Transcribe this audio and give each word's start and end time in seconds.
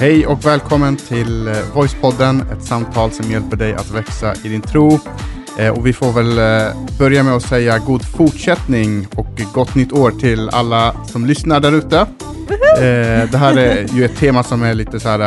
Hej 0.00 0.26
och 0.26 0.46
välkommen 0.46 0.96
till 0.96 1.48
eh, 1.48 1.54
Voicepodden, 1.74 2.40
ett 2.40 2.62
samtal 2.62 3.10
som 3.10 3.30
hjälper 3.30 3.56
dig 3.56 3.74
att 3.74 3.90
växa 3.90 4.34
i 4.44 4.48
din 4.48 4.60
tro. 4.60 4.98
Eh, 5.58 5.78
och 5.78 5.86
vi 5.86 5.92
får 5.92 6.12
väl 6.12 6.38
eh, 6.38 6.98
börja 6.98 7.22
med 7.22 7.34
att 7.34 7.42
säga 7.42 7.78
god 7.78 8.04
fortsättning 8.04 9.06
och 9.16 9.40
gott 9.54 9.74
nytt 9.74 9.92
år 9.92 10.10
till 10.10 10.48
alla 10.48 10.94
som 11.04 11.26
lyssnar 11.26 11.60
där 11.60 11.72
ute. 11.72 12.06
Det 13.30 13.36
här 13.36 13.58
är 13.58 13.94
ju 13.94 14.04
ett 14.04 14.16
tema 14.16 14.42
som 14.42 14.62
är 14.62 14.74
lite 14.74 15.00
så 15.00 15.08
här, 15.08 15.18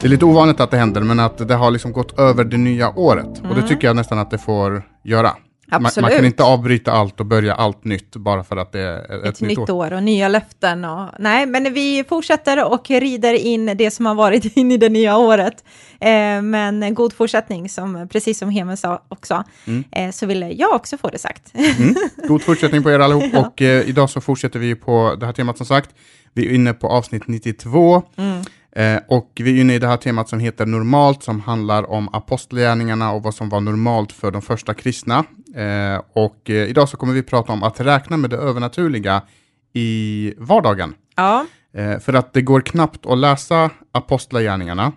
det 0.00 0.06
är 0.06 0.08
lite 0.08 0.24
ovanligt 0.24 0.60
att 0.60 0.70
det 0.70 0.76
händer, 0.76 1.00
men 1.00 1.20
att 1.20 1.48
det 1.48 1.54
har 1.54 1.70
liksom 1.70 1.92
gått 1.92 2.18
över 2.18 2.44
det 2.44 2.56
nya 2.56 2.90
året. 2.90 3.42
Och 3.50 3.54
det 3.54 3.68
tycker 3.68 3.86
jag 3.86 3.96
nästan 3.96 4.18
att 4.18 4.30
det 4.30 4.38
får 4.38 4.82
göra. 5.04 5.32
Man, 5.72 5.82
man 5.82 5.90
kan 5.92 6.04
Absolut. 6.04 6.24
inte 6.26 6.42
avbryta 6.42 6.92
allt 6.92 7.20
och 7.20 7.26
börja 7.26 7.54
allt 7.54 7.84
nytt 7.84 8.16
bara 8.16 8.44
för 8.44 8.56
att 8.56 8.72
det 8.72 8.80
är 8.80 9.24
ett, 9.24 9.34
ett 9.34 9.40
nytt 9.40 9.70
år. 9.70 9.92
och 9.92 10.02
nya 10.02 10.28
löften. 10.28 10.84
Och, 10.84 11.08
nej, 11.18 11.46
men 11.46 11.72
vi 11.72 12.04
fortsätter 12.08 12.72
och 12.72 12.90
rider 12.90 13.34
in 13.34 13.66
det 13.76 13.90
som 13.90 14.06
har 14.06 14.14
varit 14.14 14.56
in 14.56 14.72
i 14.72 14.76
det 14.76 14.88
nya 14.88 15.16
året. 15.16 15.64
Eh, 16.00 16.42
men 16.42 16.82
en 16.82 16.94
god 16.94 17.12
fortsättning, 17.12 17.68
som, 17.68 18.08
precis 18.08 18.38
som 18.38 18.50
Hemen 18.50 18.76
sa 18.76 19.02
också, 19.08 19.44
eh, 19.90 20.10
så 20.10 20.26
ville 20.26 20.52
jag 20.52 20.74
också 20.74 20.96
få 20.96 21.08
det 21.08 21.18
sagt. 21.18 21.52
Mm. 21.54 21.94
God 22.28 22.42
fortsättning 22.46 22.82
på 22.82 22.90
er 22.90 22.98
allihop 22.98 23.34
och 23.34 23.62
eh, 23.62 23.88
idag 23.88 24.10
så 24.10 24.20
fortsätter 24.20 24.58
vi 24.58 24.74
på 24.74 25.16
det 25.20 25.26
här 25.26 25.32
temat 25.32 25.56
som 25.56 25.66
sagt. 25.66 25.90
Vi 26.32 26.46
är 26.46 26.54
inne 26.54 26.72
på 26.72 26.88
avsnitt 26.88 27.22
92 27.26 28.02
eh, 28.76 28.96
och 29.08 29.30
vi 29.34 29.56
är 29.56 29.60
inne 29.60 29.74
i 29.74 29.78
det 29.78 29.86
här 29.86 29.96
temat 29.96 30.28
som 30.28 30.40
heter 30.40 30.66
normalt 30.66 31.22
som 31.22 31.40
handlar 31.40 31.90
om 31.90 32.08
apostlagärningarna 32.12 33.12
och 33.12 33.22
vad 33.22 33.34
som 33.34 33.48
var 33.48 33.60
normalt 33.60 34.12
för 34.12 34.30
de 34.30 34.42
första 34.42 34.74
kristna. 34.74 35.24
Eh, 35.54 36.02
och 36.12 36.50
eh, 36.50 36.68
idag 36.68 36.88
så 36.88 36.96
kommer 36.96 37.12
vi 37.12 37.22
prata 37.22 37.52
om 37.52 37.62
att 37.62 37.80
räkna 37.80 38.16
med 38.16 38.30
det 38.30 38.36
övernaturliga 38.36 39.22
i 39.72 40.34
vardagen. 40.38 40.94
ja, 41.16 41.46
Eh, 41.74 41.98
för 41.98 42.12
att 42.12 42.32
det 42.32 42.42
går 42.42 42.60
knappt 42.60 43.06
att 43.06 43.18
läsa 43.18 43.70
apostlagärningarna 43.92 44.92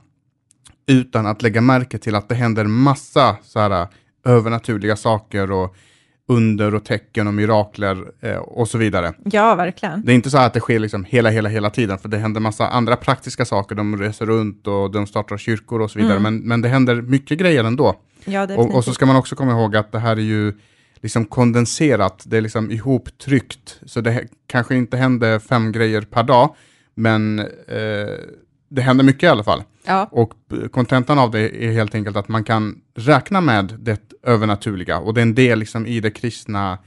utan 0.87 1.25
att 1.25 1.41
lägga 1.41 1.61
märke 1.61 1.97
till 1.97 2.15
att 2.15 2.29
det 2.29 2.35
händer 2.35 2.65
massa 2.65 3.37
så 3.43 3.59
här, 3.59 3.81
eh, 3.81 3.87
övernaturliga 4.25 4.95
saker 4.95 5.51
och 5.51 5.75
under 6.27 6.75
och 6.75 6.85
tecken 6.85 7.27
och 7.27 7.33
mirakler 7.33 8.05
eh, 8.21 8.35
och 8.37 8.67
så 8.67 8.77
vidare. 8.77 9.13
ja, 9.23 9.55
verkligen. 9.55 10.05
Det 10.05 10.11
är 10.11 10.15
inte 10.15 10.29
så 10.29 10.37
att 10.37 10.53
det 10.53 10.59
sker 10.59 10.79
liksom 10.79 11.03
hela, 11.03 11.29
hela, 11.29 11.49
hela 11.49 11.69
tiden, 11.69 11.97
för 11.97 12.09
det 12.09 12.17
händer 12.17 12.41
massa 12.41 12.67
andra 12.67 12.95
praktiska 12.95 13.45
saker. 13.45 13.75
De 13.75 13.97
reser 13.97 14.25
runt 14.25 14.67
och 14.67 14.91
de 14.91 15.07
startar 15.07 15.37
kyrkor 15.37 15.81
och 15.81 15.91
så 15.91 15.99
vidare, 15.99 16.19
men, 16.19 16.37
men 16.39 16.61
det 16.61 16.69
händer 16.69 17.01
mycket 17.01 17.37
grejer 17.37 17.63
ändå. 17.63 17.95
Ja, 18.25 18.43
Och, 18.55 18.75
och 18.75 18.83
så 18.83 18.93
ska 18.93 19.05
man 19.05 19.15
också 19.15 19.35
komma 19.35 19.51
ihåg 19.51 19.75
att 19.75 19.91
det 19.91 19.99
här 19.99 20.15
är 20.17 20.21
ju 20.21 20.53
liksom 21.01 21.25
kondenserat, 21.25 22.23
det 22.25 22.37
är 22.37 22.41
liksom 22.41 22.71
ihoptryckt, 22.71 23.79
så 23.85 24.01
det 24.01 24.27
kanske 24.47 24.75
inte 24.75 24.97
händer 24.97 25.39
fem 25.39 25.71
grejer 25.71 26.01
per 26.01 26.23
dag, 26.23 26.55
men 26.95 27.39
eh, 27.39 27.45
det 28.69 28.81
händer 28.81 29.03
mycket 29.03 29.23
i 29.23 29.27
alla 29.27 29.43
fall. 29.43 29.63
ja, 29.85 30.09
Och 30.11 30.33
kontentan 30.71 31.19
av 31.19 31.31
det 31.31 31.65
är 31.65 31.71
helt 31.71 31.95
enkelt 31.95 32.17
att 32.17 32.27
man 32.27 32.43
kan 32.43 32.81
räkna 32.95 33.41
med 33.41 33.73
det 33.79 34.01
övernaturliga, 34.23 34.99
och 34.99 35.13
det 35.13 35.19
är 35.19 35.25
en 35.25 35.35
del 35.35 35.59
liksom 35.59 35.87
i 35.87 35.99
det 35.99 36.11
kristna 36.11 36.77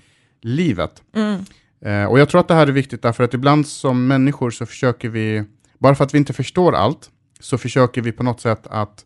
livet. 0.40 1.02
mm, 1.16 1.44
Eh, 1.80 2.04
och 2.04 2.18
jag 2.18 2.28
tror 2.28 2.40
att 2.40 2.48
det 2.48 2.54
här 2.54 2.66
är 2.66 2.72
viktigt 2.72 3.02
därför 3.02 3.24
att 3.24 3.34
ibland 3.34 3.66
som 3.66 4.06
människor 4.06 4.50
så 4.50 4.66
försöker 4.66 5.08
vi, 5.08 5.44
bara 5.78 5.94
för 5.94 6.04
att 6.04 6.14
vi 6.14 6.18
inte 6.18 6.32
förstår 6.32 6.74
allt, 6.74 7.10
så 7.40 7.58
försöker 7.58 8.02
vi 8.02 8.12
på 8.12 8.22
något 8.22 8.40
sätt 8.40 8.66
att 8.66 9.04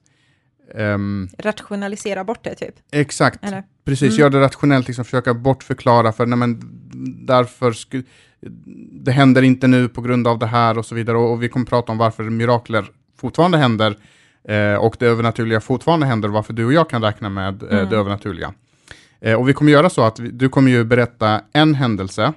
ehm, 0.75 1.29
rationalisera 1.39 2.25
bort 2.25 2.45
det 2.45 2.55
typ. 2.55 2.75
Exakt, 2.93 3.45
Eller? 3.45 3.65
Precis. 3.85 4.09
Mm. 4.09 4.21
Gör 4.21 4.31
det 4.31 4.41
rationellt, 4.41 4.87
liksom 4.87 5.05
försöka 5.05 5.35
bortförklara 5.35 6.13
för 6.13 6.27
nej, 6.27 6.39
men 6.39 6.61
därför 7.27 7.75
det 9.05 9.13
händer 9.13 9.43
inte 9.43 9.67
nu 9.67 9.89
på 9.89 10.01
grund 10.01 10.29
av 10.29 10.39
det 10.39 10.47
här 10.47 10.79
och 10.79 10.87
så 10.87 10.95
vidare. 10.95 11.17
Och, 11.17 11.33
och 11.33 11.43
vi 11.43 11.49
kommer 11.49 11.67
prata 11.67 11.93
om 11.93 11.99
varför 11.99 12.23
mirakler 12.25 12.85
fortfarande 13.21 13.59
händer 13.59 13.97
eh, 14.49 14.75
och 14.75 14.97
det 14.99 15.07
övernaturliga 15.07 15.61
fortfarande 15.61 16.07
händer 16.07 16.29
varför 16.29 16.53
du 16.53 16.65
och 16.65 16.73
jag 16.73 16.91
kan 16.91 17.03
räkna 17.03 17.29
med 17.29 17.63
eh, 17.63 17.69
Mm. 17.79 17.91
det 17.91 17.97
övernaturliga. 17.97 18.55
Eh, 19.21 19.35
och 19.35 19.49
vi 19.49 19.53
kommer 19.53 19.73
göra 19.73 19.91
så 19.91 20.03
att 20.03 20.19
vi, 20.21 20.31
du 20.31 20.49
kommer 20.49 20.71
ju 20.71 20.85
berätta 20.85 21.41
en 21.53 21.75
händelse 21.75 22.33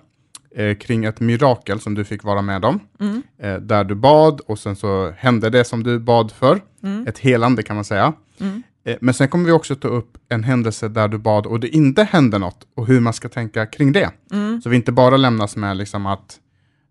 eh, 0.56 0.78
kring 0.78 1.06
ett 1.06 1.20
mirakel 1.20 1.80
som 1.80 1.94
du 1.96 2.04
fick 2.06 2.24
vara 2.24 2.42
med 2.42 2.66
om. 2.66 2.80
Mm. 3.00 3.24
Eh, 3.40 3.56
där 3.56 3.84
du 3.84 3.96
bad 3.96 4.42
och 4.48 4.60
sen 4.60 4.76
så 4.76 5.14
hände 5.18 5.50
det 5.50 5.64
som 5.64 5.84
du 5.84 6.00
bad 6.00 6.32
för. 6.32 6.62
Mm. 6.84 7.08
Ett 7.08 7.20
helande 7.20 7.64
kan 7.64 7.76
man 7.76 7.86
säga. 7.86 8.14
Eh, 8.86 8.96
Men 9.02 9.14
sen 9.14 9.28
kommer 9.28 9.46
vi 9.46 9.52
också 9.52 9.76
ta 9.76 9.88
upp 9.88 10.18
en 10.30 10.44
händelse 10.44 10.88
där 10.88 11.08
du 11.08 11.18
bad 11.18 11.46
och 11.46 11.60
det 11.60 11.68
inte 11.68 12.04
hände 12.04 12.38
något 12.40 12.68
och 12.76 12.88
hur 12.88 13.00
man 13.00 13.14
ska 13.14 13.30
tänka 13.30 13.66
kring 13.66 13.92
det. 13.92 14.10
Mm. 14.32 14.62
Så 14.62 14.70
vi 14.70 14.76
inte 14.76 14.92
bara 14.92 15.18
lämnas 15.18 15.56
med 15.56 15.78
liksom 15.78 16.06
att... 16.06 16.40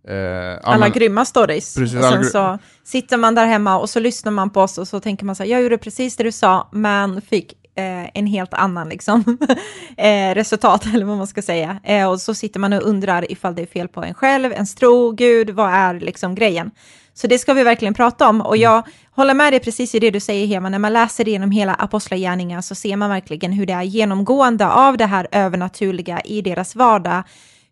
Eh, 0.09 0.15
ja, 0.17 0.59
Alla 0.63 0.79
men- 0.79 0.93
grymma 0.93 1.25
stories. 1.25 1.75
Precis, 1.75 1.97
och 1.99 2.05
sen 2.05 2.21
gry- 2.23 2.25
så 2.31 2.59
sitter 2.85 3.17
man 3.17 3.35
där 3.35 3.47
hemma 3.47 3.79
och 3.79 3.91
så 3.91 4.01
lyssnar 4.01 4.33
man 4.33 4.51
på 4.51 4.61
oss 4.61 4.79
och 4.79 4.89
så 4.89 5.01
tänker 5.01 5.25
man 5.27 5.35
så 5.37 5.43
här, 5.43 5.51
jag 5.51 5.63
gjorde 5.63 5.79
precis 5.79 6.17
det 6.17 6.25
du 6.25 6.33
sa, 6.33 6.69
men 6.73 7.21
fick 7.21 7.53
eh, 7.77 8.09
en 8.19 8.27
helt 8.27 8.55
annan 8.55 8.89
liksom, 8.89 9.39
eh, 9.97 10.35
resultat, 10.35 10.87
eller 10.95 11.05
vad 11.05 11.17
man 11.19 11.27
ska 11.27 11.43
säga. 11.43 11.79
Eh, 11.85 12.11
och 12.11 12.21
så 12.21 12.35
sitter 12.35 12.61
man 12.61 12.73
och 12.73 12.83
undrar 12.83 13.33
ifall 13.33 13.55
det 13.55 13.63
är 13.63 13.67
fel 13.67 13.89
på 13.89 14.03
en 14.03 14.15
själv, 14.15 14.53
ens 14.53 14.75
tro, 14.75 15.11
Gud, 15.11 15.51
vad 15.51 15.71
är 15.71 16.01
liksom 16.01 16.35
grejen? 16.35 16.71
Så 17.15 17.27
det 17.27 17.39
ska 17.39 17.55
vi 17.55 17.63
verkligen 17.63 17.95
prata 17.95 18.29
om. 18.29 18.41
Och 18.41 18.57
jag 18.57 18.83
håller 19.11 19.35
med 19.35 19.53
dig 19.53 19.61
precis 19.61 19.95
i 19.95 19.99
det 19.99 20.11
du 20.11 20.21
säger, 20.21 20.47
Hema. 20.47 20.69
När 20.69 20.79
man 20.79 20.93
läser 20.93 21.29
igenom 21.29 21.51
hela 21.51 21.75
Apostlagärningarna 21.75 22.63
så 22.63 22.75
ser 22.75 22.97
man 22.97 23.11
verkligen 23.11 23.53
hur 23.53 23.67
det 23.67 23.73
är 23.73 23.83
genomgående 23.83 24.69
av 24.69 24.97
det 24.97 25.07
här 25.07 25.27
övernaturliga 25.33 26.21
i 26.21 26.41
deras 26.41 26.77
vardag. 26.77 27.23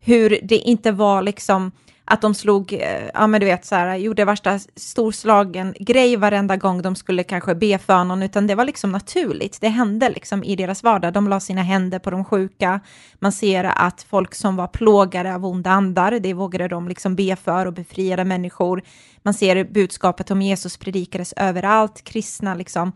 Hur 0.00 0.38
det 0.42 0.58
inte 0.58 0.92
var 0.92 1.22
liksom 1.22 1.72
att 2.04 2.20
de 2.20 2.34
slog, 2.34 2.72
eh, 2.72 3.08
ja 3.14 3.26
men 3.26 3.40
du 3.40 3.46
vet 3.46 3.64
så 3.64 3.74
här, 3.74 3.96
gjorde 3.96 4.24
värsta 4.24 4.58
storslagen 4.76 5.74
grej 5.80 6.16
varenda 6.16 6.56
gång 6.56 6.82
de 6.82 6.96
skulle 6.96 7.22
kanske 7.22 7.54
be 7.54 7.78
för 7.78 8.04
någon, 8.04 8.22
utan 8.22 8.46
det 8.46 8.54
var 8.54 8.64
liksom 8.64 8.92
naturligt. 8.92 9.60
Det 9.60 9.68
hände 9.68 10.08
liksom 10.08 10.44
i 10.44 10.56
deras 10.56 10.82
vardag. 10.82 11.12
De 11.12 11.28
la 11.28 11.40
sina 11.40 11.62
händer 11.62 11.98
på 11.98 12.10
de 12.10 12.24
sjuka. 12.24 12.80
Man 13.18 13.32
ser 13.32 13.64
att 13.64 14.06
folk 14.10 14.34
som 14.34 14.56
var 14.56 14.66
plågade 14.66 15.34
av 15.34 15.46
onda 15.46 15.70
andar, 15.70 16.18
det 16.20 16.34
vågade 16.34 16.68
de 16.68 16.88
liksom 16.88 17.16
be 17.16 17.36
för 17.36 17.66
och 17.66 17.72
befriade 17.72 18.24
människor. 18.24 18.82
Man 19.22 19.34
ser 19.34 19.64
budskapet 19.64 20.30
om 20.30 20.42
Jesus 20.42 20.76
predikades 20.76 21.32
överallt, 21.32 22.04
kristna 22.04 22.54
liksom 22.54 22.92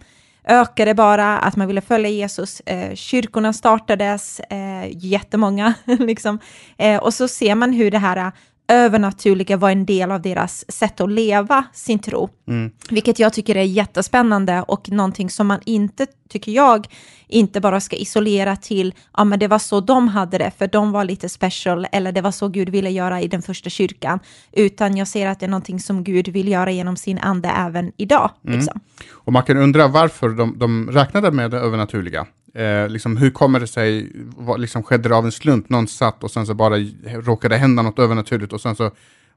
ökade 0.47 0.95
bara, 0.95 1.39
att 1.39 1.57
man 1.57 1.67
ville 1.67 1.81
följa 1.81 2.11
Jesus. 2.11 2.61
Eh, 2.61 2.95
kyrkorna 2.95 3.53
startades, 3.53 4.41
eh, 4.41 4.89
jättemånga, 4.91 5.75
liksom. 5.85 6.39
Eh, 6.79 7.03
och 7.03 7.15
så 7.15 7.29
ser 7.29 7.55
man 7.55 7.73
hur 7.73 7.91
det 7.91 7.99
här 7.99 8.33
övernaturliga 8.69 9.57
var 9.57 9.71
en 9.71 9.87
del 9.87 10.11
av 10.11 10.23
deras 10.23 10.73
sätt 10.73 11.01
att 11.01 11.11
leva 11.11 11.65
sin 11.73 11.99
tro. 11.99 12.29
Mm. 12.49 12.71
Vilket 12.91 13.19
jag 13.19 13.33
tycker 13.33 13.57
är 13.57 13.63
jättespännande 13.63 14.65
och 14.69 14.91
någonting 14.91 15.31
som 15.31 15.47
man 15.47 15.61
inte, 15.65 16.07
tycker 16.29 16.53
jag, 16.53 16.87
inte 17.29 17.61
bara 17.61 17.81
ska 17.81 17.97
isolera 17.97 18.57
till, 18.57 18.95
ja 19.17 19.25
men 19.25 19.39
det 19.39 19.49
var 19.49 19.59
så 19.59 19.81
de 19.81 20.09
hade 20.09 20.39
det, 20.39 20.53
för 20.59 20.67
de 20.67 20.93
var 20.93 21.05
lite 21.05 21.29
special, 21.29 21.87
eller 21.93 22.13
det 22.13 22.21
var 22.21 22.31
så 22.31 22.49
Gud 22.49 22.69
ville 22.69 22.91
göra 22.91 23.21
i 23.21 23.29
den 23.29 23.43
första 23.43 23.71
kyrkan, 23.71 24.19
utan 24.53 24.97
jag 24.97 25.09
ser 25.09 25.29
att 25.29 25.41
det 25.41 25.47
är 25.47 25.51
någonting 25.51 25.81
som 25.81 26.05
Gud 26.05 26.29
vill 26.29 26.49
göra 26.49 26.71
genom 26.71 26.97
sin 26.97 27.19
ande 27.19 27.49
även 27.49 27.93
idag. 27.97 28.31
Liksom. 28.43 28.81
Och 29.13 29.33
man 29.33 29.43
kan 29.43 29.57
undra 29.57 29.89
varför 29.89 30.29
de, 30.29 30.59
de 30.59 30.91
räknade 30.91 31.31
med 31.31 31.51
det 31.51 31.59
övernaturliga. 31.59 32.27
Eh, 32.57 32.89
liksom, 32.89 33.17
hur 33.17 33.31
kommer 33.31 33.61
det 33.61 33.67
sig, 33.67 34.13
vad, 34.37 34.61
liksom, 34.61 34.83
skedde 34.83 35.09
det 35.09 35.17
av 35.17 35.25
en 35.25 35.33
slump? 35.33 35.69
Någon 35.69 35.89
satt 35.89 36.25
och 36.25 36.31
sen 36.31 36.47
så 36.47 36.55
bara 36.55 36.77
råkade 37.05 37.57
hända 37.57 37.83
något 37.83 37.99
övernaturligt 37.99 38.53
och 38.53 38.61
sen 38.61 38.77
så 38.77 38.91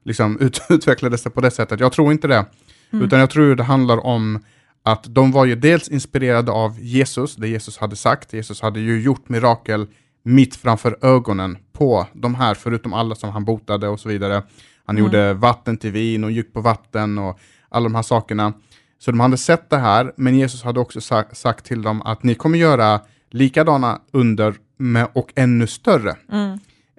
liksom, 0.04 0.38
ut, 0.40 0.60
utvecklades 0.68 1.22
det 1.22 1.30
på 1.30 1.40
det 1.40 1.50
sättet. 1.50 1.80
Jag 1.80 1.92
tror 1.92 2.12
inte 2.12 2.28
det. 2.28 2.44
Utan 2.92 3.18
jag 3.20 3.30
tror 3.30 3.54
det 3.54 3.62
handlar 3.62 4.06
om 4.06 4.44
att 4.82 5.04
de 5.14 5.32
var 5.32 5.44
ju 5.44 5.54
dels 5.54 5.88
inspirerade 5.88 6.52
av 6.52 6.80
Jesus, 6.80 7.36
det 7.36 7.48
Jesus 7.48 7.78
hade 7.78 7.96
sagt. 7.96 8.32
Jesus 8.32 8.60
hade 8.60 8.80
ju 8.80 9.00
gjort 9.02 9.28
mirakel 9.28 9.86
mitt 10.22 10.56
framför 10.56 10.98
ögonen 11.02 11.58
på 11.72 12.06
de 12.12 12.34
här, 12.34 12.54
förutom 12.54 12.92
alla 12.92 13.14
som 13.14 13.30
han 13.30 13.44
botade 13.44 13.88
och 13.88 14.00
så 14.00 14.08
vidare. 14.08 14.42
Han 14.84 14.96
gjorde 14.96 15.34
vatten 15.34 15.76
till 15.76 15.92
vin 15.92 16.24
och 16.24 16.30
gick 16.30 16.52
på 16.52 16.60
vatten 16.60 17.18
och 17.18 17.38
alla 17.68 17.84
de 17.84 17.94
här 17.94 18.02
sakerna. 18.02 18.52
Så 18.98 19.10
de 19.10 19.20
hade 19.20 19.36
sett 19.36 19.70
det 19.70 19.78
här, 19.78 20.12
men 20.16 20.38
Jesus 20.38 20.62
hade 20.62 20.80
också 20.80 21.00
sa- 21.00 21.24
sagt 21.32 21.64
till 21.64 21.82
dem 21.82 22.02
att 22.02 22.22
ni 22.22 22.34
kommer 22.34 22.58
göra 22.58 23.00
likadana 23.30 24.00
under 24.12 24.54
med, 24.76 25.08
och 25.12 25.32
ännu 25.34 25.66
större. 25.66 26.16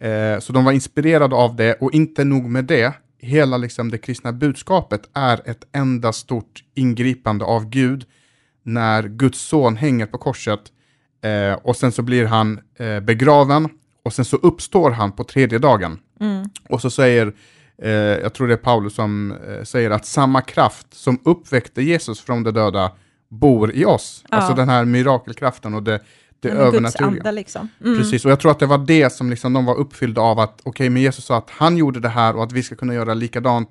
Eh, 0.01 0.39
så 0.39 0.53
de 0.53 0.65
var 0.65 0.71
inspirerade 0.71 1.35
av 1.35 1.55
det 1.55 1.73
och 1.73 1.93
inte 1.93 2.23
nog 2.23 2.49
med 2.49 2.65
det. 2.65 2.93
Hela 3.19 3.57
liksom, 3.57 3.91
det 3.91 3.97
kristna 3.97 4.31
budskapet 4.31 5.01
är 5.13 5.49
ett 5.49 5.63
enda 5.71 6.13
stort 6.13 6.63
ingripande 6.75 7.45
av 7.45 7.69
Gud 7.69 8.05
när 8.63 9.03
Guds 9.03 9.39
son 9.39 9.75
hänger 9.77 10.05
på 10.05 10.17
korset 10.17 10.59
eh, 11.23 11.53
och 11.53 11.75
sen 11.75 11.91
så 11.91 12.01
blir 12.01 12.25
han 12.25 12.59
eh, 12.79 12.99
begraven 12.99 13.69
och 14.03 14.13
sen 14.13 14.25
så 14.25 14.37
uppstår 14.37 14.91
han 14.91 15.11
på 15.11 15.23
tredje 15.23 15.59
dagen. 15.59 15.99
Och 16.69 16.81
så 16.81 16.89
säger, 16.89 17.33
eh, 17.81 17.91
jag 17.91 18.33
tror 18.33 18.47
det 18.47 18.53
är 18.53 18.57
Paulus 18.57 18.95
som 18.95 19.31
eh, 19.31 19.63
säger 19.63 19.91
att 19.91 20.05
samma 20.05 20.41
kraft 20.41 20.87
som 20.93 21.19
uppväckte 21.23 21.81
Jesus 21.81 22.21
från 22.21 22.43
de 22.43 22.51
döda 22.51 22.91
bor 23.29 23.71
i 23.73 23.85
oss. 23.85 24.23
Ja. 24.29 24.37
Alltså 24.37 24.55
den 24.55 24.69
här 24.69 24.85
mirakelkraften 24.85 25.73
och 25.73 25.83
det, 25.83 25.99
det 26.41 26.49
Men 26.49 26.57
övernaturliga. 26.57 27.07
ande 27.21 27.31
liksom. 27.31 27.69
Mm. 27.85 27.97
Precis, 27.97 28.25
och 28.25 28.31
jag 28.31 28.39
tror 28.39 28.51
att 28.51 28.59
det 28.59 28.65
var 28.65 28.77
det 28.77 29.09
som 29.13 29.29
liksom 29.29 29.53
de 29.53 29.65
var 29.65 29.75
uppfyllda 29.75 30.21
av 30.21 30.39
att 30.39 30.59
okej, 30.63 30.89
men 30.89 31.01
Jesus 31.01 31.25
sa 31.25 31.37
att 31.37 31.49
han 31.49 31.77
gjorde 31.77 31.99
det 31.99 32.09
här 32.09 32.35
och 32.35 32.43
att 32.43 32.51
vi 32.51 32.63
ska 32.63 32.75
kunna 32.75 32.93
göra 32.93 33.13
likadant. 33.13 33.69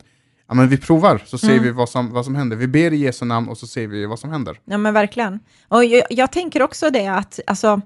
ja, 0.49 0.55
men 0.55 0.69
vi 0.69 0.77
provar, 0.77 1.23
så 1.27 1.39
ser 1.39 1.51
Mm. 1.51 1.63
vi 1.63 1.71
vad 1.71 1.89
som, 1.89 2.13
vad 2.13 2.25
som 2.25 2.35
händer. 2.35 2.57
Vi 2.57 2.67
ber 2.67 2.93
i 2.93 2.97
Jesu 2.97 3.25
namn 3.25 3.49
och 3.49 3.59
så 3.59 3.67
ser 3.67 3.87
vi 3.87 4.07
vad 4.07 4.19
som 4.19 4.31
händer. 4.31 4.61
Ja, 4.65 4.79
men 4.79 4.95
verkligen. 4.95 5.41
Och 5.69 5.85
jag, 5.85 6.03
jag 6.11 6.33
tänker 6.33 6.63
också 6.63 6.91
det 6.91 7.07
att, 7.07 7.41
alltså, 7.47 7.81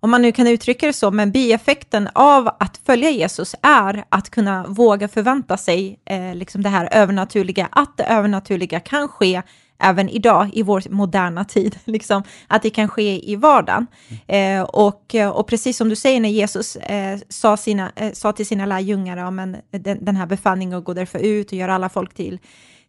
om 0.00 0.10
man 0.10 0.22
nu 0.22 0.32
kan 0.32 0.46
uttrycka 0.46 0.86
det 0.86 0.92
så, 0.92 1.10
men 1.10 1.30
bieffekten 1.32 2.08
av 2.14 2.48
att 2.60 2.80
följa 2.86 3.10
Jesus 3.10 3.54
är 3.62 4.04
att 4.08 4.30
kunna 4.30 4.66
våga 4.66 5.08
förvänta 5.08 5.56
sig 5.56 5.98
eh, 6.04 6.34
liksom 6.34 6.62
det 6.62 6.68
här 6.68 6.88
övernaturliga, 6.92 7.68
att 7.72 7.96
det 7.96 8.04
övernaturliga 8.04 8.80
kan 8.80 9.08
ske 9.08 9.42
även 9.82 10.08
idag 10.08 10.50
i 10.52 10.62
vår 10.62 10.82
moderna 10.90 11.44
tid, 11.44 11.78
liksom, 11.84 12.22
att 12.46 12.62
det 12.62 12.70
kan 12.70 12.88
ske 12.88 13.30
i 13.30 13.36
vardagen. 13.36 13.86
Eh, 14.26 14.62
och, 14.62 15.14
eh, 15.14 15.30
och 15.30 15.46
precis 15.46 15.76
som 15.76 15.88
du 15.88 15.96
säger 15.96 16.20
när 16.20 16.28
Jesus 16.28 16.76
eh, 16.76 17.18
sa, 17.28 17.56
sina, 17.56 17.92
eh, 17.96 18.12
sa 18.12 18.32
till 18.32 18.46
sina 18.46 18.66
lärjungar, 18.66 19.16
ja, 19.16 19.30
men 19.30 19.56
den, 19.70 20.04
den 20.04 20.16
här 20.16 20.26
befallningen 20.26 20.78
att 20.78 20.84
gå 20.84 20.94
därför 20.94 21.18
ut 21.18 21.46
och 21.46 21.58
göra 21.58 21.74
alla 21.74 21.88
folk 21.88 22.14
till 22.14 22.38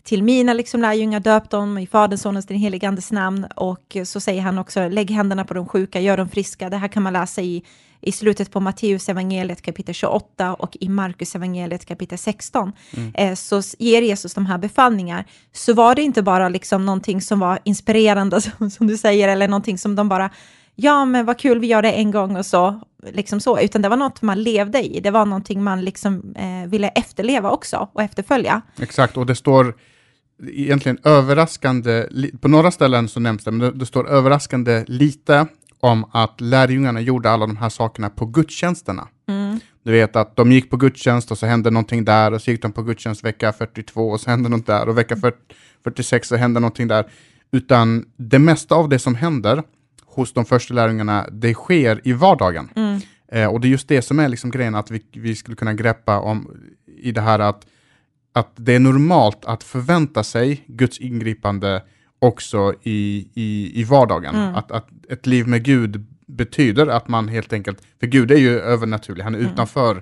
till 0.04 0.24
mina 0.24 0.54
liksom 0.54 0.81
lärjungar, 0.81 1.19
döp 1.19 1.50
dem 1.50 1.78
i 1.78 1.88
Faderns, 1.88 2.22
Sonens, 2.22 2.45
den 2.45 2.57
helige 2.57 2.88
Andes 2.88 3.12
namn. 3.12 3.45
Och 3.56 3.98
så 4.04 4.19
säger 4.19 4.42
han 4.42 4.57
också, 4.57 4.90
lägg 4.90 5.12
händerna 5.12 5.45
på 5.45 5.54
de 5.54 5.68
sjuka, 5.68 6.00
gör 6.00 6.18
dem 6.18 6.30
friska. 6.30 6.69
Det 6.69 6.78
här 6.78 6.88
kan 6.88 7.04
man 7.04 7.13
läsa 7.13 7.42
i, 7.42 7.63
i 8.03 8.11
slutet 8.11 8.51
på 8.51 8.59
Matteus 8.59 9.09
evangeliet 9.09 9.61
kapitel 9.61 9.95
28 9.95 10.53
och 10.53 10.77
i 10.79 10.89
Markus 10.89 11.35
evangeliet 11.35 11.85
kapitel 11.85 12.17
16. 12.17 12.71
Eh, 13.13 13.35
så 13.35 13.61
ger 13.79 14.01
Jesus 14.01 14.33
de 14.33 14.45
här 14.45 14.57
befallningar. 14.57 15.25
Så 15.51 15.73
var 15.73 15.95
det 15.95 16.01
inte 16.01 16.21
bara 16.21 16.50
liksom 16.50 16.85
någonting 16.85 17.21
som 17.21 17.39
var 17.39 17.59
inspirerande, 17.63 18.41
som, 18.57 18.69
som 18.69 18.88
du 18.88 18.97
säger, 18.97 19.27
eller 19.27 19.47
någonting 19.47 19.77
som 19.77 19.95
de 19.95 20.09
bara, 20.09 20.29
ja 20.75 21.05
men 21.05 21.25
vad 21.25 21.39
kul, 21.39 21.59
vi 21.59 21.67
gör 21.67 21.81
det 21.81 21.91
en 21.91 22.11
gång 22.11 22.38
och 22.38 22.45
så, 22.45 22.81
liksom 23.11 23.39
så, 23.39 23.59
utan 23.59 23.81
det 23.81 23.89
var 23.89 23.97
något 23.97 24.21
man 24.21 24.44
levde 24.44 24.83
i. 24.83 24.99
Det 24.99 25.11
var 25.11 25.25
någonting 25.25 25.63
man 25.63 25.81
liksom 25.81 26.35
eh, 26.35 26.69
ville 26.69 26.88
efterleva 26.88 27.51
också 27.51 27.89
och 27.94 28.01
efterfölja. 28.01 28.61
Exakt, 28.79 29.17
och 29.17 29.25
det 29.25 29.35
står 29.35 29.75
egentligen 30.47 30.97
överraskande, 31.03 32.07
på 32.41 32.47
några 32.47 32.71
ställen 32.71 33.07
så 33.07 33.19
nämns 33.19 33.44
det, 33.44 33.51
men 33.51 33.59
det, 33.59 33.71
det 33.71 33.85
står 33.85 34.09
överraskande 34.09 34.83
lite 34.88 35.47
om 35.83 36.06
att 36.12 36.41
lärjungarna 36.41 37.01
gjorde 37.01 37.30
alla 37.30 37.47
de 37.47 37.57
här 37.57 37.69
sakerna 37.69 38.09
på 38.09 38.25
gudstjänsterna. 38.25 39.07
Du 39.83 39.91
vet 39.91 40.15
att 40.15 40.35
de 40.35 40.51
gick 40.51 40.69
på 40.69 40.77
gudstjänst 40.77 41.31
och 41.31 41.38
så 41.38 41.45
hände 41.45 41.69
någonting 41.69 42.06
där 42.06 42.33
och 42.33 42.41
så 42.41 42.51
gick 42.51 42.62
de 42.62 42.71
på 42.71 42.83
gudstjänst 42.83 43.24
vecka 43.24 43.53
42 43.53 44.09
och 44.09 44.19
så 44.19 44.30
hände 44.30 44.50
något 44.50 44.65
där 44.65 44.89
och 44.89 44.97
vecka 44.97 45.15
40, 45.15 45.38
46 45.83 46.27
så 46.27 46.35
hände 46.35 46.59
någonting 46.59 46.88
där. 46.88 47.06
Utan 47.51 48.06
det 48.18 48.39
mesta 48.39 48.75
av 48.75 48.89
det 48.89 49.00
som 49.00 49.15
händer 49.15 49.63
hos 50.06 50.33
de 50.33 50.45
första 50.45 50.74
lärjungarna, 50.74 51.27
det 51.31 51.53
sker 51.53 52.01
i 52.03 52.13
vardagen. 52.13 52.69
Eh, 53.31 53.47
och 53.47 53.62
det 53.62 53.68
är 53.68 53.69
just 53.69 53.88
det 53.88 54.01
som 54.01 54.19
är 54.19 54.30
liksom 54.30 54.51
grejen 54.51 54.75
att 54.75 54.91
vi, 54.91 55.01
vi 55.12 55.35
skulle 55.35 55.56
kunna 55.56 55.74
greppa 55.74 56.19
om 56.19 56.51
i 56.97 57.12
det 57.12 57.21
här 57.21 57.39
att, 57.39 57.65
att 58.33 58.51
det 58.56 58.75
är 58.75 58.80
normalt 58.80 59.45
att 59.45 59.63
förvänta 59.63 60.24
sig 60.24 60.63
Guds 60.68 61.00
ingripande 61.00 61.83
också 62.23 62.73
i, 62.83 63.27
i, 63.33 63.71
i 63.81 63.83
vardagen. 63.83 64.35
Att, 64.35 64.71
att 64.71 64.87
ett 65.09 65.25
liv 65.25 65.47
med 65.47 65.63
Gud 65.63 66.05
betyder 66.27 66.87
att 66.87 67.07
man 67.07 67.27
helt 67.27 67.53
enkelt, 67.53 67.81
för 67.99 68.07
Gud 68.07 68.31
är 68.31 68.37
ju 68.37 68.59
övernaturlig, 68.59 69.23
han 69.23 69.35
är 69.35 69.39
utanför 69.39 70.01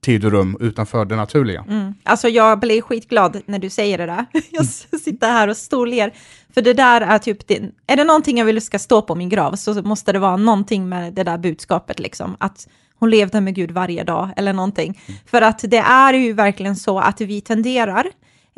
tid 0.00 0.24
och 0.24 0.32
rum, 0.32 0.56
utanför 0.60 1.04
det 1.04 1.16
naturliga. 1.16 1.64
Mm. 1.68 1.94
Alltså 2.02 2.28
jag 2.28 2.60
blir 2.60 2.82
skitglad 2.82 3.40
när 3.46 3.58
du 3.58 3.70
säger 3.70 3.98
det 3.98 4.06
där. 4.06 4.26
Jag 4.50 4.66
sitter 5.00 5.30
här 5.30 5.48
och 5.48 5.56
storler. 5.56 6.14
För 6.54 6.62
det 6.62 6.72
där 6.72 7.00
är 7.00 7.18
typ, 7.18 7.46
det, 7.46 7.62
är 7.86 7.96
det 7.96 8.04
någonting 8.04 8.38
jag 8.38 8.44
vill 8.44 8.62
ska 8.62 8.78
stå 8.78 9.02
på 9.02 9.14
min 9.14 9.28
grav 9.28 9.56
så 9.56 9.82
måste 9.82 10.12
det 10.12 10.18
vara 10.18 10.36
någonting 10.36 10.88
med 10.88 11.14
det 11.14 11.24
där 11.24 11.38
budskapet 11.38 12.00
liksom. 12.00 12.36
Att 12.40 12.68
hon 12.98 13.10
levde 13.10 13.40
med 13.40 13.54
Gud 13.54 13.70
varje 13.70 14.04
dag 14.04 14.28
eller 14.36 14.52
någonting. 14.52 15.00
För 15.26 15.42
att 15.42 15.58
det 15.62 15.78
är 15.78 16.14
ju 16.14 16.32
verkligen 16.32 16.76
så 16.76 16.98
att 16.98 17.20
vi 17.20 17.40
tenderar 17.40 18.06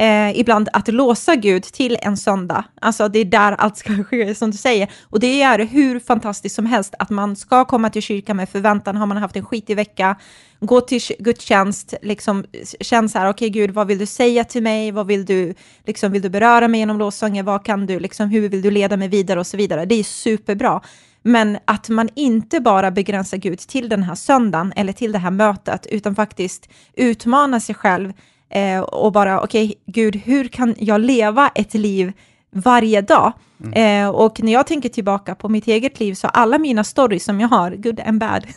eh, 0.03 0.39
ibland 0.39 0.69
att 0.73 0.89
låsa 0.89 1.37
Gud 1.37 1.63
till 1.63 1.99
en 2.03 2.17
söndag. 2.17 2.65
Alltså 2.81 3.09
det 3.09 3.19
är 3.19 3.25
där 3.25 3.53
allt 3.53 3.77
ska 3.77 4.05
ske, 4.05 4.35
som 4.35 4.51
du 4.51 4.57
säger. 4.57 4.91
Och 5.03 5.21
det 5.21 5.43
är 5.43 5.59
hur 5.59 6.01
fantastiskt 6.01 6.55
som 6.55 6.67
helst 6.67 6.95
att 6.99 7.11
man 7.11 7.37
ska 7.37 7.65
komma 7.65 7.91
till 7.91 8.03
kyrkan 8.03 8.37
med 8.37 8.49
förväntan. 8.49 8.97
Har 8.97 9.07
man 9.07 9.17
haft 9.17 9.37
en 9.37 9.45
skitig 9.45 9.77
vecka, 9.77 10.17
gå 10.61 10.81
till 10.81 11.01
gudstjänst, 11.19 11.95
liksom 12.03 12.45
känn 12.81 13.09
så 13.09 13.19
här, 13.19 13.31
okej 13.31 13.51
Gud, 13.51 13.71
vad 13.71 13.87
vill 13.87 13.99
du 13.99 14.07
säga 14.07 14.45
till 14.45 14.63
mig? 14.63 14.91
Vad 14.91 15.07
vill 15.07 15.25
du, 15.25 15.55
liksom, 15.87 16.13
vill 16.13 16.23
du 16.23 16.29
beröra 16.29 16.69
mig 16.69 16.81
genom 16.81 16.99
lovsånger? 16.99 17.43
Vad 17.43 17.65
kan 17.65 17.87
du, 17.87 18.01
liksom, 18.01 18.29
hur 18.29 18.49
vill 18.49 18.63
du 18.63 18.71
leda 18.71 18.97
mig 18.97 19.09
vidare 19.09 19.41
och 19.41 19.47
så 19.47 19.57
vidare. 19.57 19.85
Det 19.85 19.95
är 19.95 20.05
superbra. 20.05 20.81
Men 21.25 21.59
att 21.65 21.89
man 21.89 22.09
inte 22.15 22.61
bara 22.61 22.91
begränsar 22.91 23.37
Gud 23.37 23.59
till 23.59 23.89
den 23.89 24.03
här 24.03 24.15
söndagen 24.15 24.73
eller 24.77 24.93
till 24.93 25.13
det 25.13 25.19
här 25.19 25.31
mötet, 25.31 25.87
utan 25.87 26.15
faktiskt 26.15 26.69
utmanar 26.95 27.61
sig 27.61 27.75
själv 27.75 28.13
eh, 28.53 28.81
och 28.81 29.13
bara, 29.13 29.41
okej, 29.41 29.75
Gud, 29.87 30.17
hur 30.17 30.49
kan 30.49 30.75
jag 30.79 31.01
leva 31.01 31.51
ett 31.55 31.75
liv 31.75 32.13
varje 32.51 33.01
dag? 33.01 33.33
Eh, 33.73 34.09
och 34.09 34.43
när 34.43 34.53
jag 34.53 34.67
tänker 34.67 34.89
tillbaka 34.89 35.35
på 35.35 35.49
mitt 35.49 35.67
eget 35.67 36.01
liv, 36.01 36.15
så 36.15 36.29
alla 36.29 36.59
mina 36.59 36.85
stories 36.85 37.25
som 37.25 37.41
jag 37.41 37.49
har, 37.49 37.71
good 37.71 38.01
and 38.01 38.21
bad, 38.21 38.47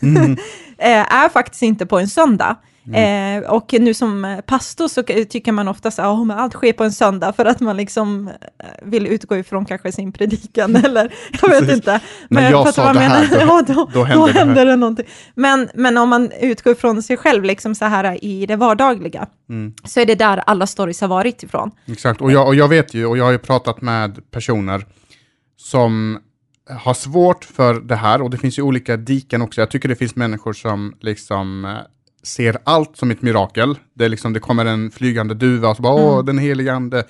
eh, 0.78 1.14
är 1.14 1.28
faktiskt 1.28 1.62
inte 1.62 1.86
på 1.86 1.98
en 1.98 2.08
söndag. 2.08 2.56
Eh, 2.94 3.50
och 3.50 3.74
nu 3.78 3.94
som 3.94 4.40
pastor 4.46 4.88
så 4.88 5.02
tycker 5.02 5.52
man 5.52 5.68
ofta 5.68 5.90
så 5.90 6.02
oh, 6.02 6.24
men 6.24 6.38
allt 6.38 6.52
sker 6.52 6.72
på 6.72 6.84
en 6.84 6.92
söndag 6.92 7.32
för 7.32 7.44
att 7.44 7.60
man 7.60 7.76
liksom 7.76 8.28
eh, 8.28 8.34
vill 8.82 9.06
utgå 9.06 9.36
ifrån 9.36 9.64
kanske 9.64 9.92
sin 9.92 10.12
predikan 10.12 10.76
eller 10.84 11.12
jag 11.42 11.48
vet 11.48 11.58
Precis. 11.60 11.74
inte. 11.76 12.00
När 12.28 12.50
jag 12.50 12.74
sa 12.74 12.92
det 12.92 12.98
här, 12.98 13.28
menar. 13.28 13.64
då- 13.66 13.74
då, 13.74 13.74
då 13.74 13.90
då, 13.94 14.04
händer 14.04 14.32
händer, 14.32 14.54
det 14.54 14.60
här. 14.60 14.66
det 14.66 14.76
någonting. 14.76 15.06
Men, 15.34 15.68
men 15.74 15.96
om 15.98 16.08
man 16.08 16.30
utgår 16.40 16.72
ifrån 16.72 17.02
sig 17.02 17.16
själv 17.16 17.44
liksom 17.44 17.74
så 17.74 17.84
här 17.84 18.24
i 18.24 18.46
det 18.46 18.56
vardagliga, 18.56 19.26
så 19.84 20.00
är 20.00 20.06
det 20.06 20.14
där 20.14 20.36
alla 20.46 20.66
stories 20.66 21.00
har 21.00 21.08
varit 21.08 21.42
ifrån. 21.42 21.70
Exakt, 21.86 22.20
och 22.20 22.32
jag, 22.32 22.46
och 22.46 22.54
jag 22.54 22.68
vet 22.68 22.94
ju, 22.94 23.06
och 23.06 23.18
jag 23.18 23.24
har 23.24 23.32
ju 23.32 23.38
pratat 23.38 23.80
med 23.80 24.30
personer 24.30 24.86
som 25.56 26.18
har 26.70 26.94
svårt 26.94 27.44
för 27.44 27.74
det 27.74 27.96
här, 27.96 28.22
och 28.22 28.30
det 28.30 28.38
finns 28.38 28.58
ju 28.58 28.62
olika 28.62 28.96
diken 28.96 29.42
också. 29.42 29.60
Jag 29.60 29.70
tycker 29.70 29.88
det 29.88 29.96
finns 29.96 30.16
människor 30.16 30.52
som 30.52 30.94
liksom 31.00 31.64
eh, 31.64 31.72
ser 32.26 32.56
allt 32.64 32.96
som 32.96 33.10
ett 33.10 33.22
mirakel. 33.22 33.78
Det, 33.94 34.04
är 34.04 34.08
liksom, 34.08 34.32
det 34.32 34.40
kommer 34.40 34.64
en 34.64 34.90
flygande 34.90 35.34
duva 35.34 35.68
och 35.68 35.76
så 35.76 35.82
bara, 35.82 35.94
åh, 35.94 36.24
den 36.24 36.38
helige 36.38 36.72
ande. 36.72 37.04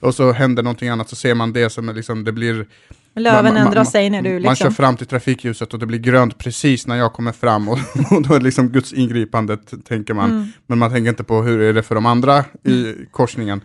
Och 0.00 0.14
så 0.14 0.32
händer 0.32 0.62
någonting 0.62 0.88
annat, 0.88 1.08
så 1.08 1.16
ser 1.16 1.34
man 1.34 1.52
det 1.52 1.70
som 1.70 1.88
liksom, 1.94 2.24
det 2.24 2.32
blir... 2.32 2.66
Löven 3.14 3.54
man- 3.54 3.56
ändrar 3.56 3.74
man- 3.74 3.86
sig 3.86 4.10
när 4.10 4.22
du 4.22 4.32
Man 4.32 4.42
kör 4.42 4.50
liksom... 4.50 4.74
fram 4.74 4.96
till 4.96 5.06
trafikljuset 5.06 5.72
och 5.74 5.78
det 5.78 5.86
blir 5.86 5.98
grönt 5.98 6.38
precis 6.38 6.86
när 6.86 6.96
jag 6.96 7.12
kommer 7.12 7.32
fram 7.32 7.68
och, 7.68 7.78
och 8.10 8.22
då 8.22 8.34
är 8.34 8.38
det 8.38 8.44
liksom 8.44 8.68
Guds 8.68 8.92
ingripande, 8.92 9.56
tänker 9.84 10.14
man. 10.14 10.30
Mm. 10.30 10.46
Men 10.66 10.78
man 10.78 10.90
tänker 10.90 11.08
inte 11.08 11.24
på 11.24 11.42
hur 11.42 11.60
är 11.60 11.72
det 11.72 11.82
för 11.82 11.94
de 11.94 12.06
andra 12.06 12.44
i 12.64 12.94
korsningen. 13.10 13.60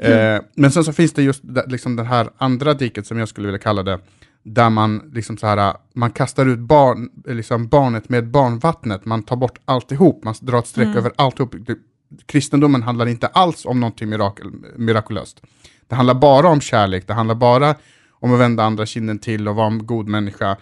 Mm. 0.00 0.36
Eh, 0.36 0.42
men 0.54 0.72
sen 0.72 0.84
så 0.84 0.92
finns 0.92 1.12
det 1.12 1.22
just 1.22 1.42
liksom 1.66 1.96
det 1.96 2.04
här 2.04 2.28
andra 2.38 2.74
diket 2.74 3.06
som 3.06 3.18
jag 3.18 3.28
skulle 3.28 3.46
vilja 3.46 3.58
kalla 3.58 3.82
det, 3.82 3.98
där 4.42 4.70
man 4.70 5.10
liksom 5.14 5.36
så 5.36 5.46
här, 5.46 5.76
man 5.94 6.10
kastar 6.10 6.46
ut 6.46 6.58
barn, 6.58 7.08
liksom 7.26 7.68
barnet 7.68 8.08
med 8.08 8.30
barnvattnet, 8.30 9.04
man 9.04 9.22
tar 9.22 9.36
bort 9.36 9.58
alltihop, 9.64 10.24
man 10.24 10.34
drar 10.40 10.58
ett 10.58 10.66
streck 10.66 10.86
Mm. 10.86 10.98
över 10.98 11.12
alltihop. 11.16 11.54
Kristendomen 12.26 12.82
handlar 12.82 13.06
inte 13.06 13.26
alls 13.26 13.66
om 13.66 13.80
någonting 13.80 14.08
mirakel, 14.08 14.50
mirakulöst. 14.76 15.42
Det 15.88 15.94
handlar 15.94 16.14
bara 16.14 16.48
om 16.48 16.60
kärlek, 16.60 17.06
det 17.06 17.14
handlar 17.14 17.34
bara 17.34 17.74
om 18.10 18.34
att 18.34 18.40
vända 18.40 18.64
andra 18.64 18.86
kinden 18.86 19.18
till 19.18 19.48
och 19.48 19.56
vara 19.56 19.66
en 19.66 19.86
god 19.86 20.08
människa 20.08 20.56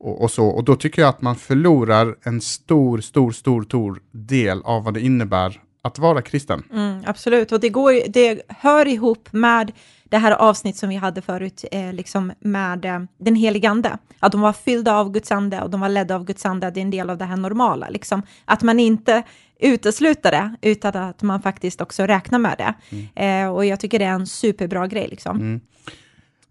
och, 0.00 0.22
och 0.22 0.30
så. 0.30 0.46
Och 0.46 0.64
då 0.64 0.76
tycker 0.76 1.02
jag 1.02 1.08
att 1.08 1.22
man 1.22 1.36
förlorar 1.36 2.16
en 2.22 2.40
stor, 2.40 3.00
stor, 3.00 3.32
stor, 3.32 3.62
stor 3.62 4.00
del 4.10 4.62
av 4.62 4.84
vad 4.84 4.94
det 4.94 5.00
innebär 5.00 5.60
att 5.82 5.98
vara 5.98 6.22
kristen. 6.22 6.62
Mm, 6.72 7.02
absolut, 7.06 7.52
och 7.52 7.60
det, 7.60 7.68
går, 7.68 8.08
det 8.08 8.42
hör 8.48 8.88
ihop 8.88 9.28
med 9.32 9.72
det 10.12 10.18
här 10.18 10.32
avsnitt 10.32 10.76
som 10.76 10.88
vi 10.88 10.96
hade 10.96 11.22
förut, 11.22 11.64
eh, 11.72 11.92
liksom 11.92 12.32
med 12.40 12.84
eh, 12.84 13.00
den 13.18 13.34
helige 13.34 13.70
ande. 13.70 13.98
Att 14.18 14.32
de 14.32 14.40
var 14.40 14.52
fyllda 14.52 14.94
av 14.94 15.12
Guds 15.12 15.32
ande 15.32 15.60
och 15.60 15.70
de 15.70 15.80
var 15.80 15.88
ledda 15.88 16.14
av 16.14 16.24
Guds 16.24 16.46
ande, 16.46 16.70
det 16.70 16.80
är 16.80 16.82
en 16.82 16.90
del 16.90 17.10
av 17.10 17.18
det 17.18 17.24
här 17.24 17.36
normala. 17.36 17.88
Liksom. 17.88 18.22
Att 18.44 18.62
man 18.62 18.80
inte 18.80 19.22
utesluter 19.60 20.30
det, 20.30 20.56
utan 20.62 20.96
att 20.96 21.22
man 21.22 21.42
faktiskt 21.42 21.80
också 21.80 22.02
räknar 22.02 22.38
med 22.38 22.56
det. 22.58 22.74
Eh, 23.24 23.48
och 23.48 23.64
jag 23.64 23.80
tycker 23.80 23.98
det 23.98 24.04
är 24.04 24.12
en 24.12 24.26
superbra 24.26 24.86
grej. 24.86 25.08
Liksom. 25.08 25.60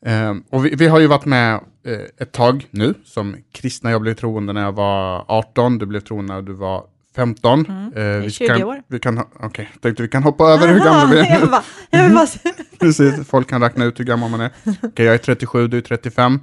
Eh, 0.06 0.34
och 0.50 0.66
vi, 0.66 0.76
vi 0.76 0.88
har 0.88 1.00
ju 1.00 1.08
varit 1.08 1.26
med 1.26 1.54
eh, 1.86 2.00
ett 2.18 2.32
tag 2.32 2.68
nu 2.72 2.94
som 3.06 3.36
kristna. 3.52 3.92
Jag 3.92 4.02
blev 4.02 4.14
troende 4.14 4.54
när 4.54 4.62
jag 4.62 4.72
var 4.72 5.26
18, 5.28 5.78
du 5.78 5.86
blev 5.86 6.00
troende 6.00 6.34
när 6.34 6.42
du 6.42 6.54
var 6.54 6.84
15. 7.16 7.66
Eh, 7.96 8.02
är 8.02 8.20
vi 8.20 8.32
20 8.32 8.48
kan, 8.48 8.64
år. 8.64 8.82
Vi 8.88 9.00
kan, 9.00 9.24
jag 9.42 9.54
tänkte 9.82 10.04
vi 10.04 10.08
kan 10.08 10.24
hoppa 10.24 10.44
över 10.44 10.68
hur 10.68 10.80
gamla 10.80 11.06
vi 11.06 11.20
är. 11.28 11.40
jag 11.40 11.50
bara, 11.50 11.64
jag 11.90 12.14
bara, 12.14 12.28
Precis, 12.80 13.28
folk 13.28 13.50
kan 13.50 13.62
räkna 13.62 13.86
ut 13.86 14.00
hur 14.00 14.06
gammal 14.06 14.32
man 14.32 14.42
är. 14.42 14.52
Okej, 14.82 15.06
jag 15.06 15.14
är 15.14 15.18
37, 15.18 15.68
du 15.68 15.78
är 15.78 15.82
35. 15.82 16.40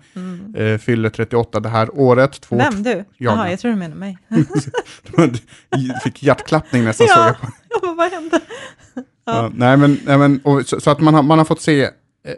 Eh, 0.57 0.79
fyller 0.79 1.11
38 1.11 1.61
det 1.61 1.69
här 1.69 1.99
året. 2.01 2.41
Två, 2.41 2.57
vem 2.57 2.83
du? 2.83 2.91
Jag. 2.91 3.05
Jaha, 3.17 3.51
jag 3.51 3.61
tror 3.61 3.71
du 3.71 3.77
menar 3.79 3.97
mig. 3.97 4.19
Du 5.71 5.95
fick 6.05 6.23
hjärtklappning 6.23 6.85
nästan 6.85 7.09
såg 7.09 7.17
ja, 7.17 7.27
jag 7.27 7.41
på. 7.41 7.47
jag 7.69 7.81
bara, 7.81 7.95
vad 7.95 8.13
hände? 8.13 8.41
Ja, 9.27 9.51
nej, 9.55 9.77
men, 9.77 10.01
nej, 10.05 10.19
men 10.19 10.41
och, 10.45 10.67
så, 10.67 10.81
så 10.81 10.91
att 10.91 11.01
man 11.01 11.15
har, 11.15 11.23
man 11.23 11.39
har 11.39 11.45
fått 11.45 11.61
se 11.61 11.83
eh, 11.85 11.91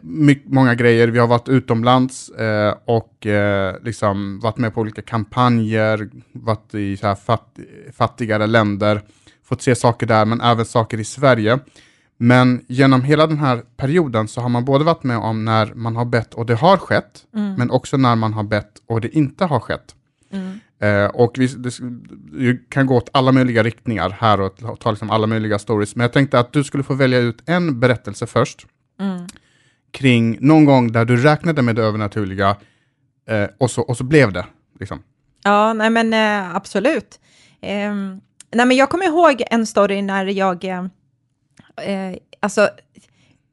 mycket, 0.02 0.52
många 0.52 0.74
grejer. 0.74 1.08
Vi 1.08 1.18
har 1.18 1.26
varit 1.26 1.48
utomlands 1.48 2.28
eh, 2.28 2.74
och 2.84 3.26
eh, 3.26 3.76
liksom 3.82 4.40
varit 4.40 4.56
med 4.56 4.74
på 4.74 4.80
olika 4.80 5.02
kampanjer, 5.02 6.10
varit 6.32 6.74
i 6.74 6.96
så 6.96 7.06
här 7.06 7.14
fatt, 7.14 7.58
fattigare 7.92 8.46
länder, 8.46 9.00
fått 9.44 9.62
se 9.62 9.74
saker 9.74 10.06
där, 10.06 10.24
men 10.24 10.40
även 10.40 10.64
saker 10.64 11.00
i 11.00 11.04
Sverige. 11.04 11.58
Men 12.16 12.64
genom 12.68 13.02
hela 13.02 13.26
den 13.26 13.38
här 13.38 13.62
perioden 13.76 14.28
så 14.28 14.40
har 14.40 14.48
man 14.48 14.64
både 14.64 14.84
varit 14.84 15.02
med 15.02 15.16
om 15.18 15.44
när 15.44 15.74
man 15.74 15.96
har 15.96 16.04
bett 16.04 16.34
och 16.34 16.46
det 16.46 16.54
har 16.54 16.76
skett, 16.76 17.26
Mm. 17.34 17.54
men 17.54 17.70
också 17.70 17.96
när 17.96 18.16
man 18.16 18.32
har 18.32 18.42
bett 18.42 18.72
och 18.86 19.00
det 19.00 19.16
inte 19.16 19.44
har 19.44 19.60
skett. 19.60 19.94
Mm. 20.32 20.58
Eh, 20.80 21.10
och 21.10 21.32
vi 21.38 21.46
det, 21.46 21.74
det 22.32 22.70
kan 22.70 22.86
gå 22.86 22.96
åt 22.96 23.08
alla 23.12 23.32
möjliga 23.32 23.62
riktningar 23.62 24.10
här 24.20 24.40
och 24.40 24.56
ta- 24.56 24.76
ta 24.76 24.90
liksom 24.90 25.10
alla 25.10 25.26
möjliga 25.26 25.58
stories. 25.58 25.96
Men 25.96 26.02
jag 26.04 26.12
tänkte 26.12 26.38
att 26.38 26.52
du 26.52 26.64
skulle 26.64 26.82
få 26.84 26.94
välja 26.94 27.18
ut 27.18 27.42
en 27.46 27.80
berättelse 27.80 28.26
först 28.26 28.66
Mm 29.00 29.26
kring 29.90 30.38
någon 30.40 30.64
gång 30.64 30.92
där 30.92 31.04
du 31.04 31.16
räknade 31.16 31.62
med 31.62 31.76
det 31.76 31.82
övernaturliga 31.82 32.56
eh, 33.28 33.46
och, 33.58 33.70
så, 33.70 33.82
och 33.82 33.96
så 33.96 34.04
blev 34.04 34.32
det. 34.32 34.46
Liksom. 34.80 35.02
Ja, 35.44 35.72
nej 35.72 35.90
men 35.90 36.12
eh, 36.12 36.56
absolut. 36.56 37.20
Eh, 37.60 37.94
nej 38.52 38.66
men 38.66 38.76
jag 38.76 38.90
kommer 38.90 39.04
ihåg 39.04 39.42
en 39.50 39.66
story 39.66 40.02
när 40.02 40.24
jag, 40.26 40.64
eh, 40.64 40.84
alltså, 42.40 42.68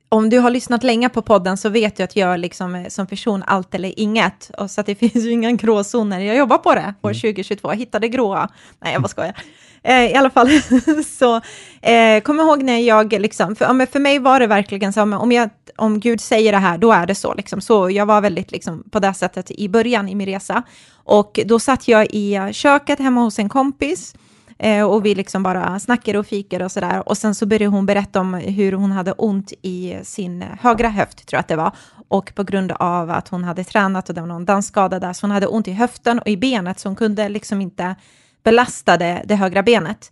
om 0.09 0.29
du 0.29 0.39
har 0.39 0.51
lyssnat 0.51 0.83
länge 0.83 1.09
på 1.09 1.21
podden 1.21 1.57
så 1.57 1.69
vet 1.69 1.97
du 1.97 2.03
att 2.03 2.15
jag 2.15 2.39
liksom 2.39 2.75
eh, 2.75 2.87
som 2.87 3.07
person 3.07 3.43
allt 3.47 3.75
eller 3.75 3.99
inget. 3.99 4.51
Och 4.57 4.71
så 4.71 4.81
att 4.81 4.87
det 4.87 4.95
finns 4.99 5.25
ju 5.25 5.31
inga 5.31 5.51
gråzoner. 5.51 6.19
Jag 6.19 6.37
jobbar 6.37 6.57
på 6.57 6.75
det 6.75 6.93
år 7.01 7.13
2022, 7.13 7.71
jag 7.71 7.77
hittade 7.77 8.07
gråa. 8.07 8.49
Nej, 8.79 8.93
jag 8.93 9.01
bara 9.01 9.07
skojar. 9.07 9.35
Eh, 9.83 10.05
I 10.05 10.15
alla 10.15 10.29
fall, 10.29 10.49
så 11.05 11.41
eh, 11.81 12.21
kom 12.23 12.39
ihåg 12.39 12.63
när 12.63 12.77
jag 12.77 13.13
liksom, 13.13 13.55
för, 13.55 13.85
för 13.85 13.99
mig 13.99 14.19
var 14.19 14.39
det 14.39 14.47
verkligen 14.47 14.93
så, 14.93 15.01
om, 15.01 15.31
jag, 15.31 15.49
om 15.75 15.99
Gud 15.99 16.21
säger 16.21 16.51
det 16.51 16.57
här, 16.57 16.77
då 16.77 16.91
är 16.91 17.05
det 17.05 17.15
så. 17.15 17.33
Liksom. 17.33 17.61
Så 17.61 17.89
jag 17.89 18.05
var 18.05 18.21
väldigt 18.21 18.51
liksom, 18.51 18.83
på 18.91 18.99
det 18.99 19.13
sättet 19.13 19.51
i 19.51 19.69
början 19.69 20.09
i 20.09 20.15
min 20.15 20.27
resa. 20.27 20.63
Och 20.93 21.39
då 21.45 21.59
satt 21.59 21.87
jag 21.87 22.07
i 22.09 22.49
köket 22.53 22.99
hemma 22.99 23.21
hos 23.21 23.39
en 23.39 23.49
kompis 23.49 24.15
eh, 24.59 24.83
och 24.83 25.05
vi 25.05 25.15
liksom 25.15 25.43
bara 25.43 25.79
snackade 25.79 26.19
och 26.19 26.27
fikade 26.27 26.65
och 26.65 26.71
sådär. 26.71 27.09
Och 27.09 27.17
sen 27.17 27.35
så 27.35 27.45
började 27.45 27.75
hon 27.75 27.85
berätta 27.85 28.19
om 28.19 28.33
hur 28.33 28.71
hon 28.71 28.91
hade 28.91 29.11
ont 29.11 29.53
i 29.61 29.97
sin 30.03 30.43
högra 30.61 30.89
höft, 30.89 31.27
tror 31.27 31.37
jag 31.37 31.39
att 31.39 31.47
det 31.47 31.55
var. 31.55 31.71
Och 32.07 32.31
på 32.35 32.43
grund 32.43 32.71
av 32.71 33.09
att 33.11 33.27
hon 33.27 33.43
hade 33.43 33.63
tränat 33.63 34.09
och 34.09 34.15
det 34.15 34.21
var 34.21 34.27
någon 34.27 34.45
dansskada 34.45 34.99
där, 34.99 35.13
så 35.13 35.23
hon 35.23 35.31
hade 35.31 35.47
ont 35.47 35.67
i 35.67 35.71
höften 35.71 36.19
och 36.19 36.27
i 36.27 36.37
benet, 36.37 36.79
så 36.79 36.89
hon 36.89 36.95
kunde 36.95 37.29
liksom 37.29 37.61
inte 37.61 37.95
belasta 38.43 38.97
det, 38.97 39.21
det 39.25 39.35
högra 39.35 39.63
benet. 39.63 40.09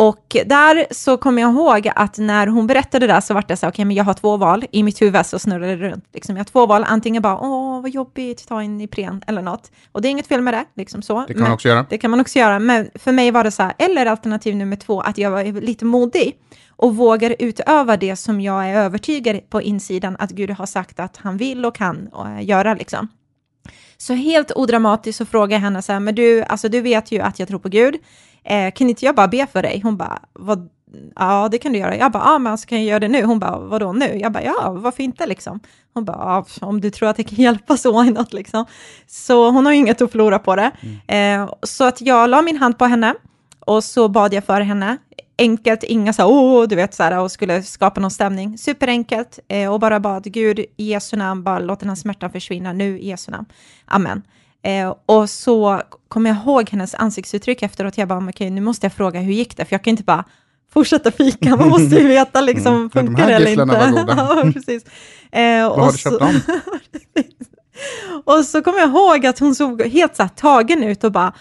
Och 0.00 0.36
där 0.46 0.86
så 0.90 1.16
kommer 1.16 1.42
jag 1.42 1.52
ihåg 1.52 1.90
att 1.94 2.18
när 2.18 2.46
hon 2.46 2.66
berättade 2.66 3.06
det 3.06 3.12
där 3.12 3.20
så 3.20 3.34
var 3.34 3.44
det 3.48 3.56
så 3.56 3.66
här, 3.66 3.72
okej, 3.72 3.84
men 3.84 3.96
jag 3.96 4.04
har 4.04 4.14
två 4.14 4.36
val. 4.36 4.64
I 4.70 4.82
mitt 4.82 5.02
huvud 5.02 5.26
så 5.26 5.38
snurrade 5.38 5.76
det 5.76 5.88
runt. 5.88 6.04
Liksom, 6.12 6.36
jag 6.36 6.40
har 6.40 6.44
två 6.44 6.66
val, 6.66 6.84
antingen 6.88 7.22
bara, 7.22 7.38
åh, 7.38 7.67
vad 7.80 7.90
jobbigt, 7.90 8.48
ta 8.48 8.62
en 8.62 8.80
Ipren 8.80 9.22
eller 9.26 9.42
något. 9.42 9.70
Och 9.92 10.02
det 10.02 10.08
är 10.08 10.10
inget 10.10 10.26
fel 10.26 10.42
med 10.42 10.54
det, 10.54 10.64
liksom 10.74 11.02
så. 11.02 11.24
Det 11.28 11.34
kan 11.34 11.42
man 11.42 11.52
också 11.52 11.68
göra. 11.68 11.86
Det 11.90 11.98
kan 11.98 12.10
man 12.10 12.20
också 12.20 12.38
göra, 12.38 12.58
men 12.58 12.90
för 12.94 13.12
mig 13.12 13.30
var 13.30 13.44
det 13.44 13.50
så 13.50 13.62
här, 13.62 13.74
eller 13.78 14.06
alternativ 14.06 14.56
nummer 14.56 14.76
två, 14.76 15.00
att 15.00 15.18
jag 15.18 15.30
var 15.30 15.44
lite 15.60 15.84
modig 15.84 16.36
och 16.68 16.96
vågar 16.96 17.36
utöva 17.38 17.96
det 17.96 18.16
som 18.16 18.40
jag 18.40 18.68
är 18.68 18.74
övertygad 18.74 19.50
på 19.50 19.62
insidan 19.62 20.16
att 20.18 20.30
Gud 20.30 20.50
har 20.50 20.66
sagt 20.66 21.00
att 21.00 21.16
han 21.16 21.36
vill 21.36 21.64
och 21.64 21.74
kan 21.74 22.08
eh, 22.26 22.44
göra 22.44 22.74
liksom. 22.74 23.08
Så 23.96 24.14
helt 24.14 24.52
odramatiskt 24.52 25.18
så 25.18 25.26
frågar 25.26 25.56
jag 25.56 25.60
henne 25.60 25.82
så 25.82 25.92
här, 25.92 26.00
men 26.00 26.14
du, 26.14 26.42
alltså 26.42 26.68
du 26.68 26.80
vet 26.80 27.12
ju 27.12 27.20
att 27.20 27.38
jag 27.38 27.48
tror 27.48 27.58
på 27.58 27.68
Gud, 27.68 27.94
eh, 28.44 28.72
kan 28.72 28.88
inte 28.88 29.04
jag 29.04 29.14
bara 29.14 29.28
be 29.28 29.46
för 29.52 29.62
dig? 29.62 29.80
Hon 29.80 29.96
bara, 29.96 30.22
vad, 30.32 30.68
ja 31.16 31.48
det 31.50 31.58
kan 31.58 31.72
du 31.72 31.78
göra. 31.78 31.96
Jag 31.96 32.12
bara, 32.12 32.22
ja 32.22 32.38
men 32.38 32.52
alltså 32.52 32.66
kan 32.66 32.78
jag 32.78 32.86
göra 32.86 33.00
det 33.00 33.08
nu? 33.08 33.24
Hon 33.24 33.38
bara, 33.38 33.58
vadå 33.58 33.92
nu? 33.92 34.18
Jag 34.18 34.32
bara, 34.32 34.42
ja 34.42 34.72
varför 34.72 35.02
inte 35.02 35.26
liksom? 35.26 35.60
Hon 35.94 36.04
bara, 36.04 36.16
ja, 36.16 36.66
om 36.66 36.80
du 36.80 36.90
tror 36.90 37.08
att 37.08 37.16
det 37.16 37.24
kan 37.24 37.38
hjälpa 37.44 37.76
så, 37.76 38.02
why 38.02 38.10
not 38.10 38.32
liksom? 38.32 38.64
Så 39.06 39.50
hon 39.50 39.66
har 39.66 39.72
ju 39.72 39.78
inget 39.78 40.02
att 40.02 40.10
förlora 40.12 40.38
på 40.38 40.56
det. 40.56 40.70
Eh, 41.06 41.50
så 41.62 41.84
att 41.84 42.00
jag 42.00 42.30
la 42.30 42.42
min 42.42 42.56
hand 42.56 42.78
på 42.78 42.84
henne 42.84 43.14
och 43.60 43.84
så 43.84 44.08
bad 44.08 44.34
jag 44.34 44.44
för 44.44 44.60
henne. 44.60 44.96
Enkelt, 45.38 45.82
inga 45.82 46.12
så 46.12 46.22
här, 46.22 46.30
åh, 46.30 46.68
du 46.68 46.76
vet 46.76 46.94
så 46.94 47.02
här, 47.02 47.18
och 47.18 47.32
skulle 47.32 47.62
skapa 47.62 48.00
någon 48.00 48.10
stämning. 48.10 48.58
Superenkelt 48.58 49.38
och 49.68 49.74
och 49.74 49.80
bara 49.80 50.00
bad 50.00 50.24
Gud 50.24 50.58
i 50.58 50.68
Jesu 50.76 51.16
namn, 51.16 51.42
bara 51.42 51.58
låt 51.58 51.80
den 51.80 51.88
här 51.88 51.96
smärtan 51.96 52.30
försvinna 52.30 52.72
nu 52.72 52.98
i 52.98 53.08
Jesu 53.08 53.30
namn. 53.30 53.46
Amen. 53.86 54.22
Eh, 54.62 54.94
och 55.06 55.30
så 55.30 55.82
kommer 56.08 56.30
jag 56.30 56.36
ihåg 56.38 56.70
hennes 56.70 56.94
ansiktsuttryck 56.94 57.62
efteråt. 57.62 57.98
Jag 57.98 58.08
bara, 58.08 58.28
okej, 58.28 58.50
nu 58.50 58.60
måste 58.60 58.86
jag 58.86 58.92
fråga 58.92 59.20
hur 59.20 59.32
gick 59.32 59.56
det? 59.56 59.64
För 59.64 59.74
jag 59.74 59.84
kan 59.84 59.90
inte 59.90 60.02
bara 60.02 60.24
fortsätta 60.78 61.10
fika, 61.10 61.56
man 61.56 61.68
måste 61.68 61.96
ju 61.96 62.08
veta 62.08 62.40
liksom, 62.40 62.74
Mm. 62.74 62.88
De 62.92 63.00
funkar 63.00 63.22
här 63.22 63.28
det 63.28 63.34
eller 63.36 63.50
inte? 63.50 63.64
var 63.64 63.90
goda. 63.90 64.14
ja, 64.44 64.52
precis. 64.52 64.84
Eh, 65.32 65.68
Vad 65.68 65.78
har 65.80 65.92
du 65.92 65.98
köpt 65.98 66.18
dem? 66.18 66.40
och 68.24 68.44
så 68.44 68.62
kommer 68.62 68.78
jag 68.78 68.88
ihåg 68.88 69.26
att 69.26 69.38
hon 69.38 69.54
såg 69.54 69.82
helt 69.82 70.16
så 70.16 70.22
här 70.22 70.30
tagen 70.36 70.82
ut 70.82 71.04
och 71.04 71.12
bara, 71.12 71.32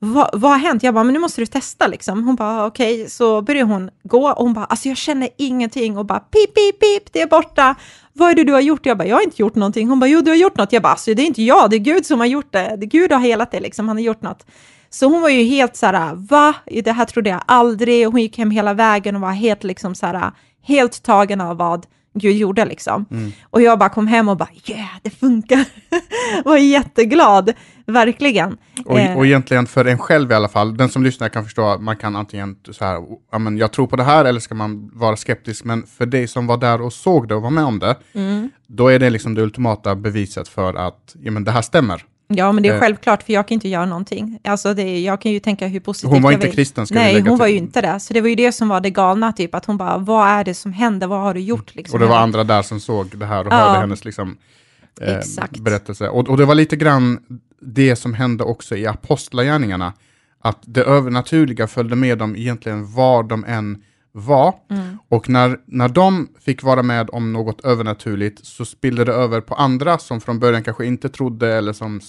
vad, 0.00 0.30
vad 0.32 0.50
har 0.50 0.58
hänt? 0.58 0.82
Jag 0.82 0.94
bara, 0.94 1.04
men 1.04 1.14
nu 1.14 1.20
måste 1.20 1.40
du 1.40 1.46
testa 1.46 1.86
liksom. 1.86 2.24
Hon 2.24 2.36
bara, 2.36 2.66
okej, 2.66 3.10
så 3.10 3.42
börjar 3.42 3.64
hon 3.64 3.90
gå 4.02 4.28
och 4.30 4.44
hon 4.44 4.54
bara, 4.54 4.64
alltså 4.64 4.88
jag 4.88 4.96
känner 4.96 5.28
ingenting 5.38 5.98
och 5.98 6.06
bara, 6.06 6.20
pip, 6.20 6.54
pip, 6.54 6.80
pip, 6.80 7.12
det 7.12 7.22
är 7.22 7.26
borta. 7.26 7.74
Vad 8.12 8.30
är 8.30 8.34
det 8.34 8.44
du 8.44 8.52
har 8.52 8.60
gjort? 8.60 8.86
Jag 8.86 8.98
bara, 8.98 9.08
jag 9.08 9.16
har 9.16 9.22
inte 9.22 9.42
gjort 9.42 9.54
någonting. 9.54 9.88
Hon 9.88 10.00
bara, 10.00 10.06
jo, 10.06 10.20
du 10.20 10.30
har 10.30 10.36
gjort 10.36 10.56
något. 10.56 10.72
Jag 10.72 10.82
bara, 10.82 10.92
alltså 10.92 11.14
det 11.14 11.22
är 11.22 11.26
inte 11.26 11.42
jag, 11.42 11.70
det 11.70 11.76
är 11.76 11.80
Gud 11.80 12.06
som 12.06 12.20
har 12.20 12.26
gjort 12.26 12.52
det. 12.52 12.76
det 12.78 12.86
Gud 12.86 13.12
har 13.12 13.20
helat 13.20 13.50
det, 13.50 13.60
liksom, 13.60 13.88
han 13.88 13.96
har 13.96 14.04
gjort 14.04 14.22
något. 14.22 14.46
Så 14.90 15.06
hon 15.06 15.22
var 15.22 15.28
ju 15.28 15.42
helt 15.42 15.76
så 15.76 15.86
här, 15.86 16.14
va? 16.14 16.54
Det 16.84 16.92
här 16.92 17.04
trodde 17.04 17.30
jag 17.30 17.42
aldrig. 17.46 18.06
Hon 18.06 18.20
gick 18.20 18.38
hem 18.38 18.50
hela 18.50 18.74
vägen 18.74 19.14
och 19.14 19.20
var 19.20 19.32
helt 19.32 19.64
liksom 19.64 19.94
så 19.94 20.06
här, 20.06 20.30
helt 20.62 21.02
tagen 21.02 21.40
av 21.40 21.56
vad 21.56 21.86
Gud 22.14 22.36
gjorde 22.36 22.64
liksom. 22.64 23.06
Och 23.50 23.62
jag 23.62 23.78
bara 23.78 23.88
kom 23.88 24.06
hem 24.06 24.28
och 24.28 24.36
bara, 24.36 24.48
yeah, 24.66 24.88
det 25.02 25.10
funkar. 25.10 25.64
var 26.44 26.56
jätteglad, 26.56 27.52
verkligen. 27.86 28.56
Och, 28.86 29.00
Eh, 29.00 29.16
och 29.16 29.26
egentligen 29.26 29.66
för 29.66 29.84
en 29.84 29.98
själv 29.98 30.30
i 30.30 30.34
alla 30.34 30.48
fall, 30.48 30.76
den 30.76 30.88
som 30.88 31.04
lyssnar 31.04 31.28
kan 31.28 31.44
förstå 31.44 31.68
att 31.68 31.82
man 31.82 31.96
kan 31.96 32.16
antingen 32.16 32.56
så 32.70 32.84
här, 32.84 33.02
men 33.38 33.58
jag 33.58 33.72
tror 33.72 33.86
på 33.86 33.96
det 33.96 34.02
här 34.04 34.24
eller 34.24 34.40
ska 34.40 34.54
man 34.54 34.90
vara 34.94 35.16
skeptisk, 35.16 35.64
men 35.64 35.86
för 35.86 36.06
dig 36.06 36.28
som 36.28 36.46
var 36.46 36.56
där 36.56 36.80
och 36.82 36.92
såg 36.92 37.28
det 37.28 37.34
och 37.34 37.42
var 37.42 37.50
med 37.50 37.64
om 37.64 37.78
det, 37.78 37.96
Mm. 38.14 38.50
då 38.66 38.88
är 38.88 38.98
det 38.98 39.10
liksom 39.10 39.34
det 39.34 39.42
ultimata 39.42 39.94
beviset 39.94 40.48
för 40.48 40.74
att 40.74 41.16
ja, 41.22 41.30
men 41.30 41.44
det 41.44 41.50
här 41.50 41.62
stämmer. 41.62 42.04
Ja, 42.30 42.52
men 42.52 42.62
det 42.62 42.68
är 42.68 42.74
Eh. 42.74 42.80
självklart, 42.80 43.22
för 43.22 43.32
jag 43.32 43.48
kan 43.48 43.54
inte 43.54 43.68
göra 43.68 43.86
någonting. 43.86 44.38
Alltså 44.44 44.74
det, 44.74 45.00
jag 45.00 45.20
kan 45.20 45.32
ju 45.32 45.40
tänka 45.40 45.66
hur 45.66 45.80
positivt 45.80 46.10
Hon 46.10 46.22
var 46.22 46.32
inte 46.32 46.46
vill. 46.46 46.54
kristen, 46.54 46.86
ska 46.86 46.94
Nej, 46.94 47.20
hon 47.20 47.38
var 47.38 47.46
ju 47.46 47.56
inte 47.56 47.80
det. 47.80 48.00
Så 48.00 48.14
det 48.14 48.20
var 48.20 48.28
ju 48.28 48.34
det 48.34 48.52
som 48.52 48.68
var 48.68 48.80
det 48.80 48.90
galna, 48.90 49.32
typ, 49.32 49.54
att 49.54 49.64
hon 49.64 49.76
bara, 49.76 49.98
vad 49.98 50.28
är 50.28 50.44
det 50.44 50.54
som 50.54 50.72
händer? 50.72 51.06
Vad 51.06 51.20
har 51.20 51.34
du 51.34 51.40
gjort? 51.40 51.74
Liksom, 51.74 51.94
Och 51.96 52.00
det 52.00 52.06
var 52.06 52.16
andra 52.18 52.44
där 52.44 52.62
som 52.62 52.80
såg 52.80 53.18
det 53.18 53.26
här 53.26 53.46
och 53.46 53.52
Ja. 53.52 53.56
hörde 53.56 53.78
hennes 53.80 54.04
liksom, 54.04 54.36
eh, 55.00 55.60
berättelse. 55.62 56.08
Och, 56.08 56.28
och 56.28 56.36
det 56.36 56.44
var 56.44 56.54
lite 56.54 56.76
grann 56.76 57.18
det 57.60 57.96
som 57.96 58.14
hände 58.14 58.44
också 58.44 58.76
i 58.76 58.86
apostlagärningarna, 58.86 59.92
att 60.40 60.58
det 60.60 60.82
övernaturliga 60.82 61.66
följde 61.66 61.96
med 61.96 62.18
dem 62.18 62.36
egentligen 62.36 62.92
var 62.94 63.22
de 63.22 63.44
än 63.44 63.82
var. 64.18 64.54
Mm. 64.70 64.98
Och 65.08 65.28
när, 65.28 65.58
när 65.66 65.88
de 65.88 66.28
fick 66.40 66.62
vara 66.62 66.82
med 66.82 67.10
om 67.10 67.32
något 67.32 67.64
övernaturligt 67.64 68.46
så 68.46 68.64
spillde 68.64 69.04
det 69.04 69.12
över 69.12 69.40
på 69.40 69.54
andra 69.54 69.98
som 69.98 70.20
från 70.20 70.38
början 70.38 70.64
kanske 70.64 70.86
inte 70.86 71.08
trodde 71.08 71.54
eller 71.54 71.72
som 71.72 72.00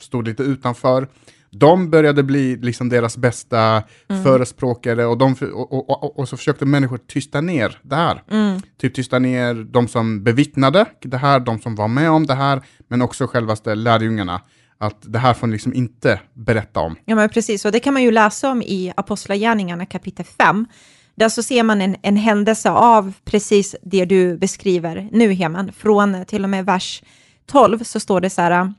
stod 0.00 0.28
lite 0.28 0.42
utanför. 0.42 1.08
De 1.50 1.90
började 1.90 2.22
bli 2.22 2.56
liksom 2.56 2.88
deras 2.88 3.16
bästa 3.16 3.82
Mm. 4.08 4.24
förespråkare 4.24 5.06
och, 5.06 5.18
de, 5.18 5.34
och, 5.52 5.72
och, 5.72 6.04
och, 6.04 6.18
och 6.18 6.28
så 6.28 6.36
försökte 6.36 6.64
människor 6.64 6.98
tysta 6.98 7.40
ner 7.40 7.78
det 7.82 7.96
här. 7.96 8.22
Mm. 8.30 8.60
Typ 8.80 8.94
tysta 8.94 9.18
ner 9.18 9.54
de 9.54 9.88
som 9.88 10.24
bevittnade 10.24 10.86
det 11.02 11.16
här, 11.16 11.40
de 11.40 11.58
som 11.60 11.74
var 11.74 11.88
med 11.88 12.10
om 12.10 12.26
det 12.26 12.34
här, 12.34 12.62
men 12.88 13.02
också 13.02 13.26
självaste 13.26 13.74
lärjungarna. 13.74 14.40
Att 14.78 14.96
det 15.00 15.18
här 15.18 15.34
får 15.34 15.46
ni 15.46 15.52
liksom 15.52 15.74
inte 15.74 16.20
berätta 16.34 16.80
om. 16.80 16.96
Ja, 17.04 17.14
men 17.14 17.28
precis. 17.28 17.64
Och 17.64 17.72
det 17.72 17.80
kan 17.80 17.94
man 17.94 18.02
ju 18.02 18.10
läsa 18.10 18.50
om 18.50 18.62
i 18.62 18.92
Apostlagärningarna 18.96 19.86
kapitel 19.86 20.24
5. 20.24 20.66
Där 21.16 21.28
så 21.28 21.42
ser 21.42 21.62
man 21.62 21.80
en, 21.80 21.96
en 22.02 22.16
händelse 22.16 22.70
av 22.70 23.12
precis 23.24 23.76
det 23.82 24.04
du 24.04 24.36
beskriver 24.36 25.08
nu, 25.12 25.32
Heman. 25.32 25.72
Från 25.72 26.24
till 26.24 26.44
och 26.44 26.50
med 26.50 26.66
vers 26.66 27.02
12 27.46 27.84
så 27.84 28.00
står 28.00 28.20
det 28.20 28.30
så 28.30 28.42
här, 28.42 28.72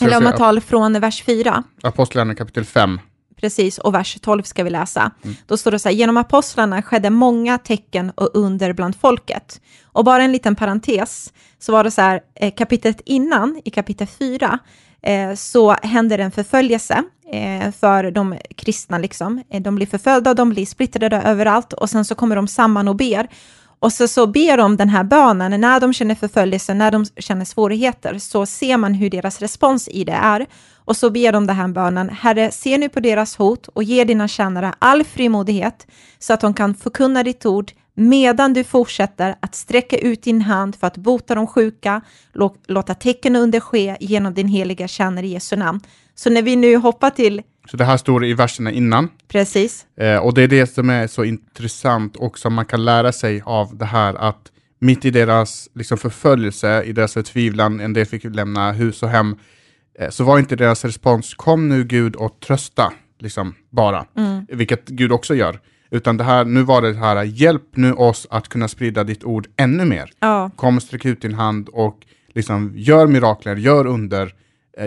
eller 0.00 0.16
om 0.16 0.24
man 0.24 0.36
tar 0.36 0.60
från 0.60 1.00
vers 1.00 1.22
4, 1.22 1.62
Apostlagärningarna 1.82 2.38
kapitel 2.38 2.64
5. 2.64 3.00
precis, 3.40 3.78
och 3.78 3.94
vers 3.94 4.18
12 4.20 4.42
ska 4.42 4.64
vi 4.64 4.70
läsa. 4.70 5.10
Då 5.46 5.56
står 5.56 5.70
det 5.70 5.78
så 5.78 5.88
här, 5.88 5.96
genom 5.96 6.16
apostlarna 6.16 6.82
skedde 6.82 7.10
många 7.10 7.58
tecken 7.58 8.10
och 8.10 8.30
under 8.34 8.72
bland 8.72 8.96
folket. 8.96 9.60
Och 9.84 10.04
bara 10.04 10.22
en 10.22 10.32
liten 10.32 10.56
parentes, 10.56 11.32
så 11.58 11.72
var 11.72 11.84
det 11.84 11.90
så 11.90 12.00
här, 12.00 12.20
eh, 12.34 12.54
kapitlet 12.54 13.00
innan, 13.04 13.62
i 13.64 13.70
kapitel 13.70 14.06
4, 14.06 14.58
eh, 15.02 15.34
så 15.34 15.72
händer 15.72 16.18
en 16.18 16.30
förföljelse 16.30 17.02
Eh, 17.32 17.72
för 17.72 18.10
de 18.10 18.38
kristna. 18.56 18.98
Liksom. 18.98 19.42
Eh, 19.50 19.62
de 19.62 19.74
blir 19.74 19.86
förföljda, 19.86 20.34
de 20.34 20.50
blir 20.50 20.66
splittrade 20.66 21.16
överallt 21.16 21.72
och 21.72 21.90
sen 21.90 22.04
så 22.04 22.14
kommer 22.14 22.36
de 22.36 22.48
samman 22.48 22.88
och 22.88 22.96
ber. 22.96 23.28
Och 23.80 23.92
så, 23.92 24.08
så 24.08 24.26
ber 24.26 24.56
de 24.56 24.76
den 24.76 24.88
här 24.88 25.04
bönen, 25.04 25.60
när 25.60 25.80
de 25.80 25.92
känner 25.92 26.14
förföljelse, 26.14 26.74
när 26.74 26.90
de 26.90 27.04
känner 27.16 27.44
svårigheter, 27.44 28.18
så 28.18 28.46
ser 28.46 28.76
man 28.76 28.94
hur 28.94 29.10
deras 29.10 29.40
respons 29.40 29.88
i 29.88 30.04
det 30.04 30.12
är. 30.12 30.46
Och 30.76 30.96
så 30.96 31.10
ber 31.10 31.32
de 31.32 31.46
den 31.46 31.56
här 31.56 31.68
bönen, 31.68 32.08
Herre, 32.08 32.50
se 32.50 32.78
nu 32.78 32.88
på 32.88 33.00
deras 33.00 33.36
hot 33.36 33.68
och 33.68 33.82
ge 33.82 34.04
dina 34.04 34.28
tjänare 34.28 34.74
all 34.78 35.04
frimodighet, 35.04 35.86
så 36.18 36.32
att 36.32 36.40
de 36.40 36.54
kan 36.54 36.74
förkunna 36.74 37.22
ditt 37.22 37.46
ord, 37.46 37.72
medan 37.94 38.52
du 38.52 38.64
fortsätter 38.64 39.34
att 39.40 39.54
sträcka 39.54 39.98
ut 39.98 40.22
din 40.22 40.42
hand 40.42 40.76
för 40.76 40.86
att 40.86 40.96
bota 40.96 41.34
de 41.34 41.46
sjuka, 41.46 42.00
låta 42.66 42.94
tecken 42.94 43.36
under 43.36 43.60
ske 43.60 43.96
genom 44.00 44.34
din 44.34 44.48
heliga 44.48 44.88
tjänare 44.88 45.26
i 45.26 45.30
Jesu 45.30 45.56
namn. 45.56 45.80
Så 46.18 46.30
när 46.30 46.42
vi 46.42 46.56
nu 46.56 46.76
hoppar 46.76 47.10
till 47.10 47.42
Så 47.70 47.76
det 47.76 47.84
här 47.84 47.96
står 47.96 48.24
i 48.24 48.34
verserna 48.34 48.72
innan. 48.72 49.08
Precis. 49.28 49.86
Eh, 49.96 50.16
och 50.16 50.34
det 50.34 50.42
är 50.42 50.48
det 50.48 50.66
som 50.66 50.90
är 50.90 51.06
så 51.06 51.24
intressant 51.24 52.16
och 52.16 52.38
som 52.38 52.54
man 52.54 52.64
kan 52.64 52.84
lära 52.84 53.12
sig 53.12 53.42
av 53.44 53.76
det 53.76 53.84
här 53.84 54.14
att 54.14 54.52
mitt 54.80 55.04
i 55.04 55.10
deras 55.10 55.68
liksom, 55.74 55.98
förföljelse, 55.98 56.82
i 56.82 56.92
deras 56.92 57.14
förtvivlan, 57.14 57.80
en 57.80 57.92
del 57.92 58.06
fick 58.06 58.24
lämna 58.24 58.72
hus 58.72 59.02
och 59.02 59.08
hem, 59.08 59.36
eh, 59.98 60.10
så 60.10 60.24
var 60.24 60.38
inte 60.38 60.56
deras 60.56 60.84
respons 60.84 61.34
kom 61.34 61.68
nu 61.68 61.84
Gud 61.84 62.16
och 62.16 62.40
trösta, 62.40 62.92
liksom 63.18 63.54
bara, 63.70 64.06
Mm. 64.16 64.46
vilket 64.48 64.88
Gud 64.88 65.12
också 65.12 65.34
gör. 65.34 65.60
Utan 65.90 66.16
det 66.16 66.24
här, 66.24 66.44
nu 66.44 66.62
var 66.62 66.82
det 66.82 66.92
det 66.92 66.98
här, 66.98 67.24
hjälp 67.24 67.62
nu 67.74 67.92
oss 67.92 68.26
att 68.30 68.48
kunna 68.48 68.68
sprida 68.68 69.04
ditt 69.04 69.24
ord 69.24 69.46
ännu 69.56 69.84
mer. 69.84 70.10
Ja, 70.20 70.50
Kom, 70.56 70.80
sträck 70.80 71.04
ut 71.04 71.22
din 71.22 71.34
hand 71.34 71.68
och 71.68 71.98
liksom 72.34 72.72
gör 72.76 73.06
mirakler, 73.06 73.56
gör 73.56 73.86
under, 73.86 74.34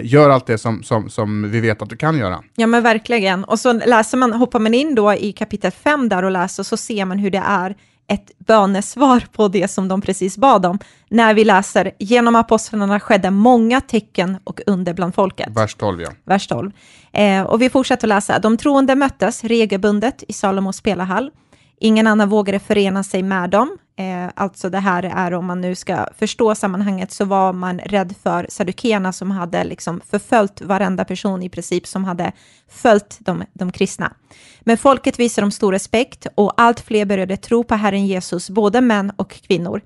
gör 0.04 0.30
allt 0.30 0.46
det 0.46 0.58
som, 0.58 0.84
som, 0.84 1.10
som 1.10 1.52
vi 1.52 1.60
vet 1.60 1.82
att 1.82 1.90
du 1.90 1.98
kan 1.98 2.18
göra. 2.18 2.44
ja 2.56 2.68
men 2.68 2.84
verkligen. 2.84 3.44
Och 3.44 3.60
så 3.60 3.74
läser 3.74 4.18
man, 4.18 4.34
hoppar 4.34 4.60
man 4.60 4.74
in 4.74 4.96
då 4.96 5.14
i 5.14 5.32
kapitel 5.32 5.72
5 5.72 6.10
där 6.10 6.24
och 6.24 6.32
läser, 6.32 6.64
så 6.64 6.78
ser 6.78 7.06
man 7.06 7.20
hur 7.20 7.32
det 7.32 7.44
är 7.46 7.76
ett 8.08 8.32
bönesvar 8.38 9.24
på 9.32 9.48
det 9.48 9.68
som 9.68 9.88
de 9.88 10.02
precis 10.02 10.38
bad 10.38 10.66
om. 10.66 10.80
När 11.10 11.34
vi 11.34 11.44
läser, 11.44 11.92
genom 12.00 12.36
apostlarna 12.36 13.00
skedde 13.00 13.32
många 13.32 13.82
tecken 13.82 14.38
och 14.44 14.62
under 14.66 14.94
bland 14.94 15.16
folket. 15.16 15.48
Vers 15.56 15.76
12 15.76 16.02
ja. 16.02 16.10
vers 16.26 16.48
12. 16.48 16.72
Eh, 17.12 17.42
och 17.42 17.62
vi 17.62 17.70
fortsätter 17.70 18.08
att 18.08 18.10
läsa. 18.10 18.40
De 18.40 18.58
troende 18.58 18.96
möttes 18.96 19.44
regelbundet 19.44 20.24
i 20.28 20.34
Salomos 20.34 20.78
spelarhall. 20.78 21.32
Ingen 21.80 22.08
annan 22.08 22.30
vågade 22.30 22.60
förena 22.60 23.04
sig 23.04 23.24
med 23.24 23.50
dem. 23.50 23.78
Eh, 24.02 24.30
alltså 24.36 24.70
det 24.70 24.80
här 24.80 25.04
är, 25.04 25.34
om 25.34 25.46
man 25.46 25.62
nu 25.62 25.76
ska 25.76 26.08
förstå 26.18 26.56
sammanhanget, 26.56 27.12
så 27.12 27.26
var 27.26 27.54
man 27.54 27.80
rädd 27.80 28.16
för 28.24 28.46
saddukeerna 28.50 29.14
som 29.14 29.32
hade 29.32 29.64
liksom 29.64 30.02
förföljt 30.10 30.62
varenda 30.62 31.06
person 31.06 31.44
i 31.44 31.50
princip 31.50 31.88
som 31.88 32.04
hade 32.04 32.32
följt 32.70 33.18
de, 33.20 33.44
de 33.54 33.72
kristna. 33.72 34.14
Men 34.62 34.78
folket 34.78 35.20
visade 35.20 35.44
dem 35.44 35.52
stor 35.52 35.72
respekt 35.72 36.28
och 36.36 36.54
allt 36.58 36.80
fler 36.80 37.06
började 37.06 37.38
tro 37.38 37.64
på 37.64 37.76
Herren 37.76 38.08
Jesus, 38.08 38.50
både 38.50 38.82
män 38.82 39.12
och 39.16 39.32
kvinnor. 39.32 39.82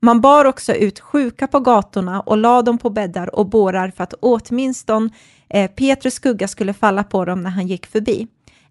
Man 0.00 0.20
bar 0.20 0.44
också 0.44 0.72
ut 0.74 1.00
sjuka 1.00 1.46
på 1.46 1.60
gatorna 1.60 2.20
och 2.20 2.36
la 2.36 2.62
dem 2.62 2.78
på 2.78 2.90
bäddar 2.90 3.34
och 3.34 3.46
bårar 3.46 3.92
för 3.96 4.04
att 4.04 4.14
åtminstone 4.20 5.10
eh, 5.48 5.70
Petrus 5.70 6.14
skugga 6.14 6.48
skulle 6.48 6.74
falla 6.74 7.04
på 7.04 7.24
dem 7.24 7.42
när 7.42 7.50
han 7.50 7.66
gick 7.66 7.86
förbi. 7.86 8.26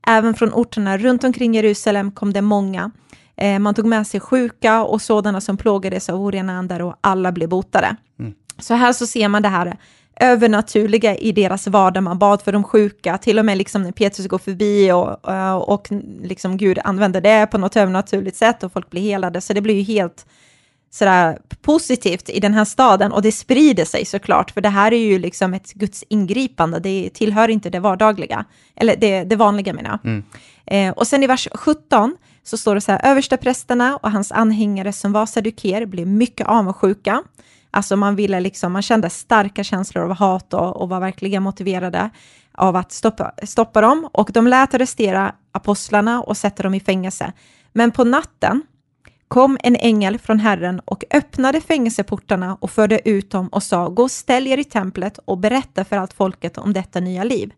Även 0.08 0.34
från 0.34 0.54
orterna 0.54 0.98
runt 0.98 1.24
omkring 1.24 1.56
Jerusalem 1.56 2.12
kom 2.12 2.34
det 2.34 2.42
många. 2.42 2.92
Eh, 3.38 3.60
man 3.60 3.74
tog 3.74 3.86
med 3.86 4.08
sig 4.08 4.20
sjuka 4.20 4.84
och 4.84 5.02
sådana 5.02 5.42
som 5.42 5.58
plågades 5.58 6.10
av 6.10 6.22
orena 6.22 6.58
andar 6.58 6.80
och 6.80 6.96
alla 7.02 7.32
blev 7.32 7.50
botade. 7.50 7.96
Så 8.60 8.74
här 8.74 8.94
så 8.94 9.08
ser 9.08 9.28
man 9.28 9.42
det 9.42 9.50
här 9.50 9.78
övernaturliga 10.20 11.16
i 11.16 11.32
deras 11.32 11.68
vardag. 11.68 12.04
Man 12.04 12.20
bad 12.20 12.42
för 12.42 12.52
de 12.52 12.64
sjuka, 12.64 13.18
till 13.18 13.40
och 13.40 13.46
med 13.46 13.58
liksom 13.58 13.84
när 13.84 13.92
Petrus 13.92 14.28
går 14.28 14.38
förbi 14.38 14.92
och, 14.92 15.32
eh, 15.34 15.56
och 15.56 15.88
liksom 16.22 16.58
Gud 16.58 16.80
använder 16.84 17.22
det 17.22 17.48
på 17.52 17.58
något 17.58 17.76
övernaturligt 17.76 18.38
sätt 18.38 18.64
och 18.64 18.74
folk 18.74 18.90
blir 18.90 19.02
helade. 19.02 19.42
Så 19.42 19.54
det 19.54 19.62
blir 19.62 19.76
ju 19.76 19.82
helt 19.82 20.26
sådär 20.90 21.40
positivt 21.62 22.30
i 22.30 22.40
den 22.40 22.54
här 22.54 22.66
staden 22.66 23.12
och 23.12 23.22
det 23.22 23.32
sprider 23.32 23.86
sig 23.86 24.06
såklart, 24.06 24.52
för 24.52 24.62
det 24.62 24.70
här 24.70 24.94
är 24.94 24.98
ju 24.98 25.20
liksom 25.20 25.54
ett 25.54 25.74
Guds 25.74 26.04
ingripande, 26.10 26.80
det 26.80 27.10
tillhör 27.14 27.50
inte 27.50 27.70
det 27.70 27.80
vardagliga, 27.80 28.46
eller 28.76 28.96
det, 28.96 29.24
det 29.24 29.36
vanliga 29.36 29.74
menar 29.74 30.00
jag. 30.04 30.24
Eh, 30.66 30.94
och 30.94 31.08
sen 31.08 31.24
i 31.24 31.28
vers 31.28 31.48
17 31.54 32.18
så 32.48 32.58
står 32.58 32.76
det 32.76 32.82
så 32.82 32.92
här, 32.92 33.02
översta 33.04 33.38
prästerna 33.38 33.98
och 33.98 34.12
hans 34.12 34.32
anhängare 34.32 34.94
som 34.94 35.12
var 35.12 35.26
saduker 35.26 35.86
blev 35.86 36.08
mycket 36.08 36.48
avundsjuka. 36.48 37.24
Alltså 37.72 37.96
man 37.96 38.16
ville 38.16 38.40
liksom, 38.40 38.72
man 38.72 38.82
kände 38.82 39.10
starka 39.10 39.64
känslor 39.64 40.04
av 40.04 40.12
hat 40.12 40.54
och, 40.54 40.82
och 40.82 40.90
var 40.90 41.00
verkligen 41.00 41.44
motiverade 41.44 42.10
av 42.54 42.76
att 42.76 42.92
stoppa, 42.92 43.32
stoppa 43.44 43.82
dem 43.82 44.10
och 44.14 44.30
de 44.34 44.48
lät 44.48 44.74
arrestera 44.74 45.36
apostlarna 45.52 46.22
och 46.22 46.38
sätta 46.38 46.64
dem 46.64 46.74
i 46.74 46.80
fängelse. 46.80 47.34
Men 47.74 47.92
på 47.92 48.04
natten 48.04 48.64
kom 49.28 49.58
en 49.64 49.76
ängel 49.76 50.20
från 50.20 50.40
Herren 50.40 50.82
och 50.86 51.04
öppnade 51.12 51.62
fängelseportarna 51.62 52.58
och 52.62 52.72
förde 52.72 53.10
ut 53.10 53.32
dem 53.32 53.48
och 53.48 53.64
sa, 53.64 53.90
gå 53.90 54.04
och 54.04 54.12
ställ 54.12 54.48
er 54.48 54.58
i 54.58 54.64
templet 54.64 55.20
och 55.26 55.38
berätta 55.38 55.86
för 55.86 55.98
allt 55.98 56.14
folket 56.14 56.58
om 56.58 56.74
detta 56.74 57.00
nya 57.00 57.24
liv. 57.24 57.54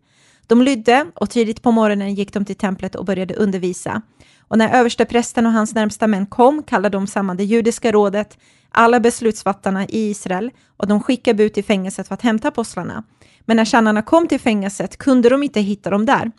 De 0.46 0.62
lydde 0.62 1.06
och 1.14 1.30
tidigt 1.30 1.62
på 1.62 1.70
morgonen 1.70 2.14
gick 2.14 2.32
de 2.32 2.44
till 2.44 2.56
templet 2.56 2.94
och 2.94 3.04
började 3.04 3.34
undervisa. 3.34 4.02
Och 4.50 4.58
när 4.58 4.78
översteprästen 4.78 5.46
och 5.46 5.52
hans 5.52 5.74
närmsta 5.74 6.06
män 6.06 6.26
kom 6.26 6.62
kallade 6.62 6.96
de 6.96 7.06
samman 7.06 7.36
det 7.36 7.44
judiska 7.44 7.92
rådet, 7.92 8.38
alla 8.70 9.00
beslutsfattarna 9.00 9.84
i 9.84 10.10
Israel 10.10 10.50
och 10.76 10.86
de 10.86 11.02
skickade 11.02 11.36
bud 11.36 11.54
till 11.54 11.64
fängelset 11.64 12.08
för 12.08 12.14
att 12.14 12.22
hämta 12.22 12.48
apostlarna. 12.48 13.04
Men 13.40 13.56
när 13.56 13.64
tjänarna 13.64 14.02
kom 14.02 14.28
till 14.28 14.40
fängelset 14.40 14.96
kunde 14.96 15.28
de 15.28 15.42
inte 15.42 15.60
hitta 15.60 15.90
dem 15.90 16.06
där. 16.06 16.30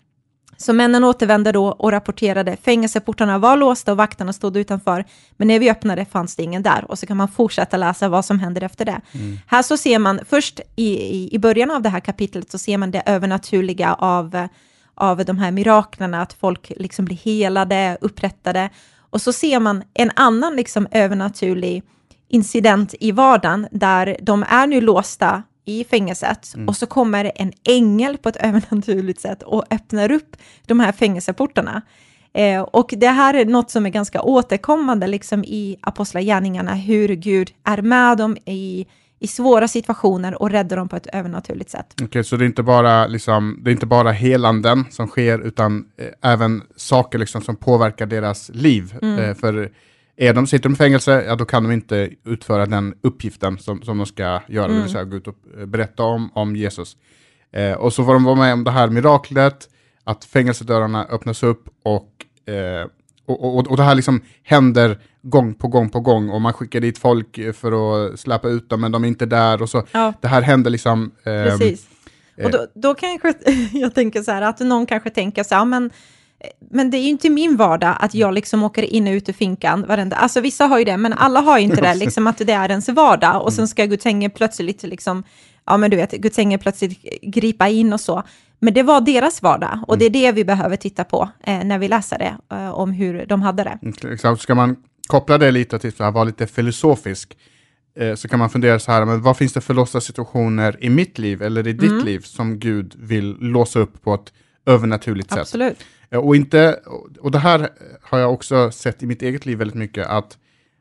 Så 0.57 0.73
männen 0.73 1.03
återvände 1.03 1.51
då 1.51 1.65
och 1.67 1.91
rapporterade 1.91 2.57
fängelseportarna 2.63 3.37
var 3.37 3.57
låsta 3.57 3.91
och 3.91 3.97
vakterna 3.97 4.33
stod 4.33 4.57
utanför, 4.57 5.05
men 5.37 5.47
när 5.47 5.59
vi 5.59 5.71
öppnade 5.71 6.05
fanns 6.05 6.35
det 6.35 6.43
ingen 6.43 6.63
där. 6.63 6.85
Och 6.91 6.99
så 6.99 7.05
kan 7.05 7.17
man 7.17 7.27
fortsätta 7.27 7.77
läsa 7.77 8.09
vad 8.09 8.25
som 8.25 8.39
händer 8.39 8.63
efter 8.63 8.85
det. 8.85 9.01
Här 9.47 9.61
så 9.61 9.77
ser 9.77 9.99
man, 9.99 10.19
först 10.29 10.59
i, 10.75 10.85
i, 10.93 11.35
i 11.35 11.39
början 11.39 11.71
av 11.71 11.81
det 11.81 11.89
här 11.89 11.99
kapitlet 11.99 12.51
så 12.51 12.57
ser 12.57 12.77
man 12.77 12.91
det 12.91 13.03
övernaturliga 13.05 13.93
av, 13.93 14.47
av 14.95 15.25
de 15.25 15.37
här 15.37 15.51
miraklerna, 15.51 16.21
att 16.21 16.33
folk 16.33 16.71
liksom 16.77 17.05
blir 17.05 17.17
helade, 17.17 17.97
upprättade. 18.01 18.69
Och 19.09 19.21
så 19.21 19.33
ser 19.33 19.59
man 19.59 19.83
en 19.93 20.11
annan 20.15 20.55
liksom 20.55 20.87
övernaturlig 20.91 21.83
incident 22.27 22.95
i 22.99 23.11
vardagen 23.11 23.67
där 23.71 24.17
de 24.21 24.45
är 24.49 24.67
nu 24.67 24.81
låsta 24.81 25.43
i 25.65 25.83
fängelset 25.83 26.53
och 26.67 26.75
så 26.75 26.85
kommer 26.85 27.31
en 27.35 27.51
ängel 27.63 28.17
på 28.17 28.29
ett 28.29 28.35
övernaturligt 28.39 29.21
sätt 29.21 29.43
och 29.43 29.65
öppnar 29.69 30.11
upp 30.11 30.37
de 30.65 30.79
här 30.79 30.91
fängelseportarna. 30.91 31.81
Eh, 32.33 32.61
och 32.61 32.93
det 32.97 33.07
här 33.07 33.33
är 33.33 33.45
något 33.45 33.71
som 33.71 33.85
är 33.85 33.89
ganska 33.89 34.21
återkommande 34.21 35.07
liksom 35.07 35.43
i 35.43 35.77
apostlagärningarna, 35.81 36.73
hur 36.73 37.07
Gud 37.07 37.51
är 37.63 37.81
med 37.81 38.17
dem 38.17 38.37
i, 38.45 38.85
i 39.21 39.27
svåra 39.27 39.67
situationer 39.67 40.41
och 40.41 40.49
räddar 40.49 40.77
dem 40.77 40.89
på 40.89 40.95
ett 40.95 41.07
övernaturligt 41.13 41.69
sätt. 41.69 41.93
Okej, 42.03 42.23
så 42.23 42.37
det 42.37 42.43
är 42.43 42.45
inte 42.45 42.63
bara, 42.63 43.07
liksom, 43.07 43.59
det 43.61 43.69
är 43.69 43.71
inte 43.71 43.85
bara 43.85 44.11
helanden 44.11 44.85
som 44.89 45.07
sker, 45.07 45.39
utan 45.39 45.85
eh, 45.97 46.31
även 46.31 46.61
saker 46.75 47.19
liksom, 47.19 47.41
som 47.41 47.55
påverkar 47.55 48.05
deras 48.05 48.49
liv. 48.53 48.95
Eh, 49.01 49.35
för 49.35 49.71
är 50.17 50.33
de 50.33 50.47
sitter 50.47 50.69
de 50.69 50.73
i 50.73 50.75
fängelse, 50.75 51.23
ja, 51.27 51.35
då 51.35 51.45
kan 51.45 51.63
de 51.63 51.71
inte 51.71 52.09
utföra 52.25 52.65
den 52.65 52.93
uppgiften 53.01 53.57
som, 53.57 53.81
som 53.81 53.97
de 53.97 54.05
ska 54.05 54.41
göra, 54.47 54.67
det 54.67 54.81
vill 54.81 54.91
säga 54.91 55.03
gå 55.03 55.17
ut 55.17 55.27
och 55.27 55.37
eh, 55.59 55.65
berätta 55.65 56.03
om, 56.03 56.31
om 56.33 56.55
Jesus. 56.55 56.97
Eh, 57.51 57.73
och 57.73 57.93
så 57.93 58.05
får 58.05 58.13
de 58.13 58.23
vara 58.23 58.35
med 58.35 58.53
om 58.53 58.63
det 58.63 58.71
här 58.71 58.87
miraklet, 58.87 59.69
att 60.03 60.25
fängelsedörrarna 60.25 61.05
öppnas 61.05 61.43
upp 61.43 61.69
och, 61.83 62.09
eh, 62.53 62.87
och, 63.31 63.57
och, 63.57 63.67
och 63.67 63.77
det 63.77 63.83
här 63.83 63.95
liksom 63.95 64.21
händer 64.43 64.97
gång 65.21 65.53
på 65.53 65.67
gång 65.67 65.89
på 65.89 65.99
gång 65.99 66.29
och 66.29 66.41
man 66.41 66.53
skickar 66.53 66.79
dit 66.79 66.97
folk 66.97 67.37
eh, 67.37 67.53
för 67.53 67.71
att 67.71 68.19
släppa 68.19 68.49
ut 68.49 68.69
dem, 68.69 68.81
men 68.81 68.91
de 68.91 69.03
är 69.03 69.07
inte 69.07 69.25
där 69.25 69.61
och 69.61 69.69
så. 69.69 69.83
Ja. 69.91 70.13
Det 70.21 70.27
här 70.27 70.41
händer 70.41 70.71
liksom... 70.71 71.11
ehm, 71.23 71.45
Precis. 71.45 71.87
Och 72.43 72.51
då, 72.51 72.67
då 72.73 72.93
kanske 72.93 73.33
jag 73.73 73.95
tänker 73.95 74.21
så 74.21 74.31
här, 74.31 74.41
att 74.41 74.59
någon 74.59 74.85
kanske 74.85 75.09
tänker 75.09 75.43
så 75.43 75.55
här, 75.55 75.65
men, 75.65 75.91
men 76.71 76.91
det 76.91 76.97
är 76.97 77.01
ju 77.01 77.09
inte 77.09 77.29
min 77.29 77.57
vardag 77.57 77.95
att 77.99 78.13
jag 78.13 78.33
liksom 78.33 78.63
åker 78.63 78.83
in 78.83 79.07
och 79.07 79.11
ut 79.11 79.29
ur 79.29 79.33
finkan 79.33 79.85
varenda, 79.87 80.15
alltså 80.15 80.41
vissa 80.41 80.65
har 80.65 80.79
ju 80.79 80.85
det, 80.85 80.97
men 80.97 81.13
alla 81.13 81.39
har 81.39 81.57
ju 81.57 81.63
inte 81.63 81.81
det, 81.81 81.93
liksom 81.93 82.27
att 82.27 82.37
det 82.37 82.53
är 82.53 82.69
ens 82.69 82.89
vardag 82.89 83.41
och 83.41 83.53
sen 83.53 83.67
ska 83.67 83.85
Guds 83.85 84.05
ängel 84.05 84.31
plötsligt 84.31 84.83
liksom, 84.83 85.23
ja 85.65 85.77
men 85.77 85.91
du 85.91 85.97
vet, 85.97 86.11
Guds 86.11 86.39
ängel 86.39 86.59
plötsligt 86.59 87.21
gripa 87.21 87.67
in 87.67 87.93
och 87.93 88.01
så. 88.01 88.23
Men 88.61 88.73
det 88.73 88.83
var 88.83 89.01
deras 89.01 89.41
vardag 89.41 89.79
och 89.87 89.97
det 89.97 90.05
är 90.05 90.09
det 90.09 90.31
vi 90.31 90.45
behöver 90.45 90.75
titta 90.75 91.03
på 91.03 91.29
eh, 91.43 91.63
när 91.63 91.79
vi 91.79 91.87
läser 91.87 92.17
det, 92.17 92.55
eh, 92.55 92.69
om 92.69 92.91
hur 92.91 93.25
de 93.25 93.41
hade 93.41 93.63
det. 93.63 93.79
Exakt. 94.13 94.41
Ska 94.41 94.55
man 94.55 94.75
koppla 95.07 95.37
det 95.37 95.51
lite 95.51 95.79
till 95.79 95.93
att 95.97 96.13
vara 96.13 96.23
lite 96.23 96.47
filosofisk, 96.47 97.37
eh, 97.95 98.15
så 98.15 98.27
kan 98.27 98.39
man 98.39 98.49
fundera 98.49 98.79
så 98.79 98.91
här, 98.91 99.05
men 99.05 99.21
vad 99.21 99.37
finns 99.37 99.53
det 99.53 99.61
för 99.61 99.73
låsta 99.73 100.01
situationer 100.01 100.77
i 100.83 100.89
mitt 100.89 101.17
liv 101.19 101.41
eller 101.41 101.67
i 101.67 101.73
ditt 101.73 102.05
liv 102.05 102.19
som 102.19 102.59
Gud 102.59 102.95
vill 102.97 103.37
låsa 103.39 103.79
upp 103.79 104.01
på 104.01 104.13
ett 104.13 104.33
övernaturligt 104.65 105.29
sätt? 105.29 105.39
Absolut. 105.39 105.79
Eh, 106.09 106.19
Och, 106.19 106.35
inte, 106.35 106.79
och 107.19 107.31
det 107.31 107.39
här 107.39 107.69
har 108.01 108.19
jag 108.19 108.33
också 108.33 108.71
sett 108.71 109.03
i 109.03 109.05
mitt 109.05 109.21
eget 109.21 109.45
liv 109.45 109.57
väldigt 109.57 109.77
mycket, 109.77 110.07
att 110.07 110.37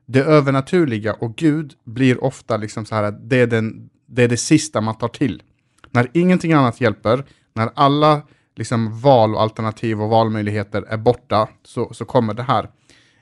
det 0.07 0.21
övernaturliga 0.21 1.13
och 1.13 1.37
Gud 1.37 1.75
blir 1.85 2.25
ofta 2.25 2.57
liksom 2.57 2.85
så 2.87 2.95
här 2.95 3.11
det 3.23 3.37
är, 3.37 3.47
den, 3.47 3.91
det 4.07 4.23
är 4.23 4.29
det 4.29 4.37
sista 4.37 4.81
man 4.81 4.99
tar 4.99 5.09
till. 5.09 5.43
När 5.91 6.11
ingenting 6.13 6.53
annat 6.53 6.81
hjälper, 6.81 7.25
när 7.53 7.71
alla 7.75 8.23
liksom 8.57 9.01
val 9.01 9.35
och 9.35 9.43
alternativ 9.43 10.03
och 10.03 10.09
valmöjligheter 10.09 10.83
är 10.83 10.97
borta, 10.97 11.49
så, 11.65 11.95
så 11.95 12.05
kommer 12.05 12.35
det 12.35 12.43
här. 12.43 12.69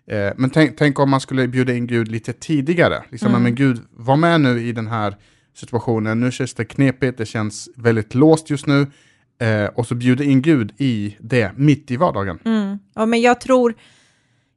Eh, 0.06 0.32
men 0.36 0.50
tänk, 0.50 0.76
tänk 0.76 0.98
om 0.98 1.10
man 1.10 1.20
skulle 1.20 1.48
bjuda 1.48 1.74
in 1.74 1.86
Gud 1.86 2.08
lite 2.08 2.32
tidigare. 2.32 3.02
Liksom, 3.10 3.42
men 3.42 3.54
Gud, 3.54 3.80
var 3.90 4.16
med 4.16 4.40
nu 4.40 4.60
i 4.60 4.72
den 4.72 4.86
här 4.86 5.16
situationen. 5.54 6.20
Nu 6.20 6.32
känns 6.32 6.54
det 6.54 6.64
knepigt, 6.64 7.18
det 7.18 7.26
känns 7.26 7.68
väldigt 7.76 8.14
låst 8.14 8.50
just 8.50 8.66
nu. 8.66 8.86
Eh, 9.40 9.64
och 9.64 9.86
så 9.86 9.94
bjuda 9.94 10.24
in 10.24 10.42
Gud 10.42 10.72
i 10.78 11.16
det, 11.20 11.52
mitt 11.56 11.90
i 11.90 11.96
vardagen. 11.96 12.38
Ja, 12.94 13.06
men 13.06 13.20
jag 13.20 13.40
tror, 13.40 13.74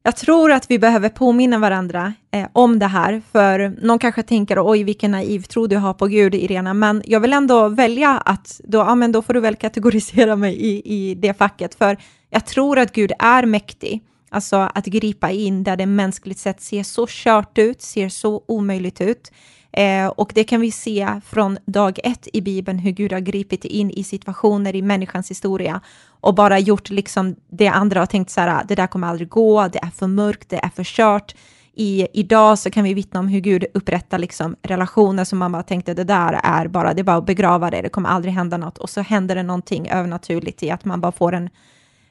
jag 0.03 0.15
tror 0.15 0.51
att 0.51 0.71
vi 0.71 0.79
behöver 0.79 1.09
påminna 1.09 1.59
varandra 1.59 2.13
eh, 2.31 2.47
om 2.53 2.79
det 2.79 2.87
här, 2.87 3.21
för 3.31 3.77
någon 3.81 3.99
kanske 3.99 4.23
tänker 4.23 4.71
oj 4.71 4.83
vilken 4.83 5.11
naiv 5.11 5.41
tro 5.41 5.67
du 5.67 5.77
har 5.77 5.93
på 5.93 6.07
Gud, 6.07 6.35
Irena, 6.35 6.73
men 6.73 7.01
jag 7.05 7.19
vill 7.19 7.33
ändå 7.33 7.69
välja 7.69 8.17
att 8.17 8.61
då, 8.63 8.77
ja, 8.77 8.95
men 8.95 9.11
då 9.11 9.21
får 9.21 9.33
du 9.33 9.39
väl 9.39 9.55
kategorisera 9.55 10.35
mig 10.35 10.55
i, 10.55 10.81
i 10.85 11.15
det 11.15 11.33
facket, 11.33 11.75
för 11.75 11.97
jag 12.29 12.45
tror 12.45 12.79
att 12.79 12.91
Gud 12.91 13.11
är 13.19 13.45
mäktig, 13.45 14.01
alltså 14.29 14.55
att 14.55 14.85
gripa 14.85 15.31
in 15.31 15.63
där 15.63 15.77
det 15.77 15.85
mänskligt 15.85 16.39
sett 16.39 16.61
ser 16.61 16.83
så 16.83 17.05
kört 17.09 17.57
ut, 17.57 17.81
ser 17.81 18.09
så 18.09 18.43
omöjligt 18.47 19.01
ut. 19.01 19.31
Eh, 19.73 20.07
och 20.07 20.31
det 20.35 20.43
kan 20.43 20.61
vi 20.61 20.71
se 20.71 21.21
från 21.25 21.57
dag 21.65 21.99
ett 22.03 22.27
i 22.33 22.41
Bibeln, 22.41 22.79
hur 22.79 22.91
Gud 22.91 23.13
har 23.13 23.19
gripit 23.19 23.65
in 23.65 23.91
i 23.91 24.03
situationer 24.03 24.75
i 24.75 24.81
människans 24.81 25.31
historia 25.31 25.81
och 26.21 26.35
bara 26.35 26.59
gjort 26.59 26.89
liksom 26.89 27.35
det 27.51 27.67
andra 27.67 28.03
och 28.03 28.09
tänkt 28.09 28.29
så 28.29 28.41
här, 28.41 28.63
det 28.67 28.75
där 28.75 28.87
kommer 28.87 29.07
aldrig 29.07 29.29
gå, 29.29 29.67
det 29.67 29.79
är 29.79 29.89
för 29.89 30.07
mörkt, 30.07 30.49
det 30.49 30.57
är 30.63 30.69
för 30.69 30.83
kört. 30.83 31.35
I, 31.73 32.07
idag 32.13 32.59
så 32.59 32.71
kan 32.71 32.83
vi 32.83 32.93
vittna 32.93 33.19
om 33.19 33.27
hur 33.27 33.39
Gud 33.39 33.65
upprättar 33.73 34.19
liksom 34.19 34.55
relationer 34.61 35.23
som 35.23 35.39
man 35.39 35.51
bara 35.51 35.63
tänkte, 35.63 35.93
det 35.93 36.03
där 36.03 36.39
är 36.43 36.67
bara, 36.67 36.93
det 36.93 37.01
är 37.01 37.03
bara 37.03 37.17
att 37.17 37.25
begrava 37.25 37.69
det, 37.69 37.81
det 37.81 37.89
kommer 37.89 38.09
aldrig 38.09 38.33
hända 38.33 38.57
något. 38.57 38.77
Och 38.77 38.89
så 38.89 39.01
händer 39.01 39.35
det 39.35 39.43
någonting 39.43 39.89
övernaturligt 39.89 40.63
i 40.63 40.71
att 40.71 40.85
man 40.85 41.01
bara 41.01 41.11
får 41.11 41.33
en 41.33 41.49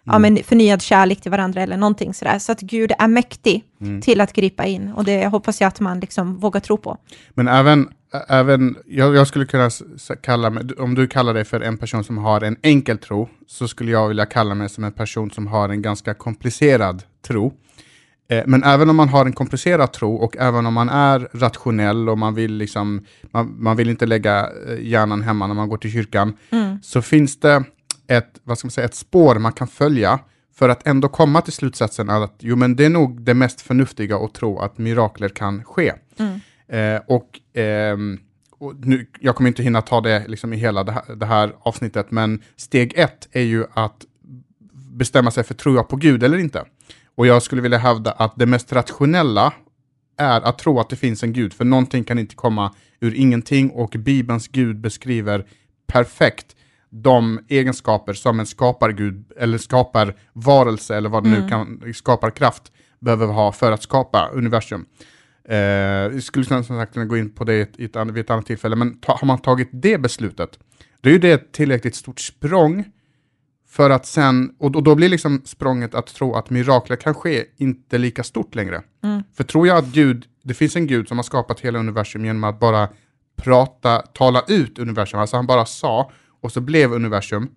ja, 0.05 0.19
men 0.19 0.37
förnyad 0.37 0.83
kärlek 0.83 1.21
till 1.21 1.31
varandra 1.31 1.63
eller 1.63 1.77
någonting 1.77 2.15
sådär. 2.15 2.39
Så 2.39 2.53
att 2.53 2.61
Gud 2.61 2.93
är 2.99 3.09
mäktig 3.09 3.65
mm. 3.81 4.01
till 4.01 4.21
att 4.21 4.33
gripa 4.33 4.65
in 4.65 4.93
och 4.93 5.05
det 5.05 5.27
hoppas 5.27 5.61
jag 5.61 5.69
att 5.69 5.81
man 5.81 6.01
liksom 6.01 6.37
vågar 6.39 6.61
tro 6.61 6.77
på. 6.77 6.97
Men 7.31 7.49
även, 7.49 7.89
även 8.29 8.77
jag, 8.87 9.15
jag 9.15 9.27
skulle 9.27 9.47
kunna 9.47 9.71
kalla 10.23 10.51
mig, 10.51 10.65
om 10.79 10.95
du 10.95 11.07
kallar 11.07 11.35
dig 11.35 11.45
för 11.45 11.61
en 11.61 11.79
person 11.79 12.05
som 12.05 12.19
har 12.19 12.41
en 12.41 12.57
enkel 12.63 12.99
tro, 12.99 13.29
så 13.47 13.69
skulle 13.69 13.91
jag 13.91 14.09
vilja 14.09 14.27
kalla 14.27 14.55
mig 14.55 14.69
som 14.69 14.85
en 14.85 14.93
person 14.93 15.31
som 15.31 15.47
har 15.47 15.69
en 15.69 15.83
ganska 15.83 16.15
komplicerad 16.15 17.03
tro. 17.27 17.53
Eh, 18.31 18.43
men 18.47 18.65
även 18.65 18.91
om 18.91 18.97
man 18.97 19.09
har 19.09 19.27
en 19.27 19.33
komplicerad 19.33 19.93
tro 19.93 20.15
och 20.15 20.37
även 20.37 20.67
om 20.67 20.75
man 20.75 20.89
är 20.89 21.29
rationell 21.33 22.09
och 22.09 22.19
man 22.19 22.35
vill, 22.35 22.53
liksom, 22.53 23.07
man, 23.31 23.55
man 23.59 23.77
vill 23.77 23.91
inte 23.91 24.07
lägga 24.07 24.49
hjärnan 24.81 25.23
hemma 25.23 25.47
när 25.47 25.55
man 25.55 25.69
går 25.69 25.77
till 25.77 25.93
kyrkan, 25.93 26.37
mm. 26.51 26.79
så 26.83 27.03
finns 27.03 27.41
det 27.41 27.65
ett, 28.07 28.41
vad 28.45 28.59
ska 28.59 28.67
man 28.67 28.71
säga, 28.71 28.85
ett 28.85 28.95
spår 28.95 29.35
man 29.35 29.53
kan 29.53 29.69
följa 29.69 30.19
för 30.55 30.69
att 30.69 30.87
ändå 30.87 31.09
komma 31.09 31.41
till 31.41 31.53
slutsatsen 31.53 32.11
att 32.11 32.35
jo, 32.39 32.57
men 32.57 32.77
det 32.77 32.85
är 32.85 32.91
nog 32.91 33.23
det 33.23 33.35
mest 33.35 33.61
förnuftiga 33.61 34.17
att 34.17 34.35
tro 34.35 34.59
att 34.59 34.79
mirakler 34.79 35.29
kan 35.29 35.65
ske. 35.65 35.93
Mm. 36.19 36.41
Eh, 36.71 37.01
och, 37.07 37.59
eh, 37.61 37.97
och 38.59 38.75
nu, 38.87 39.07
jag 39.21 39.37
kommer 39.37 39.49
inte 39.49 39.63
hinna 39.63 39.83
ta 39.83 40.01
det 40.01 40.29
liksom 40.29 40.53
i 40.53 40.57
hela 40.57 40.85
det 40.85 40.93
här, 40.93 41.15
det 41.15 41.27
här, 41.27 41.53
avsnittet, 41.61 42.11
men 42.11 42.43
steg 42.57 42.93
ett 42.97 43.29
är 43.33 43.43
ju 43.43 43.65
att 43.75 44.05
bestämma 44.93 45.31
sig 45.31 45.45
för 45.45 45.55
tror 45.55 45.77
jag 45.77 45.89
på 45.89 45.97
Gud 45.97 46.23
eller 46.23 46.39
inte. 46.39 46.65
Och 47.15 47.27
jag 47.27 47.43
skulle 47.43 47.63
vilja 47.63 47.79
hävda 47.79 48.13
att 48.13 48.33
det 48.37 48.47
mest 48.47 48.73
rationella 48.73 49.53
är 50.17 50.41
att 50.41 50.59
tro 50.59 50.81
att 50.81 50.89
det 50.89 50.97
finns 50.97 51.23
en 51.23 51.33
Gud, 51.33 51.53
för 51.53 51.65
någonting 51.65 52.05
kan 52.05 52.19
inte 52.19 52.35
komma 52.35 52.75
ur 53.01 53.15
ingenting 53.15 53.71
och 53.71 53.91
Bibelns 53.99 54.49
Gud 54.49 54.81
beskriver 54.81 55.47
perfekt 55.87 56.57
de 56.91 57.41
egenskaper 57.49 58.13
som 58.13 58.41
en 58.41 58.47
skapargud 58.47 59.25
eller 59.37 59.59
skapar 59.59 60.15
varelse 60.33 60.97
eller 60.97 61.09
vad 61.09 61.25
det 61.25 61.29
mm. 61.29 61.43
nu 61.43 61.49
kan, 61.49 61.95
skapar 61.95 62.31
kraft 62.31 62.73
behöver 63.01 63.27
ha 63.27 63.53
för 63.53 63.73
att 63.73 63.83
skapa 63.83 64.29
universum. 64.33 64.87
Eh, 65.45 66.19
skulle 66.19 66.45
som 66.45 66.65
sagt 66.65 66.93
kunna 66.93 67.07
gå 67.07 67.17
in 67.17 67.31
på 67.31 67.45
det 67.45 67.55
i 67.55 67.61
ett, 67.61 67.97
vid 68.07 68.19
ett 68.19 68.31
annat 68.31 68.47
tillfälle, 68.47 68.77
men 68.77 68.99
ta, 69.01 69.17
har 69.21 69.27
man 69.27 69.39
tagit 69.39 69.69
det 69.73 69.99
beslutet, 69.99 70.59
då 71.01 71.09
är 71.09 71.13
ju 71.13 71.19
det 71.19 71.31
ett 71.31 71.53
tillräckligt 71.53 71.95
stort 71.95 72.21
språng 72.21 72.85
för 73.69 73.91
att 73.91 74.07
sen, 74.07 74.55
och, 74.59 74.77
och 74.77 74.83
då 74.83 74.95
blir 74.95 75.09
liksom 75.09 75.43
språnget 75.45 75.95
att 75.95 76.07
tro 76.07 76.35
att 76.35 76.51
mirakler 76.51 76.97
kan 76.97 77.15
ske 77.15 77.45
inte 77.57 77.99
lika 77.99 78.23
stort 78.23 78.55
längre. 78.55 78.83
Mm. 79.03 79.23
För 79.35 79.45
tror 79.45 79.67
jag 79.67 79.79
att 79.79 79.87
Gud, 79.87 80.25
det 80.43 80.55
finns 80.55 80.77
en 80.77 80.87
Gud 80.87 81.09
som 81.09 81.19
har 81.19 81.23
skapat 81.23 81.61
hela 81.61 81.79
universum 81.79 82.25
genom 82.25 82.45
att 82.45 82.61
bara 82.61 82.89
prata, 83.37 83.99
tala 83.99 84.45
ut 84.49 84.79
universum, 84.79 85.21
alltså 85.21 85.37
han 85.37 85.47
bara 85.47 85.67
sa, 85.67 86.11
och 86.41 86.53
så 86.53 86.61
blev 86.61 86.93
universum, 86.93 87.49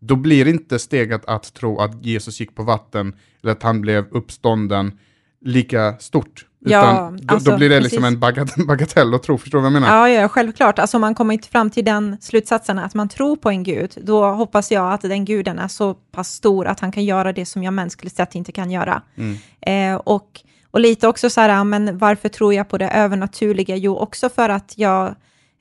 då 0.00 0.16
blir 0.16 0.48
inte 0.48 0.78
steget 0.78 1.24
att 1.24 1.54
tro 1.54 1.78
att 1.78 2.04
Jesus 2.04 2.40
gick 2.40 2.54
på 2.54 2.62
vatten 2.62 3.16
eller 3.42 3.52
att 3.52 3.62
han 3.62 3.80
blev 3.80 4.06
uppstånden 4.10 4.98
lika 5.40 5.98
stort. 5.98 6.46
Ja, 6.70 7.12
alltså, 7.26 7.50
då, 7.50 7.50
då, 7.50 7.58
blir 7.58 7.68
det 7.68 7.80
liksom 7.80 8.04
en 8.04 8.18
bagatell 8.66 9.14
att 9.14 9.22
tro, 9.22 9.38
förstår 9.38 9.58
du 9.58 9.62
vad 9.62 9.72
jag 9.72 9.80
menar? 9.80 10.08
Ja, 10.08 10.08
ja 10.08 10.28
självklart. 10.28 10.78
Alltså 10.78 10.96
om 10.96 11.00
man 11.00 11.14
kommer 11.14 11.34
inte 11.34 11.48
fram 11.48 11.70
till 11.70 11.84
den 11.84 12.16
slutsatsen 12.20 12.78
att 12.78 12.94
man 12.94 13.08
tror 13.08 13.36
på 13.36 13.50
en 13.50 13.62
gud, 13.62 13.98
då 14.02 14.24
hoppas 14.24 14.70
jag 14.70 14.92
att 14.92 15.00
den 15.00 15.24
guden 15.24 15.58
är 15.58 15.68
så 15.68 15.94
pass 15.94 16.28
stor 16.28 16.66
att 16.66 16.80
han 16.80 16.92
kan 16.92 17.04
göra 17.04 17.32
det 17.32 17.46
som 17.46 17.62
jag 17.62 17.74
mänskligt 17.74 18.16
sett 18.16 18.34
inte 18.34 18.52
kan 18.52 18.70
göra. 18.70 19.02
Mm. 19.16 19.36
Eh, 19.60 20.00
och, 20.04 20.40
och 20.70 20.80
lite 20.80 21.08
också 21.08 21.30
så 21.30 21.40
här, 21.40 21.64
men 21.64 21.98
varför 21.98 22.28
tror 22.28 22.54
jag 22.54 22.68
på 22.68 22.78
det 22.78 22.88
övernaturliga? 22.88 23.76
Jo, 23.76 23.96
också 23.96 24.28
för 24.28 24.48
att 24.48 24.72
jag 24.76 25.14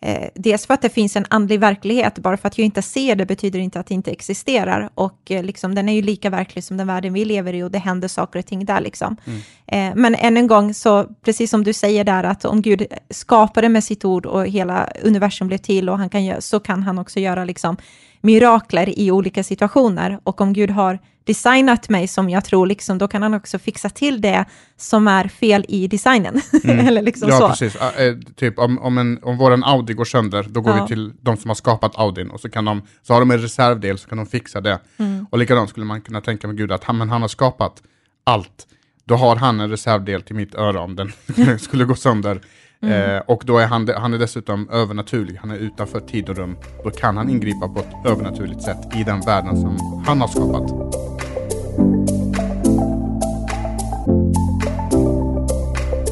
Eh, 0.05 0.29
dels 0.35 0.67
för 0.67 0.73
att 0.73 0.81
det 0.81 0.89
finns 0.89 1.15
en 1.15 1.25
andlig 1.29 1.59
verklighet, 1.59 2.19
bara 2.19 2.37
för 2.37 2.47
att 2.47 2.57
jag 2.57 2.65
inte 2.65 2.81
ser 2.81 3.15
det 3.15 3.25
betyder 3.25 3.59
inte 3.59 3.79
att 3.79 3.87
det 3.87 3.93
inte 3.93 4.11
existerar. 4.11 4.89
Och 4.95 5.31
eh, 5.31 5.43
liksom, 5.43 5.75
den 5.75 5.89
är 5.89 5.93
ju 5.93 6.01
lika 6.01 6.29
verklig 6.29 6.63
som 6.63 6.77
den 6.77 6.87
världen 6.87 7.13
vi 7.13 7.25
lever 7.25 7.53
i 7.53 7.63
och 7.63 7.71
det 7.71 7.79
händer 7.79 8.07
saker 8.07 8.39
och 8.39 8.45
ting 8.45 8.65
där. 8.65 8.81
Liksom. 8.81 9.17
Mm. 9.25 9.39
Eh, 9.67 9.95
men 10.01 10.15
än 10.15 10.37
en 10.37 10.47
gång, 10.47 10.73
så 10.73 11.03
precis 11.03 11.49
som 11.49 11.63
du 11.63 11.73
säger 11.73 12.03
där, 12.03 12.23
att 12.23 12.45
om 12.45 12.61
Gud 12.61 12.85
skapade 13.09 13.69
med 13.69 13.83
sitt 13.83 14.05
ord 14.05 14.25
och 14.25 14.47
hela 14.47 14.89
universum 15.03 15.47
blev 15.47 15.57
till, 15.57 15.89
och 15.89 15.97
han 15.97 16.09
kan, 16.09 16.41
så 16.41 16.59
kan 16.59 16.83
han 16.83 16.99
också 16.99 17.19
göra 17.19 17.45
liksom, 17.45 17.77
mirakler 18.25 18.99
i 18.99 19.11
olika 19.11 19.43
situationer. 19.43 20.19
Och 20.23 20.41
om 20.41 20.53
Gud 20.53 20.69
har 20.69 20.99
designat 21.23 21.89
mig 21.89 22.07
som 22.07 22.29
jag 22.29 22.45
tror, 22.45 22.67
liksom, 22.67 22.97
då 22.97 23.07
kan 23.07 23.21
han 23.21 23.33
också 23.33 23.59
fixa 23.59 23.89
till 23.89 24.21
det 24.21 24.45
som 24.77 25.07
är 25.07 25.27
fel 25.27 25.65
i 25.67 25.87
designen. 25.87 26.41
Mm. 26.65 26.87
Eller 26.87 27.01
liksom 27.01 27.29
ja, 27.29 27.39
så. 27.39 27.49
precis. 27.49 27.75
Uh, 27.75 28.19
typ 28.35 28.59
om, 28.59 28.79
om, 28.79 28.97
en, 28.97 29.19
om 29.23 29.37
vår 29.37 29.67
Audi 29.69 29.93
går 29.93 30.05
sönder, 30.05 30.45
då 30.49 30.61
går 30.61 30.77
ja. 30.77 30.81
vi 30.81 30.87
till 30.87 31.13
de 31.21 31.37
som 31.37 31.49
har 31.49 31.55
skapat 31.55 31.91
Audin 31.95 32.29
och 32.29 32.39
så, 32.39 32.49
kan 32.49 32.65
de, 32.65 32.81
så 33.03 33.13
har 33.13 33.19
de 33.19 33.31
en 33.31 33.41
reservdel 33.41 33.97
så 33.97 34.09
kan 34.09 34.17
de 34.17 34.27
fixa 34.27 34.61
det. 34.61 34.79
Mm. 34.97 35.25
Och 35.29 35.37
likadant 35.37 35.69
skulle 35.69 35.85
man 35.85 36.01
kunna 36.01 36.21
tänka 36.21 36.47
med 36.47 36.57
Gud 36.57 36.71
att 36.71 36.83
han, 36.83 36.97
men 36.97 37.09
han 37.09 37.21
har 37.21 37.27
skapat 37.27 37.83
allt. 38.23 38.67
Då 39.05 39.15
har 39.15 39.35
han 39.35 39.59
en 39.59 39.69
reservdel 39.69 40.21
till 40.21 40.35
mitt 40.35 40.55
öra 40.55 40.81
om 40.81 40.95
den 40.95 41.11
skulle 41.59 41.83
gå 41.83 41.95
sönder. 41.95 42.41
Mm. 42.85 43.15
Eh, 43.15 43.21
och 43.25 43.43
då 43.45 43.57
är 43.57 43.67
han, 43.67 43.89
han 43.97 44.13
är 44.13 44.17
dessutom 44.17 44.69
övernaturlig, 44.69 45.37
han 45.41 45.51
är 45.51 45.55
utanför 45.55 45.99
tid 45.99 46.29
och 46.29 46.37
rum. 46.37 46.57
Då 46.83 46.89
kan 46.89 47.17
han 47.17 47.29
ingripa 47.29 47.67
på 47.67 47.79
ett 47.79 48.11
övernaturligt 48.11 48.61
sätt 48.61 48.95
i 48.95 49.03
den 49.03 49.21
världen 49.21 49.61
som 49.61 50.03
han 50.07 50.21
har 50.21 50.27
skapat. 50.27 50.71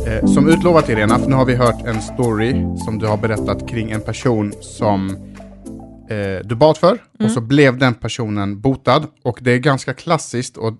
Eh, 0.07 0.25
som 0.25 0.49
utlovat 0.49 0.89
Irena, 0.89 1.19
för 1.19 1.29
nu 1.29 1.35
har 1.35 1.45
vi 1.45 1.55
hört 1.55 1.85
en 1.85 2.01
story 2.01 2.65
som 2.85 2.99
du 2.99 3.07
har 3.07 3.17
berättat 3.17 3.69
kring 3.69 3.91
en 3.91 4.01
person 4.01 4.53
som 4.61 5.17
eh, 6.09 6.47
du 6.47 6.55
bad 6.55 6.77
för 6.77 6.89
mm. 6.89 7.01
och 7.19 7.31
så 7.31 7.41
blev 7.41 7.77
den 7.77 7.93
personen 7.93 8.61
botad. 8.61 9.07
Och 9.21 9.39
det 9.41 9.51
är 9.51 9.57
ganska 9.57 9.93
klassiskt 9.93 10.57
och 10.57 10.73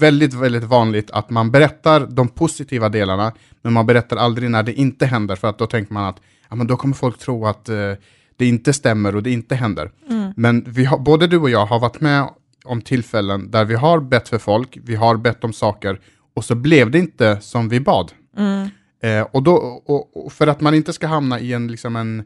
väldigt, 0.00 0.34
väldigt 0.34 0.64
vanligt 0.64 1.10
att 1.10 1.30
man 1.30 1.50
berättar 1.50 2.06
de 2.10 2.28
positiva 2.28 2.88
delarna, 2.88 3.32
men 3.62 3.72
man 3.72 3.86
berättar 3.86 4.16
aldrig 4.16 4.50
när 4.50 4.62
det 4.62 4.72
inte 4.72 5.06
händer, 5.06 5.36
för 5.36 5.48
att 5.48 5.58
då 5.58 5.66
tänker 5.66 5.92
man 5.92 6.04
att 6.04 6.20
ja, 6.48 6.56
men 6.56 6.66
då 6.66 6.76
kommer 6.76 6.94
folk 6.94 7.18
tro 7.18 7.46
att 7.46 7.68
eh, 7.68 7.92
det 8.36 8.46
inte 8.46 8.72
stämmer 8.72 9.16
och 9.16 9.22
det 9.22 9.30
inte 9.30 9.54
händer. 9.54 9.90
Mm. 10.10 10.32
Men 10.36 10.64
vi 10.68 10.84
har, 10.84 10.98
både 10.98 11.26
du 11.26 11.38
och 11.38 11.50
jag 11.50 11.66
har 11.66 11.80
varit 11.80 12.00
med 12.00 12.28
om 12.64 12.82
tillfällen 12.82 13.50
där 13.50 13.64
vi 13.64 13.74
har 13.74 14.00
bett 14.00 14.28
för 14.28 14.38
folk, 14.38 14.78
vi 14.84 14.94
har 14.94 15.16
bett 15.16 15.44
om 15.44 15.52
saker 15.52 16.00
och 16.34 16.44
så 16.44 16.54
blev 16.54 16.90
det 16.90 16.98
inte 16.98 17.40
som 17.40 17.68
vi 17.68 17.80
bad. 17.80 18.12
Mm. 18.36 18.68
Eh, 19.02 19.26
och, 19.32 19.42
då, 19.42 19.54
och, 19.86 20.26
och, 20.26 20.32
för 20.32 20.46
att 20.46 20.60
man 20.60 20.74
inte 20.74 20.92
ska 20.92 21.06
hamna 21.06 21.40
i 21.40 21.52
en, 21.52 21.68
liksom 21.68 21.96
en 21.96 22.18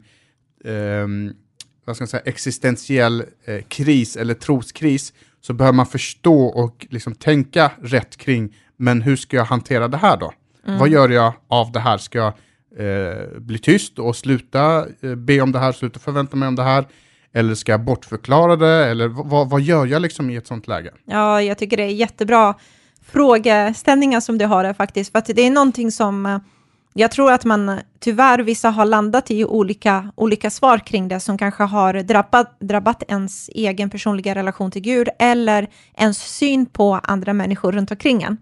eh, 0.65 1.35
vad 1.85 1.95
ska 1.95 2.01
jag 2.03 2.09
säga, 2.09 2.23
existentiell 2.25 3.23
eh, 3.45 3.61
kris 3.67 4.17
eller 4.17 4.33
troskris 4.33 5.13
så 5.41 5.53
behöver 5.53 5.75
man 5.75 5.85
förstå 5.85 6.45
och 6.45 6.87
liksom 6.89 7.15
tänka 7.15 7.71
rätt 7.81 8.17
kring, 8.17 8.55
men 8.77 9.01
hur 9.01 9.15
ska 9.15 9.37
jag 9.37 9.45
hantera 9.45 9.87
det 9.87 9.97
här 9.97 10.17
då? 10.17 10.33
Mm. 10.67 10.79
Vad 10.79 10.89
gör 10.89 11.09
jag 11.09 11.33
av 11.47 11.71
det 11.71 11.79
här? 11.79 11.97
Ska 11.97 12.17
jag 12.17 12.33
eh, 12.77 13.39
bli 13.39 13.57
tyst 13.57 13.99
och 13.99 14.15
sluta 14.15 14.85
eh, 15.01 15.15
be 15.15 15.41
om 15.41 15.51
det 15.51 15.59
här, 15.59 15.71
sluta 15.71 15.99
förvänta 15.99 16.35
mig 16.35 16.47
om 16.47 16.55
det 16.55 16.63
här? 16.63 16.85
Eller 17.33 17.55
ska 17.55 17.71
jag 17.71 17.83
bortförklara 17.83 18.55
det? 18.55 18.85
Eller 18.85 19.07
vad, 19.07 19.49
vad 19.49 19.61
gör 19.61 19.85
jag 19.85 20.01
liksom 20.01 20.29
i 20.29 20.35
ett 20.35 20.47
sånt 20.47 20.67
läge? 20.67 20.91
Ja, 21.05 21.41
jag 21.41 21.57
tycker 21.57 21.77
det 21.77 21.83
är 21.83 21.93
jättebra 21.93 22.53
frågeställningar 23.05 24.19
som 24.19 24.37
du 24.37 24.45
har 24.45 24.63
där 24.63 24.73
faktiskt, 24.73 25.11
för 25.11 25.19
att 25.19 25.25
det 25.25 25.41
är 25.41 25.51
någonting 25.51 25.91
som 25.91 26.25
eh, 26.25 26.39
jag 26.97 27.11
tror 27.11 27.31
att 27.31 27.45
man 27.45 27.79
tyvärr, 27.99 28.39
vissa 28.39 28.69
har 28.69 28.85
landat 28.85 29.31
i 29.31 29.45
olika, 29.45 30.11
olika 30.15 30.49
svar 30.49 30.77
kring 30.77 31.07
det 31.07 31.19
som 31.19 31.37
kanske 31.37 31.63
har 31.63 31.93
drabbat, 31.93 32.59
drabbat 32.59 33.03
ens 33.07 33.49
egen 33.49 33.89
personliga 33.89 34.35
relation 34.35 34.71
till 34.71 34.81
Gud 34.81 35.09
eller 35.19 35.67
ens 35.97 36.17
syn 36.17 36.65
på 36.65 36.99
andra 37.03 37.33
människor 37.33 37.71
runt 37.71 37.91
omkring 37.91 38.23
en. 38.23 38.37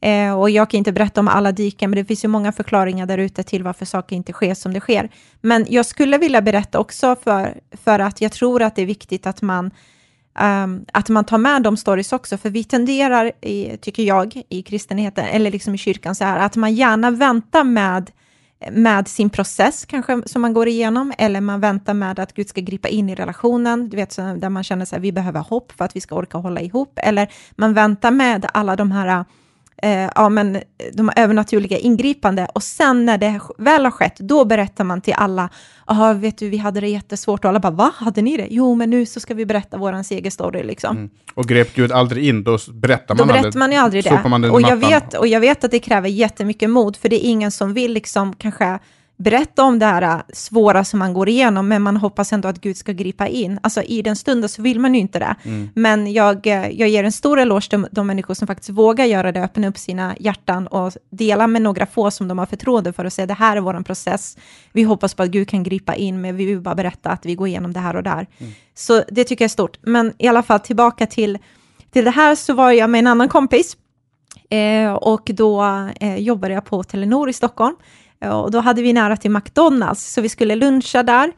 Eh, 0.00 0.40
och 0.40 0.50
jag 0.50 0.70
kan 0.70 0.78
inte 0.78 0.92
berätta 0.92 1.20
om 1.20 1.28
alla 1.28 1.52
diken, 1.52 1.90
men 1.90 1.96
det 1.96 2.04
finns 2.04 2.24
ju 2.24 2.28
många 2.28 2.52
förklaringar 2.52 3.06
där 3.06 3.18
ute 3.18 3.42
till 3.42 3.62
varför 3.62 3.86
saker 3.86 4.16
inte 4.16 4.32
sker 4.32 4.54
som 4.54 4.72
det 4.72 4.80
sker. 4.80 5.10
Men 5.40 5.66
jag 5.68 5.86
skulle 5.86 6.18
vilja 6.18 6.42
berätta 6.42 6.78
också 6.78 7.16
för, 7.24 7.60
för 7.84 7.98
att 7.98 8.20
jag 8.20 8.32
tror 8.32 8.62
att 8.62 8.76
det 8.76 8.82
är 8.82 8.86
viktigt 8.86 9.26
att 9.26 9.42
man 9.42 9.70
Um, 10.40 10.84
att 10.92 11.08
man 11.08 11.24
tar 11.24 11.38
med 11.38 11.62
de 11.62 11.76
stories 11.76 12.12
också, 12.12 12.36
för 12.36 12.50
vi 12.50 12.64
tenderar, 12.64 13.32
i, 13.40 13.76
tycker 13.76 14.02
jag, 14.02 14.42
i 14.48 14.62
kristenheten, 14.62 15.24
eller 15.24 15.50
liksom 15.50 15.74
i 15.74 15.78
kyrkan, 15.78 16.14
så 16.14 16.24
här, 16.24 16.38
att 16.38 16.56
man 16.56 16.74
gärna 16.74 17.10
väntar 17.10 17.64
med, 17.64 18.10
med 18.70 19.08
sin 19.08 19.30
process, 19.30 19.84
kanske, 19.84 20.22
som 20.26 20.42
man 20.42 20.52
går 20.52 20.68
igenom, 20.68 21.12
eller 21.18 21.40
man 21.40 21.60
väntar 21.60 21.94
med 21.94 22.18
att 22.18 22.34
Gud 22.34 22.48
ska 22.48 22.60
gripa 22.60 22.88
in 22.88 23.10
i 23.10 23.14
relationen, 23.14 23.88
du 23.88 23.96
vet, 23.96 24.12
så, 24.12 24.22
där 24.22 24.48
man 24.48 24.64
känner 24.64 24.94
att 24.94 25.02
vi 25.02 25.12
behöver 25.12 25.40
hopp 25.40 25.72
för 25.72 25.84
att 25.84 25.96
vi 25.96 26.00
ska 26.00 26.14
orka 26.14 26.38
hålla 26.38 26.60
ihop, 26.60 26.92
eller 26.96 27.32
man 27.50 27.74
väntar 27.74 28.10
med 28.10 28.46
alla 28.54 28.76
de 28.76 28.92
här 28.92 29.24
eh, 29.82 30.10
ja, 30.14 30.28
men 30.28 30.58
de 30.92 31.12
övernaturliga 31.16 31.78
ingripande 31.78 32.48
och 32.54 32.62
sen 32.62 33.06
när 33.06 33.18
det 33.18 33.40
väl 33.58 33.84
har 33.84 33.90
skett, 33.90 34.16
då 34.18 34.44
berättar 34.44 34.84
man 34.84 35.00
till 35.00 35.14
alla, 35.16 35.48
ja 35.86 36.12
vet 36.12 36.38
du, 36.38 36.48
vi 36.48 36.56
hade 36.56 36.80
det 36.80 36.88
jättesvårt 36.88 37.44
och 37.44 37.48
alla 37.48 37.60
bara, 37.60 37.72
va, 37.72 37.92
hade 37.96 38.22
ni 38.22 38.36
det? 38.36 38.46
Jo, 38.50 38.74
men 38.74 38.90
nu 38.90 39.06
så 39.06 39.20
ska 39.20 39.34
vi 39.34 39.46
berätta 39.46 39.76
vår 39.76 40.02
segerstory 40.02 40.62
liksom. 40.62 40.96
Mm. 40.96 41.10
Och 41.34 41.44
grep 41.48 41.74
Gud 41.74 41.92
aldrig 41.92 42.28
in, 42.28 42.44
då 42.44 42.58
berättar 42.72 43.14
man 43.14 43.28
Då 43.28 43.34
berättar 43.34 43.58
man 43.58 43.72
ju 43.72 43.78
aldrig 43.78 44.04
det. 44.04 44.50
Och 44.50 44.62
jag, 44.62 44.76
vet, 44.76 45.14
och 45.14 45.26
jag 45.26 45.40
vet 45.40 45.64
att 45.64 45.70
det 45.70 45.78
kräver 45.78 46.08
jättemycket 46.08 46.70
mod, 46.70 46.96
för 46.96 47.08
det 47.08 47.26
är 47.26 47.28
ingen 47.28 47.50
som 47.50 47.74
vill 47.74 47.92
liksom 47.92 48.32
kanske 48.32 48.78
berätta 49.22 49.64
om 49.64 49.78
det 49.78 49.86
här 49.86 50.02
äh, 50.02 50.20
svåra 50.32 50.84
som 50.84 50.98
man 50.98 51.14
går 51.14 51.28
igenom, 51.28 51.68
men 51.68 51.82
man 51.82 51.96
hoppas 51.96 52.32
ändå 52.32 52.48
att 52.48 52.60
Gud 52.60 52.76
ska 52.76 52.92
gripa 52.92 53.26
in. 53.28 53.58
Alltså 53.62 53.82
i 53.82 54.02
den 54.02 54.16
stunden 54.16 54.48
så 54.48 54.62
vill 54.62 54.80
man 54.80 54.94
ju 54.94 55.00
inte 55.00 55.18
det. 55.18 55.34
Mm. 55.42 55.68
Men 55.74 56.12
jag, 56.12 56.46
äh, 56.46 56.70
jag 56.70 56.88
ger 56.88 57.04
en 57.04 57.12
stor 57.12 57.40
eloge 57.40 57.70
till 57.70 57.86
de 57.90 58.06
människor 58.06 58.34
som 58.34 58.46
faktiskt 58.46 58.70
vågar 58.70 59.04
göra 59.04 59.32
det, 59.32 59.42
öppna 59.42 59.68
upp 59.68 59.78
sina 59.78 60.16
hjärtan 60.20 60.66
och 60.66 60.92
dela 61.10 61.46
med 61.46 61.62
några 61.62 61.86
få 61.86 62.10
som 62.10 62.28
de 62.28 62.38
har 62.38 62.46
förtroende 62.46 62.92
för 62.92 63.04
och 63.04 63.12
säga 63.12 63.26
det 63.26 63.34
här 63.34 63.56
är 63.56 63.60
vår 63.60 63.82
process. 63.82 64.36
Vi 64.72 64.82
hoppas 64.82 65.14
på 65.14 65.22
att 65.22 65.30
Gud 65.30 65.48
kan 65.48 65.62
gripa 65.62 65.94
in, 65.94 66.20
men 66.20 66.36
vi 66.36 66.44
vill 66.44 66.60
bara 66.60 66.74
berätta 66.74 67.10
att 67.10 67.26
vi 67.26 67.34
går 67.34 67.48
igenom 67.48 67.72
det 67.72 67.80
här 67.80 67.96
och 67.96 68.02
där. 68.02 68.26
Mm. 68.38 68.52
Så 68.74 69.02
det 69.08 69.24
tycker 69.24 69.44
jag 69.44 69.48
är 69.48 69.52
stort. 69.52 69.78
Men 69.82 70.12
i 70.18 70.28
alla 70.28 70.42
fall 70.42 70.60
tillbaka 70.60 71.06
till, 71.06 71.38
till 71.90 72.04
det 72.04 72.10
här 72.10 72.34
så 72.34 72.54
var 72.54 72.72
jag 72.72 72.90
med 72.90 72.98
en 72.98 73.06
annan 73.06 73.28
kompis 73.28 73.76
eh, 74.50 74.92
och 74.92 75.30
då 75.34 75.62
eh, 76.00 76.16
jobbade 76.16 76.54
jag 76.54 76.64
på 76.64 76.82
Telenor 76.82 77.28
i 77.28 77.32
Stockholm. 77.32 77.76
Och 78.30 78.50
då 78.50 78.60
hade 78.60 78.82
vi 78.82 78.92
nära 78.92 79.16
till 79.16 79.30
McDonalds, 79.30 80.12
så 80.12 80.20
vi 80.20 80.28
skulle 80.28 80.56
luncha 80.56 81.02
där. 81.02 81.32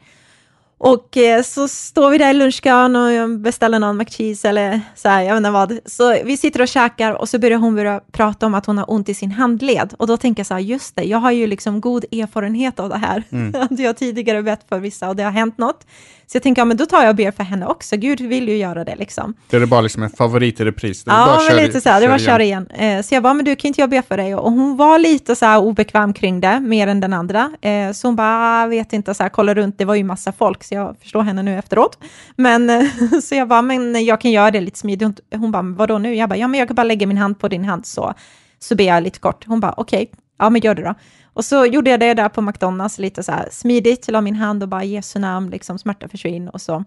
Och 0.78 1.16
eh, 1.16 1.42
så 1.42 1.68
står 1.68 2.10
vi 2.10 2.18
där 2.18 2.30
i 2.30 2.32
lunchkön 2.32 2.96
och 2.96 3.30
beställer 3.30 3.78
någon 3.78 3.96
McCheese 3.96 4.48
eller 4.48 4.80
så 4.94 5.08
här, 5.08 5.22
jag 5.22 5.28
vet 5.28 5.36
inte 5.36 5.50
vad. 5.50 5.78
Så 5.86 6.16
vi 6.24 6.36
sitter 6.36 6.60
och 6.62 6.68
käkar 6.68 7.12
och 7.12 7.28
så 7.28 7.38
börjar 7.38 7.58
hon 7.58 7.74
börja 7.74 8.00
prata 8.12 8.46
om 8.46 8.54
att 8.54 8.66
hon 8.66 8.78
har 8.78 8.90
ont 8.90 9.08
i 9.08 9.14
sin 9.14 9.30
handled. 9.30 9.94
Och 9.98 10.06
då 10.06 10.16
tänker 10.16 10.40
jag 10.40 10.46
så 10.46 10.54
här, 10.54 10.60
just 10.60 10.96
det, 10.96 11.02
jag 11.02 11.18
har 11.18 11.30
ju 11.30 11.46
liksom 11.46 11.80
god 11.80 12.04
erfarenhet 12.12 12.80
av 12.80 12.88
det 12.88 12.96
här. 12.96 13.22
Mm. 13.30 13.52
jag 13.78 13.88
har 13.88 13.94
tidigare 13.94 14.42
bett 14.42 14.68
för 14.68 14.78
vissa 14.78 15.08
och 15.08 15.16
det 15.16 15.22
har 15.22 15.30
hänt 15.30 15.58
något. 15.58 15.86
Så 16.34 16.36
jag 16.36 16.42
tänker, 16.42 16.62
ja 16.62 16.66
men 16.66 16.76
då 16.76 16.86
tar 16.86 17.00
jag 17.00 17.10
och 17.10 17.16
ber 17.16 17.30
för 17.30 17.44
henne 17.44 17.66
också. 17.66 17.96
Gud 17.96 18.20
vill 18.20 18.48
ju 18.48 18.56
göra 18.56 18.84
det 18.84 18.96
liksom. 18.96 19.34
Det 19.50 19.56
är 19.56 19.66
bara 19.66 19.80
liksom 19.80 20.02
en 20.02 20.10
favorit 20.10 20.60
i 20.60 20.64
repris? 20.64 21.02
Ja, 21.06 21.40
men 21.48 21.56
lite 21.56 21.80
så 21.80 21.88
här, 21.88 22.00
det 22.00 22.08
var 22.08 22.18
köra 22.18 22.42
igen. 22.42 22.66
Eh, 22.66 23.02
så 23.02 23.14
jag 23.14 23.22
bara, 23.22 23.34
men 23.34 23.44
du 23.44 23.56
kan 23.56 23.68
inte 23.68 23.80
jag 23.80 23.90
be 23.90 24.02
för 24.02 24.16
dig? 24.16 24.34
Och 24.34 24.52
hon 24.52 24.76
var 24.76 24.98
lite 24.98 25.36
så 25.36 25.46
här 25.46 25.58
obekväm 25.58 26.12
kring 26.12 26.40
det, 26.40 26.60
mer 26.60 26.86
än 26.86 27.00
den 27.00 27.12
andra. 27.12 27.50
Eh, 27.60 27.92
så 27.92 28.08
hon 28.08 28.16
bara, 28.16 28.62
ah, 28.62 28.66
vet 28.66 28.92
inte, 28.92 29.14
så 29.14 29.22
här, 29.22 29.30
kolla 29.30 29.54
runt, 29.54 29.78
det 29.78 29.84
var 29.84 29.94
ju 29.94 30.04
massa 30.04 30.32
folk, 30.32 30.64
så 30.64 30.74
jag 30.74 30.96
förstår 31.00 31.22
henne 31.22 31.42
nu 31.42 31.58
efteråt. 31.58 31.98
Men 32.36 32.70
eh, 32.70 32.86
så 33.22 33.34
jag 33.34 33.48
bara, 33.48 33.62
men 33.62 34.04
jag 34.04 34.20
kan 34.20 34.30
göra 34.30 34.50
det 34.50 34.60
lite 34.60 34.78
smidigt. 34.78 35.20
Hon 35.34 35.52
bara, 35.52 35.62
vadå 35.62 35.98
nu? 35.98 36.14
Jag 36.14 36.28
bara, 36.28 36.36
ja 36.36 36.48
men 36.48 36.58
jag 36.58 36.68
kan 36.68 36.74
bara 36.74 36.84
lägga 36.84 37.06
min 37.06 37.18
hand 37.18 37.38
på 37.38 37.48
din 37.48 37.64
hand 37.64 37.86
så, 37.86 38.14
så 38.58 38.74
ber 38.74 38.84
jag 38.84 39.02
lite 39.02 39.18
kort. 39.18 39.44
Hon 39.46 39.60
bara, 39.60 39.74
okej, 39.76 40.02
okay. 40.02 40.20
ja 40.38 40.50
men 40.50 40.60
gör 40.60 40.74
det 40.74 40.82
då. 40.82 40.94
Och 41.34 41.44
så 41.44 41.66
gjorde 41.66 41.90
jag 41.90 42.00
det 42.00 42.14
där 42.14 42.28
på 42.28 42.40
McDonalds 42.40 42.98
lite 42.98 43.22
så 43.22 43.32
här 43.32 43.48
smidigt, 43.52 44.10
la 44.10 44.20
min 44.20 44.34
hand 44.34 44.62
och 44.62 44.68
bara 44.68 44.84
Jesu 44.84 45.18
namn, 45.18 45.50
liksom 45.50 45.78
smärta 45.78 46.08
försvinn 46.08 46.48
och 46.48 46.60
så. 46.60 46.84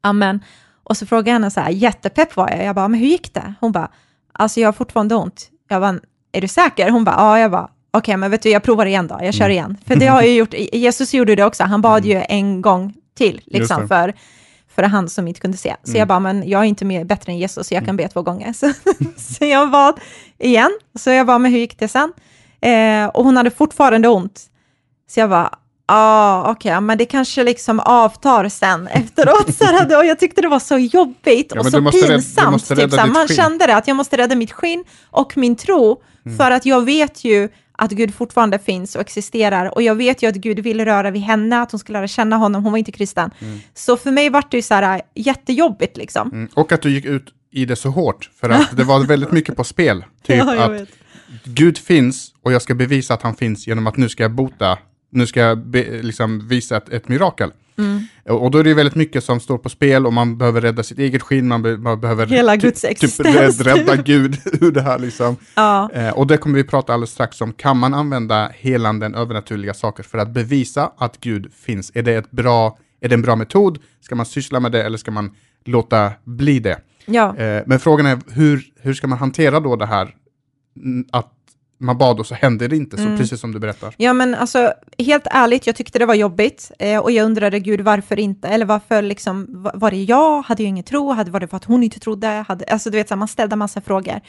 Amen. 0.00 0.40
Och 0.84 0.96
så 0.96 1.06
frågade 1.06 1.30
jag 1.30 1.34
henne 1.34 1.50
så 1.50 1.60
här, 1.60 1.70
jättepepp 1.70 2.36
var 2.36 2.50
jag. 2.50 2.64
Jag 2.64 2.74
bara, 2.74 2.88
men 2.88 3.00
hur 3.00 3.06
gick 3.06 3.34
det? 3.34 3.54
Hon 3.60 3.72
bara, 3.72 3.90
alltså 4.32 4.60
jag 4.60 4.68
har 4.68 4.72
fortfarande 4.72 5.14
ont. 5.14 5.50
Jag 5.68 5.80
bara, 5.80 5.98
är 6.32 6.40
du 6.40 6.48
säker? 6.48 6.90
Hon 6.90 7.04
bara, 7.04 7.16
ja. 7.16 7.38
Jag 7.38 7.50
bara, 7.50 7.64
okej, 7.90 7.98
okay, 7.98 8.16
men 8.16 8.30
vet 8.30 8.42
du, 8.42 8.50
jag 8.50 8.62
provar 8.62 8.86
igen 8.86 9.06
då, 9.06 9.18
jag 9.22 9.34
kör 9.34 9.44
mm. 9.44 9.52
igen. 9.52 9.76
För 9.86 9.96
det 9.96 10.06
har 10.06 10.22
jag 10.22 10.34
gjort, 10.34 10.54
Jesus 10.72 11.14
gjorde 11.14 11.34
det 11.34 11.44
också, 11.44 11.64
han 11.64 11.82
bad 11.82 12.04
ju 12.04 12.12
mm. 12.12 12.26
en 12.28 12.62
gång 12.62 12.94
till, 13.16 13.40
liksom, 13.46 13.88
för, 13.88 14.14
för 14.68 14.82
han 14.82 15.08
som 15.08 15.28
inte 15.28 15.40
kunde 15.40 15.56
se. 15.56 15.76
Så 15.82 15.90
mm. 15.90 15.98
jag 15.98 16.08
bara, 16.08 16.20
men 16.20 16.48
jag 16.48 16.60
är 16.60 16.64
inte 16.64 16.84
mer, 16.84 17.04
bättre 17.04 17.32
än 17.32 17.38
Jesus, 17.38 17.68
så 17.68 17.74
jag 17.74 17.86
kan 17.86 17.96
be 17.96 18.08
två 18.08 18.22
gånger. 18.22 18.52
Så, 18.60 18.72
så 19.16 19.44
jag 19.44 19.70
bad 19.70 20.00
igen, 20.38 20.70
så 20.98 21.10
jag 21.10 21.26
bara, 21.26 21.38
men 21.38 21.52
hur 21.52 21.58
gick 21.58 21.78
det 21.78 21.88
sen? 21.88 22.12
Eh, 22.60 23.06
och 23.06 23.24
hon 23.24 23.36
hade 23.36 23.50
fortfarande 23.50 24.08
ont. 24.08 24.42
Så 25.10 25.20
jag 25.20 25.30
bara, 25.30 25.58
ah, 25.86 26.50
okej, 26.50 26.72
okay, 26.72 26.80
men 26.80 26.98
det 26.98 27.04
kanske 27.04 27.44
liksom 27.44 27.80
avtar 27.80 28.48
sen 28.48 28.86
efteråt. 28.86 29.54
Så 29.54 29.64
här, 29.64 29.98
och 29.98 30.04
jag 30.04 30.18
tyckte 30.18 30.40
det 30.40 30.48
var 30.48 30.58
så 30.58 30.78
jobbigt 30.78 31.52
ja, 31.54 31.60
och 31.60 31.66
så 31.66 31.90
pinsamt. 31.90 32.70
Rädda, 32.70 32.82
typ, 32.82 33.00
så 33.00 33.06
man 33.06 33.28
kände 33.28 33.66
det, 33.66 33.76
att 33.76 33.88
jag 33.88 33.96
måste 33.96 34.16
rädda 34.16 34.34
mitt 34.34 34.52
skinn 34.52 34.84
och 35.10 35.36
min 35.36 35.56
tro, 35.56 36.02
mm. 36.26 36.38
för 36.38 36.50
att 36.50 36.66
jag 36.66 36.84
vet 36.84 37.24
ju 37.24 37.48
att 37.72 37.90
Gud 37.90 38.14
fortfarande 38.14 38.58
finns 38.58 38.94
och 38.94 39.00
existerar. 39.00 39.74
Och 39.74 39.82
jag 39.82 39.94
vet 39.94 40.22
ju 40.22 40.28
att 40.28 40.34
Gud 40.34 40.58
ville 40.58 40.86
röra 40.86 41.10
vid 41.10 41.22
henne, 41.22 41.62
att 41.62 41.70
hon 41.70 41.78
skulle 41.78 41.98
lära 41.98 42.08
känna 42.08 42.36
honom, 42.36 42.62
hon 42.64 42.72
var 42.72 42.78
inte 42.78 42.92
kristen. 42.92 43.30
Mm. 43.38 43.60
Så 43.74 43.96
för 43.96 44.10
mig 44.10 44.30
var 44.30 44.44
det 44.50 44.56
ju 44.56 44.62
så 44.62 44.74
här 44.74 45.02
jättejobbigt 45.14 45.96
liksom. 45.96 46.30
Mm. 46.32 46.48
Och 46.54 46.72
att 46.72 46.82
du 46.82 46.90
gick 46.90 47.04
ut 47.04 47.34
i 47.52 47.64
det 47.64 47.76
så 47.76 47.88
hårt, 47.88 48.30
för 48.40 48.50
att 48.50 48.76
det 48.76 48.84
var 48.84 49.04
väldigt 49.04 49.32
mycket 49.32 49.56
på 49.56 49.64
spel. 49.64 50.04
Typ 50.26 50.36
ja, 50.36 50.64
att 50.64 50.70
vet. 50.70 50.88
Gud 51.44 51.78
finns 51.78 52.34
och 52.42 52.52
jag 52.52 52.62
ska 52.62 52.74
bevisa 52.74 53.14
att 53.14 53.22
han 53.22 53.34
finns 53.34 53.66
genom 53.66 53.86
att 53.86 53.96
nu 53.96 54.08
ska 54.08 54.22
jag 54.22 54.32
bota, 54.32 54.78
nu 55.10 55.26
ska 55.26 55.40
jag 55.40 55.58
be, 55.58 56.02
liksom 56.02 56.48
visa 56.48 56.76
ett, 56.76 56.88
ett 56.88 57.08
mirakel. 57.08 57.52
Mm. 57.78 58.04
Och 58.28 58.50
då 58.50 58.58
är 58.58 58.64
det 58.64 58.74
väldigt 58.74 58.94
mycket 58.94 59.24
som 59.24 59.40
står 59.40 59.58
på 59.58 59.68
spel 59.68 60.06
och 60.06 60.12
man 60.12 60.38
behöver 60.38 60.60
rädda 60.60 60.82
sitt 60.82 60.98
eget 60.98 61.22
skinn, 61.22 61.48
man, 61.48 61.62
be 61.62 61.76
man 61.76 62.00
behöver 62.00 62.26
Hela 62.26 62.56
Guds 62.56 62.80
typ 62.80 62.90
existens. 62.90 63.58
typ 63.58 63.66
rädda 63.66 63.96
Gud 63.96 64.38
ur 64.60 64.72
det 64.72 64.82
här 64.82 64.98
liksom. 64.98 65.36
Ja. 65.54 65.90
Eh, 65.92 66.10
och 66.10 66.26
det 66.26 66.36
kommer 66.36 66.56
vi 66.56 66.64
prata 66.64 66.94
alldeles 66.94 67.10
strax 67.10 67.40
om. 67.40 67.52
Kan 67.52 67.78
man 67.78 67.94
använda 67.94 68.50
helanden, 68.54 69.14
övernaturliga 69.14 69.74
saker 69.74 70.02
för 70.02 70.18
att 70.18 70.30
bevisa 70.30 70.92
att 70.98 71.20
Gud 71.20 71.52
finns? 71.52 71.92
Är 71.94 72.02
det, 72.02 72.14
ett 72.14 72.30
bra, 72.30 72.78
är 73.00 73.08
det 73.08 73.14
en 73.14 73.22
bra 73.22 73.36
metod? 73.36 73.78
Ska 74.00 74.14
man 74.14 74.26
syssla 74.26 74.60
med 74.60 74.72
det 74.72 74.82
eller 74.82 74.98
ska 74.98 75.10
man 75.10 75.30
låta 75.64 76.12
bli 76.24 76.58
det? 76.58 76.78
Ja. 77.06 77.36
Eh, 77.36 77.62
men 77.66 77.80
frågan 77.80 78.06
är 78.06 78.18
hur, 78.30 78.62
hur 78.80 78.94
ska 78.94 79.06
man 79.06 79.18
hantera 79.18 79.60
då 79.60 79.76
det 79.76 79.86
här 79.86 80.14
att 81.10 81.32
man 81.80 81.98
bad 81.98 82.20
och 82.20 82.26
så 82.26 82.34
hände 82.34 82.68
det 82.68 82.76
inte, 82.76 82.96
så 82.96 83.02
mm. 83.02 83.18
precis 83.18 83.40
som 83.40 83.52
du 83.52 83.58
berättar. 83.58 83.94
Ja, 83.96 84.12
men 84.12 84.34
alltså 84.34 84.72
helt 84.98 85.26
ärligt, 85.30 85.66
jag 85.66 85.76
tyckte 85.76 85.98
det 85.98 86.06
var 86.06 86.14
jobbigt 86.14 86.72
eh, 86.78 86.98
och 86.98 87.10
jag 87.10 87.24
undrade, 87.24 87.58
gud, 87.58 87.80
varför 87.80 88.18
inte? 88.18 88.48
Eller 88.48 88.66
varför 88.66 89.02
liksom, 89.02 89.68
var 89.74 89.90
det 89.90 90.02
jag? 90.02 90.42
Hade 90.42 90.62
jag 90.62 90.68
ingen 90.68 90.84
tro? 90.84 91.12
Hade, 91.12 91.30
var 91.30 91.40
det 91.40 91.48
för 91.48 91.56
att 91.56 91.64
hon 91.64 91.82
inte 91.82 92.00
trodde? 92.00 92.44
Hade, 92.48 92.64
alltså, 92.64 92.90
du 92.90 92.98
vet, 92.98 93.08
så 93.08 93.16
man 93.16 93.28
ställde 93.28 93.56
massa 93.56 93.80
frågor. 93.80 94.20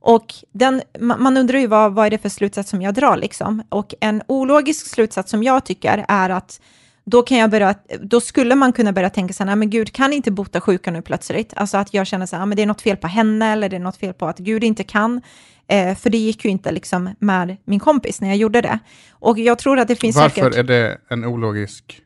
Och 0.00 0.34
den, 0.52 0.82
man 0.98 1.36
undrar 1.36 1.58
ju 1.58 1.66
vad, 1.66 1.94
vad 1.94 2.06
är 2.06 2.10
det 2.10 2.18
för 2.18 2.28
slutsats 2.28 2.70
som 2.70 2.82
jag 2.82 2.94
drar 2.94 3.16
liksom? 3.16 3.62
Och 3.68 3.94
en 4.00 4.22
ologisk 4.28 4.86
slutsats 4.86 5.30
som 5.30 5.42
jag 5.42 5.64
tycker 5.64 6.04
är 6.08 6.30
att 6.30 6.60
då, 7.04 7.22
kan 7.22 7.38
jag 7.38 7.50
börja, 7.50 7.74
då 8.00 8.20
skulle 8.20 8.54
man 8.54 8.72
kunna 8.72 8.92
börja 8.92 9.10
tänka 9.10 9.34
så 9.34 9.44
här, 9.44 9.56
men 9.56 9.70
Gud 9.70 9.92
kan 9.92 10.12
inte 10.12 10.30
bota 10.30 10.60
sjuka 10.60 10.90
nu 10.90 11.02
plötsligt. 11.02 11.52
Alltså 11.56 11.76
att 11.76 11.94
jag 11.94 12.06
känner 12.06 12.26
så 12.26 12.36
här, 12.36 12.46
men 12.46 12.56
det 12.56 12.62
är 12.62 12.66
något 12.66 12.82
fel 12.82 12.96
på 12.96 13.06
henne 13.06 13.52
eller 13.52 13.68
det 13.68 13.76
är 13.76 13.80
något 13.80 13.96
fel 13.96 14.14
på 14.14 14.26
att 14.26 14.38
Gud 14.38 14.64
inte 14.64 14.84
kan. 14.84 15.22
Eh, 15.68 15.96
för 15.96 16.10
det 16.10 16.18
gick 16.18 16.44
ju 16.44 16.50
inte 16.50 16.72
liksom 16.72 17.10
med 17.18 17.56
min 17.64 17.80
kompis 17.80 18.20
när 18.20 18.28
jag 18.28 18.36
gjorde 18.36 18.60
det. 18.60 18.78
Och 19.10 19.38
jag 19.38 19.58
tror 19.58 19.78
att 19.78 19.88
det 19.88 19.96
finns 19.96 20.16
Varför 20.16 20.40
säkert... 20.40 20.58
är 20.58 20.62
det 20.62 20.98
en 21.08 21.24
ologisk 21.24 22.00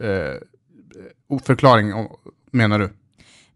eh, 0.00 1.38
förklaring, 1.42 1.92
menar 2.50 2.78
du? 2.78 2.90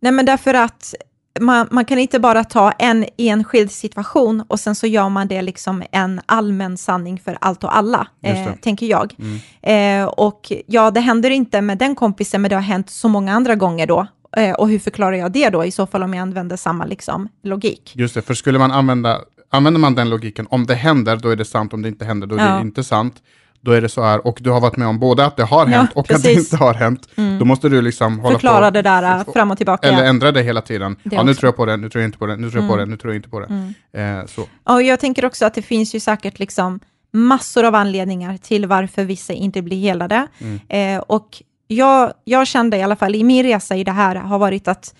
Nej, 0.01 0.13
men 0.13 0.27
därför 0.27 0.55
att 0.55 0.95
man, 1.41 1.69
man, 1.71 1.85
kan 1.85 1.99
inte 1.99 2.21
bara 2.21 2.45
ta 2.45 2.71
en 2.71 3.07
enskild 3.17 3.73
situation 3.73 4.45
och 4.49 4.61
sen 4.61 4.75
så 4.75 4.87
gör 4.87 5.09
man 5.09 5.29
det 5.29 5.43
liksom 5.43 5.83
en 5.93 6.21
allmän 6.27 6.77
sanning 6.77 7.21
för 7.21 7.39
allt 7.41 7.65
och 7.65 7.77
alla, 7.77 8.07
eh, 8.23 8.55
tänker 8.63 8.87
jag. 8.87 9.15
Mm. 9.19 10.03
Eh, 10.03 10.09
och 10.09 10.53
ja, 10.67 10.91
det 10.91 11.01
händer 11.01 11.31
inte 11.31 11.61
med 11.61 11.79
den 11.79 11.95
kompisen, 11.95 12.43
men 12.43 12.49
det 12.49 12.55
har 12.55 12.63
hänt 12.63 12.91
så 12.91 13.09
många 13.09 13.33
andra 13.33 13.55
gånger 13.55 13.87
då. 13.87 14.07
Eh, 14.37 14.55
och 14.55 14.69
hur 14.69 14.79
förklarar 14.79 15.17
jag 15.17 15.33
det 15.33 15.51
då, 15.51 15.65
i 15.65 15.71
så 15.71 15.87
fall 15.87 16.03
om 16.03 16.15
jag 16.15 16.23
använder 16.23 16.57
samma 16.57 16.85
liksom, 16.85 17.29
logik? 17.43 17.93
Just 17.97 18.15
det, 18.15 18.23
för 18.23 18.35
skulle 18.35 18.59
man 18.59 18.71
använda, 18.71 19.21
använder 19.51 19.81
man 19.81 19.95
den 19.95 20.11
logiken, 20.11 20.47
om 20.51 20.67
det 20.67 20.75
händer, 20.75 21.17
då 21.17 21.29
är 21.29 21.37
det 21.37 21.45
sant, 21.45 21.73
om 21.73 21.83
det 21.83 21.89
inte 21.89 22.05
händer, 22.05 22.27
då 22.27 22.37
är 22.37 22.49
ja. 22.49 22.55
det 22.55 22.61
inte 22.61 22.85
sant 22.85 23.23
då 23.61 23.73
är 23.73 23.81
det 23.81 23.89
så 23.89 24.03
här, 24.03 24.27
och 24.27 24.39
du 24.41 24.51
har 24.51 24.61
varit 24.61 24.77
med 24.77 24.89
om 24.89 24.99
både 24.99 25.27
att 25.27 25.37
det 25.37 25.45
har 25.45 25.67
hänt 25.67 25.91
ja, 25.95 26.01
och 26.01 26.09
precis. 26.09 26.27
att 26.27 26.35
det 26.35 26.41
inte 26.41 26.57
har 26.57 26.75
hänt, 26.75 27.09
mm. 27.17 27.39
då 27.39 27.45
måste 27.45 27.69
du 27.69 27.83
liksom 27.83 28.19
hålla 28.19 28.35
Förklara 28.35 28.67
på. 28.67 28.71
det 28.71 28.83
där 28.83 29.33
fram 29.33 29.51
och 29.51 29.57
tillbaka. 29.57 29.89
Eller 29.89 30.05
ändra 30.05 30.33
det 30.33 30.43
hela 30.43 30.61
tiden. 30.61 30.97
Det 31.03 31.17
ja, 31.17 31.23
nu 31.23 31.35
tror 31.35 31.49
jag 31.49 31.57
på 31.57 31.67
det, 31.67 31.77
nu 31.77 31.91
tror 31.91 32.03
jag 32.03 32.09
inte 32.09 32.19
på 32.19 32.27
det, 32.27 32.37
nu 32.37 32.51
tror 32.51 32.63
jag 32.63 32.71
på 32.71 32.75
mm. 32.75 32.89
det, 32.89 32.91
nu 32.91 32.97
tror 32.97 33.13
jag 33.13 33.19
inte 33.19 33.29
på 33.29 33.41
det. 33.41 33.47
Mm. 33.47 34.21
Eh, 34.21 34.27
så. 34.27 34.49
Och 34.65 34.83
jag 34.83 35.01
tänker 35.01 35.25
också 35.25 35.47
att 35.47 35.55
det 35.55 35.63
finns 35.63 35.95
ju 35.95 36.01
säkert 36.01 36.39
liksom 36.39 36.81
massor 37.13 37.65
av 37.65 37.75
anledningar 37.75 38.37
till 38.37 38.67
varför 38.67 39.05
vissa 39.05 39.33
inte 39.33 39.63
blir 39.63 39.81
helade. 39.81 40.27
Mm. 40.39 40.61
Eh, 40.69 41.03
och 41.07 41.43
jag, 41.67 42.13
jag 42.25 42.47
kände 42.47 42.77
i 42.77 42.83
alla 42.83 42.97
fall 42.97 43.15
i 43.15 43.25
min 43.25 43.43
resa 43.43 43.77
i 43.77 43.85
det 43.85 43.93
här 43.93 44.17
har 44.17 44.39
varit 44.39 44.69
att 44.69 44.95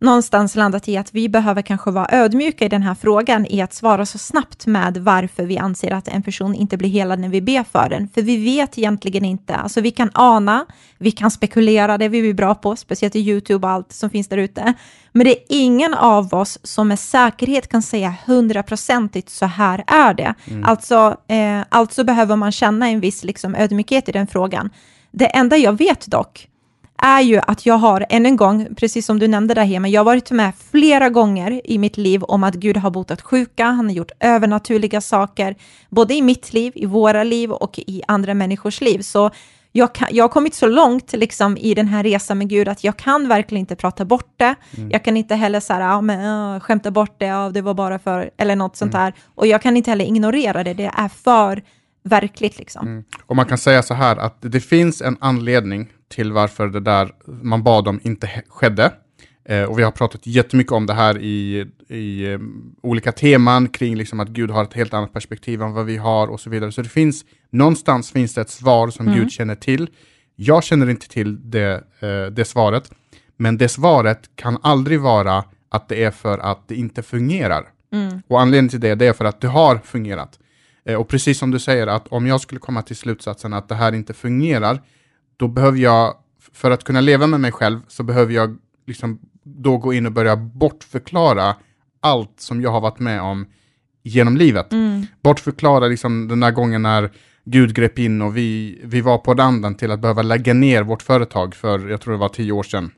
någonstans 0.00 0.54
landat 0.54 0.88
i 0.88 0.96
att 0.96 1.14
vi 1.14 1.28
behöver 1.28 1.62
kanske 1.62 1.90
vara 1.90 2.08
ödmjuka 2.10 2.64
i 2.64 2.68
den 2.68 2.82
här 2.82 2.94
frågan, 2.94 3.46
i 3.46 3.60
att 3.60 3.74
svara 3.74 4.06
så 4.06 4.18
snabbt 4.18 4.66
med 4.66 4.96
varför 4.96 5.44
vi 5.44 5.58
anser 5.58 5.92
att 5.92 6.08
en 6.08 6.22
person 6.22 6.54
inte 6.54 6.76
blir 6.76 6.88
helad 6.88 7.18
när 7.18 7.28
vi 7.28 7.40
ber 7.40 7.64
för 7.64 7.88
den. 7.88 8.08
För 8.08 8.22
vi 8.22 8.44
vet 8.44 8.78
egentligen 8.78 9.24
inte, 9.24 9.56
alltså 9.56 9.80
vi 9.80 9.90
kan 9.90 10.10
ana, 10.14 10.66
vi 10.98 11.10
kan 11.10 11.30
spekulera, 11.30 11.98
det 11.98 12.04
är 12.04 12.08
vi 12.08 12.34
bra 12.34 12.54
på, 12.54 12.76
speciellt 12.76 13.16
i 13.16 13.20
YouTube 13.20 13.66
och 13.66 13.72
allt 13.72 13.92
som 13.92 14.10
finns 14.10 14.28
där 14.28 14.36
ute. 14.36 14.74
Men 15.12 15.24
det 15.24 15.30
är 15.30 15.44
ingen 15.48 15.94
av 15.94 16.34
oss 16.34 16.58
som 16.62 16.88
med 16.88 16.98
säkerhet 16.98 17.68
kan 17.68 17.82
säga 17.82 18.14
hundraprocentigt 18.26 19.30
så 19.30 19.46
här 19.46 19.84
är 19.86 20.14
det. 20.14 20.34
Mm. 20.44 20.64
Alltså, 20.64 21.16
eh, 21.28 21.60
alltså 21.68 22.04
behöver 22.04 22.36
man 22.36 22.52
känna 22.52 22.88
en 22.88 23.00
viss 23.00 23.24
liksom, 23.24 23.54
ödmjukhet 23.54 24.08
i 24.08 24.12
den 24.12 24.26
frågan. 24.26 24.70
Det 25.10 25.26
enda 25.26 25.56
jag 25.56 25.78
vet 25.78 26.06
dock, 26.06 26.48
är 27.02 27.20
ju 27.20 27.40
att 27.46 27.66
jag 27.66 27.74
har, 27.74 28.06
än 28.08 28.26
en 28.26 28.36
gång, 28.36 28.68
precis 28.76 29.06
som 29.06 29.18
du 29.18 29.28
nämnde 29.28 29.54
där 29.54 29.64
Hema, 29.64 29.88
jag 29.88 30.00
har 30.00 30.04
varit 30.04 30.30
med 30.30 30.52
flera 30.70 31.08
gånger 31.08 31.60
i 31.64 31.78
mitt 31.78 31.96
liv 31.96 32.22
om 32.22 32.44
att 32.44 32.54
Gud 32.54 32.76
har 32.76 32.90
botat 32.90 33.22
sjuka, 33.22 33.64
han 33.64 33.86
har 33.86 33.92
gjort 33.92 34.10
övernaturliga 34.20 35.00
saker, 35.00 35.56
både 35.90 36.14
i 36.14 36.22
mitt 36.22 36.52
liv, 36.52 36.72
i 36.74 36.86
våra 36.86 37.24
liv 37.24 37.52
och 37.52 37.78
i 37.78 38.02
andra 38.08 38.34
människors 38.34 38.80
liv. 38.80 38.98
Så 38.98 39.30
jag, 39.72 39.94
kan, 39.94 40.08
jag 40.10 40.24
har 40.24 40.28
kommit 40.28 40.54
så 40.54 40.66
långt 40.66 41.12
liksom, 41.12 41.56
i 41.56 41.74
den 41.74 41.88
här 41.88 42.02
resan 42.02 42.38
med 42.38 42.48
Gud 42.48 42.68
att 42.68 42.84
jag 42.84 42.96
kan 42.96 43.28
verkligen 43.28 43.60
inte 43.60 43.76
prata 43.76 44.04
bort 44.04 44.32
det. 44.36 44.54
Mm. 44.76 44.90
Jag 44.90 45.04
kan 45.04 45.16
inte 45.16 45.34
heller 45.34 45.60
så 45.60 45.72
här, 45.72 45.80
ja, 45.80 46.00
men, 46.00 46.54
uh, 46.54 46.60
skämta 46.60 46.90
bort 46.90 47.14
det, 47.18 47.26
ja, 47.26 47.50
det 47.50 47.62
var 47.62 47.74
bara 47.74 47.98
för, 47.98 48.30
eller 48.36 48.56
något 48.56 48.76
sånt 48.76 48.94
mm. 48.94 49.04
där. 49.04 49.14
Och 49.34 49.46
jag 49.46 49.62
kan 49.62 49.76
inte 49.76 49.90
heller 49.90 50.04
ignorera 50.04 50.64
det, 50.64 50.74
det 50.74 50.90
är 50.96 51.08
för 51.08 51.62
verkligt. 52.04 52.58
Liksom. 52.58 52.86
Mm. 52.86 53.04
Och 53.26 53.36
man 53.36 53.46
kan 53.46 53.58
säga 53.58 53.82
så 53.82 53.94
här 53.94 54.16
att 54.16 54.36
det 54.40 54.60
finns 54.60 55.02
en 55.02 55.16
anledning 55.20 55.88
till 56.08 56.32
varför 56.32 56.68
det 56.68 56.80
där 56.80 57.12
man 57.26 57.62
bad 57.62 57.88
om 57.88 58.00
inte 58.02 58.42
skedde. 58.48 58.92
Eh, 59.44 59.62
och 59.62 59.78
vi 59.78 59.82
har 59.82 59.90
pratat 59.90 60.26
jättemycket 60.26 60.72
om 60.72 60.86
det 60.86 60.94
här 60.94 61.18
i, 61.18 61.66
i 61.88 62.26
um, 62.26 62.76
olika 62.82 63.12
teman 63.12 63.68
kring 63.68 63.96
liksom 63.96 64.20
att 64.20 64.28
Gud 64.28 64.50
har 64.50 64.64
ett 64.64 64.74
helt 64.74 64.94
annat 64.94 65.12
perspektiv 65.12 65.62
än 65.62 65.72
vad 65.72 65.86
vi 65.86 65.96
har 65.96 66.28
och 66.28 66.40
så 66.40 66.50
vidare. 66.50 66.72
Så 66.72 66.82
det 66.82 66.88
finns, 66.88 67.24
någonstans 67.50 68.10
finns 68.10 68.34
det 68.34 68.40
ett 68.40 68.50
svar 68.50 68.90
som 68.90 69.06
mm. 69.06 69.18
Gud 69.18 69.32
känner 69.32 69.54
till. 69.54 69.90
Jag 70.36 70.64
känner 70.64 70.90
inte 70.90 71.08
till 71.08 71.50
det, 71.50 71.84
eh, 72.00 72.26
det 72.32 72.44
svaret, 72.44 72.90
men 73.36 73.58
det 73.58 73.68
svaret 73.68 74.30
kan 74.34 74.58
aldrig 74.62 75.00
vara 75.00 75.44
att 75.68 75.88
det 75.88 76.04
är 76.04 76.10
för 76.10 76.38
att 76.38 76.68
det 76.68 76.74
inte 76.74 77.02
fungerar. 77.02 77.64
Mm. 77.92 78.22
Och 78.28 78.40
anledningen 78.40 78.68
till 78.68 78.80
det, 78.80 78.94
det 78.94 79.06
är 79.06 79.12
för 79.12 79.24
att 79.24 79.40
det 79.40 79.48
har 79.48 79.78
fungerat. 79.84 80.38
Eh, 80.84 80.94
och 80.94 81.08
precis 81.08 81.38
som 81.38 81.50
du 81.50 81.58
säger, 81.58 81.86
att 81.86 82.08
om 82.08 82.26
jag 82.26 82.40
skulle 82.40 82.60
komma 82.60 82.82
till 82.82 82.96
slutsatsen 82.96 83.52
att 83.52 83.68
det 83.68 83.74
här 83.74 83.92
inte 83.92 84.14
fungerar, 84.14 84.82
då 85.38 85.48
behöver 85.48 85.78
jag, 85.78 86.14
för 86.52 86.70
att 86.70 86.84
kunna 86.84 87.00
leva 87.00 87.26
med 87.26 87.40
mig 87.40 87.52
själv, 87.52 87.80
så 87.88 88.02
behöver 88.02 88.32
jag 88.32 88.58
liksom 88.86 89.18
då 89.42 89.78
gå 89.78 89.92
in 89.92 90.06
och 90.06 90.12
börja 90.12 90.36
bortförklara 90.36 91.56
allt 92.00 92.40
som 92.40 92.62
jag 92.62 92.70
har 92.70 92.80
varit 92.80 92.98
med 92.98 93.22
om 93.22 93.46
genom 94.02 94.36
livet. 94.36 94.72
Mm. 94.72 95.06
Bortförklara 95.22 95.86
liksom 95.86 96.28
den 96.28 96.40
där 96.40 96.50
gången 96.50 96.82
när 96.82 97.10
Gud 97.44 97.74
grep 97.74 97.98
in 97.98 98.22
och 98.22 98.36
vi, 98.36 98.80
vi 98.84 99.00
var 99.00 99.18
på 99.18 99.34
randen 99.34 99.74
till 99.74 99.90
att 99.90 100.00
behöva 100.00 100.22
lägga 100.22 100.54
ner 100.54 100.82
vårt 100.82 101.02
företag 101.02 101.54
för, 101.54 101.88
jag 101.88 102.00
tror 102.00 102.12
det 102.12 102.20
var 102.20 102.28
tio 102.28 102.52
år 102.52 102.62
sedan. 102.62 102.90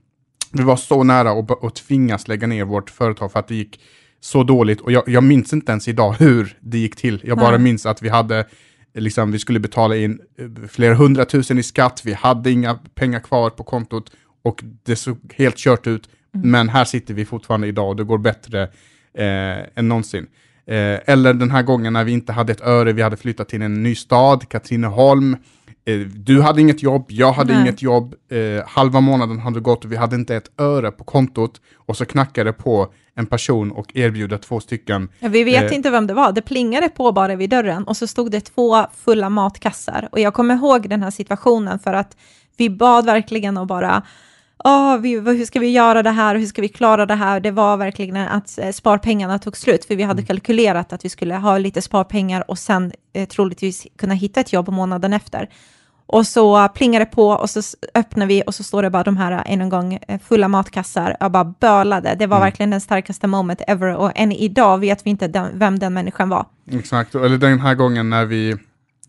Vi 0.53 0.63
var 0.63 0.77
så 0.77 1.03
nära 1.03 1.31
att, 1.31 1.65
att 1.65 1.75
tvingas 1.75 2.29
lägga 2.29 2.47
ner 2.47 2.65
vårt 2.65 2.91
företag 2.91 3.33
för 3.33 3.39
att 3.39 3.49
det 3.49 3.55
gick 3.55 3.81
så 4.21 4.43
dåligt 4.43 4.81
och 4.81 4.93
jag, 4.93 5.09
jag 5.09 5.25
minns 5.25 5.53
inte 5.53 5.73
ens 5.73 5.89
idag 5.89 6.13
hur 6.13 6.57
det 6.61 6.79
gick 6.79 6.97
till. 6.97 7.21
Jag 7.25 7.39
bara 7.39 7.59
minns 7.59 7.87
att 7.87 8.03
vi 8.03 8.09
hade 8.09 8.47
liksom, 8.95 9.33
vi 9.33 9.39
skulle 9.39 9.61
betala 9.61 9.97
in 9.97 10.21
eh, 10.39 10.69
flera 10.69 10.95
hundratusen 10.95 11.59
i 11.59 11.63
skatt, 11.63 12.03
vi 12.05 12.13
hade 12.13 12.51
inga 12.51 12.79
pengar 12.95 13.21
kvar 13.21 13.51
på 13.51 13.65
kontot 13.65 14.13
och 14.43 14.65
det 14.83 14.97
såg 14.97 15.19
helt 15.37 15.57
kört 15.57 15.87
ut. 15.87 16.09
Mm. 16.35 16.51
Men 16.51 16.69
här 16.69 16.85
sitter 16.85 17.15
vi 17.15 17.25
fortfarande 17.25 17.67
idag 17.67 17.89
och 17.89 17.97
det 17.97 18.05
går 18.05 18.19
bättre 18.19 18.63
eh, 19.15 19.79
än 19.79 19.89
någonsin. 19.89 20.27
Eh, 20.67 20.99
eller 21.07 21.35
den 21.35 21.51
här 21.51 21.63
gången 21.63 21.93
när 21.93 22.05
vi 22.05 22.13
inte 22.13 22.33
hade 22.33 22.53
ett 22.53 22.61
öre, 22.61 22.93
vi 22.93 23.03
hade 23.03 23.17
flyttat 23.17 23.49
till 23.49 23.63
en 23.63 23.83
ny 23.83 23.95
stad, 23.95 24.49
Katrineholm. 24.49 25.37
Eh, 25.85 25.99
du 25.99 26.43
hade 26.43 26.61
inget 26.61 26.83
jobb, 26.83 27.05
jag 27.09 27.33
hade 27.33 27.53
Nej. 27.53 27.63
inget 27.63 27.83
jobb. 27.83 28.15
Eh, 28.31 28.67
halva 28.67 29.01
månaden 29.01 29.39
hade 29.39 29.61
gått 29.61 29.85
och 29.85 29.93
vi 29.93 29.97
hade 29.97 30.17
inte 30.17 30.37
ett 30.37 30.61
öre 30.61 30.91
på 30.91 31.05
kontot. 31.05 31.61
Och 31.77 31.97
så 31.97 32.05
knackade 32.05 32.53
på 32.53 32.93
en 33.15 33.27
person 33.27 33.73
och 33.73 33.97
erbjuda 33.97 34.39
två 34.39 34.61
stycken. 34.61 35.09
Ja, 35.19 35.29
vi 35.29 35.45
vet 35.45 35.71
eh, 35.71 35.77
inte 35.77 35.91
vem 35.91 36.07
det 36.07 36.15
var. 36.15 36.33
Det 36.33 36.43
plingade 36.43 36.89
på 36.89 37.13
bara 37.13 37.37
vid 37.37 37.51
dörren 37.51 37.85
och 37.85 37.97
så 37.97 38.07
stod 38.07 38.31
det 38.31 38.41
två 38.41 38.87
fulla 39.05 39.29
matkassar. 39.31 40.09
Och 40.13 40.21
jag 40.21 40.35
kommer 40.35 40.55
ihåg 40.55 40.89
den 40.89 41.03
här 41.03 41.11
situationen 41.11 41.79
för 41.79 41.93
att 41.93 42.17
vi 42.57 42.71
bad 42.71 43.05
verkligen 43.05 43.57
och 43.57 43.67
bara 43.67 44.03
Oh, 44.65 44.99
vi, 44.99 45.21
hur 45.21 45.45
ska 45.45 45.61
vi 45.61 45.71
göra 45.71 46.03
det 46.03 46.11
här 46.11 46.35
och 46.35 46.41
hur 46.41 46.47
ska 46.47 46.63
vi 46.63 46.69
klara 46.69 47.07
det 47.07 47.15
här? 47.15 47.41
Det 47.41 47.51
var 47.51 47.77
verkligen 47.77 48.17
att 48.17 48.59
eh, 48.59 48.71
sparpengarna 48.71 49.39
tog 49.39 49.57
slut, 49.57 49.85
för 49.85 49.97
vi 49.97 50.03
hade 50.03 50.21
mm. 50.21 50.27
kalkylerat 50.27 50.93
att 50.93 51.05
vi 51.05 51.09
skulle 51.09 51.35
ha 51.35 51.59
lite 51.59 51.83
sparpengar 51.83 52.51
och 52.51 52.59
sen 52.59 52.93
eh, 53.13 53.29
troligtvis 53.29 53.87
kunna 53.99 54.15
hitta 54.15 54.41
ett 54.41 54.53
jobb 54.53 54.69
månaden 54.69 55.13
efter. 55.13 55.49
Och 56.07 56.27
så 56.27 56.69
plingar 56.69 57.01
det 57.01 57.07
på 57.07 57.29
och 57.29 57.51
så 57.51 57.61
öppnar 57.95 58.27
vi 58.27 58.43
och 58.47 58.55
så 58.55 58.63
står 58.63 58.83
det 58.83 58.91
bara 58.91 59.03
de 59.03 59.17
här 59.17 59.43
en 59.47 59.69
gång 59.69 59.99
eh, 60.09 60.21
fulla 60.21 60.49
matkassar. 60.49 61.17
Jag 61.21 61.33
bara 61.33 61.45
bölade. 61.45 62.15
Det 62.19 62.27
var 62.27 62.37
mm. 62.37 62.47
verkligen 62.47 62.71
den 62.71 62.81
starkaste 62.81 63.27
moment 63.27 63.61
ever 63.67 63.97
och 63.97 64.13
än 64.15 64.33
idag 64.33 64.79
vet 64.79 65.07
vi 65.07 65.11
inte 65.11 65.29
den, 65.29 65.59
vem 65.59 65.79
den 65.79 65.95
människan 65.95 66.29
var. 66.29 66.47
Exakt, 66.71 67.15
eller 67.15 67.39
den 67.39 67.61
här 67.61 67.75
gången 67.75 68.11
när 68.11 68.25
vi, 68.25 68.57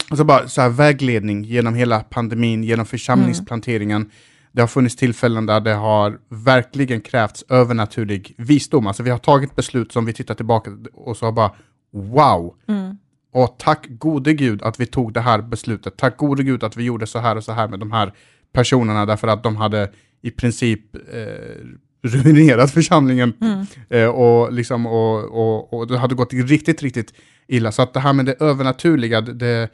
alltså 0.10 0.24
bara 0.24 0.48
så 0.48 0.62
här 0.62 0.70
vägledning 0.70 1.44
genom 1.44 1.76
hela 1.76 2.00
pandemin, 2.00 2.64
genom 2.64 2.86
församlingsplanteringen. 2.86 4.02
Mm. 4.02 4.12
Det 4.52 4.62
har 4.62 4.68
funnits 4.68 4.96
tillfällen 4.96 5.46
där 5.46 5.60
det 5.60 5.74
har 5.74 6.20
verkligen 6.30 7.02
krävts 7.02 7.46
övernaturlig 7.50 8.34
visdom. 8.38 8.88
Alltså 8.88 9.04
vi 9.04 9.10
har 9.10 9.18
tagit 9.18 9.56
beslut 9.56 9.92
som 9.92 10.06
vi 10.06 10.14
tittar 10.14 10.36
tillbaka 10.36 10.72
och 10.94 11.18
så 11.18 11.26
har 11.26 11.32
bara 11.32 11.52
wow, 11.92 12.56
mm. 12.68 12.98
Och 13.34 13.56
tack 13.60 13.88
gode 13.90 14.34
gud 14.34 14.62
att 14.64 14.80
vi 14.80 14.86
tog 14.86 15.14
det 15.14 15.22
här 15.22 15.42
beslutet. 15.42 15.98
Tack 15.98 16.18
gode 16.18 16.44
gud 16.44 16.64
att 16.64 16.78
vi 16.78 16.84
gjorde 16.84 17.08
så 17.08 17.20
här 17.20 17.36
och 17.36 17.44
så 17.44 17.52
här 17.52 17.68
med 17.68 17.80
de 17.80 17.92
här 17.92 18.14
personerna 18.54 19.06
därför 19.06 19.28
att 19.28 19.44
de 19.44 19.56
hade 19.56 19.92
i 20.22 20.32
princip 20.32 20.96
eh, 20.96 21.66
ruinerat 22.04 22.72
församlingen 22.74 23.34
mm. 23.42 23.66
eh, 23.90 24.10
och, 24.10 24.54
liksom, 24.54 24.86
och, 24.86 25.24
och, 25.24 25.74
och 25.74 25.88
det 25.88 25.98
hade 25.98 26.16
gått 26.16 26.34
riktigt, 26.34 26.82
riktigt 26.82 27.14
illa. 27.48 27.72
Så 27.72 27.82
att 27.82 27.94
det 27.94 28.00
här 28.00 28.14
med 28.14 28.26
det 28.26 28.36
övernaturliga, 28.40 29.22
det, 29.22 29.70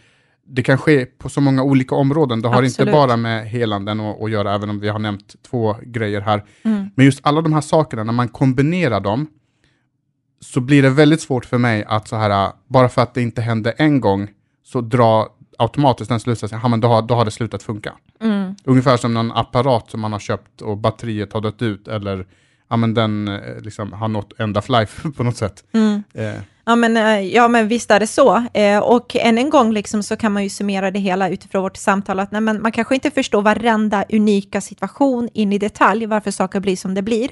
det 0.50 0.64
kan 0.64 0.78
ske 0.78 1.06
på 1.06 1.30
så 1.30 1.42
många 1.42 1.64
olika 1.64 1.96
områden. 1.96 2.42
Det 2.42 2.48
har 2.48 2.56
Absolut. 2.56 2.80
inte 2.80 2.92
bara 2.92 3.18
med 3.18 3.50
helanden 3.50 4.00
att 4.00 4.32
göra, 4.32 4.56
även 4.56 4.70
om 4.70 4.80
vi 4.80 4.90
har 4.90 5.00
nämnt 5.00 5.36
två 5.50 5.76
grejer 5.84 6.22
här. 6.22 6.44
Mm. 6.64 6.90
Men 6.96 7.06
just 7.06 7.20
alla 7.24 7.42
de 7.42 7.54
här 7.54 7.62
sakerna, 7.62 8.04
när 8.04 8.14
man 8.14 8.28
kombinerar 8.28 9.00
dem, 9.00 9.28
så 10.42 10.60
blir 10.62 10.84
det 10.84 10.90
väldigt 10.90 11.22
svårt 11.22 11.46
för 11.46 11.58
mig 11.58 11.84
att 11.88 12.08
så 12.08 12.16
här, 12.16 12.52
bara 12.68 12.90
för 12.90 13.02
att 13.02 13.14
det 13.14 13.22
inte 13.22 13.42
hände 13.42 13.72
en 13.72 14.02
gång, 14.02 14.28
så 14.64 14.82
dra 14.82 15.28
automatiskt 15.58 16.10
den 16.10 16.20
slutsatsen, 16.20 16.60
ja, 16.64 16.68
men 16.68 16.82
då, 16.82 16.88
har, 16.88 17.02
då 17.02 17.16
har 17.16 17.26
det 17.26 17.32
slutat 17.32 17.64
funka. 17.64 17.94
Mm. 18.22 18.56
Ungefär 18.64 18.98
som 18.98 19.14
någon 19.14 19.32
apparat 19.32 19.92
som 19.92 20.00
man 20.00 20.12
har 20.12 20.20
köpt 20.20 20.62
och 20.62 20.78
batteriet 20.78 21.34
har 21.34 21.42
dött 21.42 21.62
ut, 21.62 21.88
eller 21.88 22.28
ja, 22.68 22.78
men 22.78 22.94
den 22.94 23.28
eh, 23.28 23.60
liksom, 23.60 23.94
har 23.94 24.08
nått 24.08 24.40
end 24.40 24.58
of 24.58 24.70
life 24.70 25.12
på 25.18 25.24
något 25.24 25.38
sätt. 25.38 25.64
Mm. 25.72 26.04
Eh. 26.14 26.42
Ja, 26.68 26.76
men, 26.76 26.98
eh, 26.98 27.20
ja, 27.20 27.48
men 27.48 27.68
visst 27.68 27.92
är 27.92 28.00
det 28.00 28.08
så. 28.08 28.44
Eh, 28.54 28.80
och 28.80 29.16
än 29.16 29.38
en 29.38 29.50
gång 29.50 29.72
liksom, 29.74 30.04
så 30.04 30.16
kan 30.16 30.32
man 30.32 30.44
ju 30.44 30.50
summera 30.50 30.92
det 30.92 31.00
hela 31.00 31.30
utifrån 31.30 31.62
vårt 31.62 31.78
samtal, 31.78 32.20
att 32.20 32.32
nej, 32.32 32.42
men 32.42 32.62
man 32.62 32.72
kanske 32.72 32.96
inte 32.96 33.12
förstår 33.12 33.42
varenda 33.42 34.06
unika 34.10 34.62
situation 34.62 35.30
in 35.34 35.54
i 35.54 35.58
detalj, 35.58 36.06
varför 36.06 36.32
saker 36.32 36.60
blir 36.60 36.76
som 36.76 36.94
det 36.94 37.02
blir. 37.02 37.30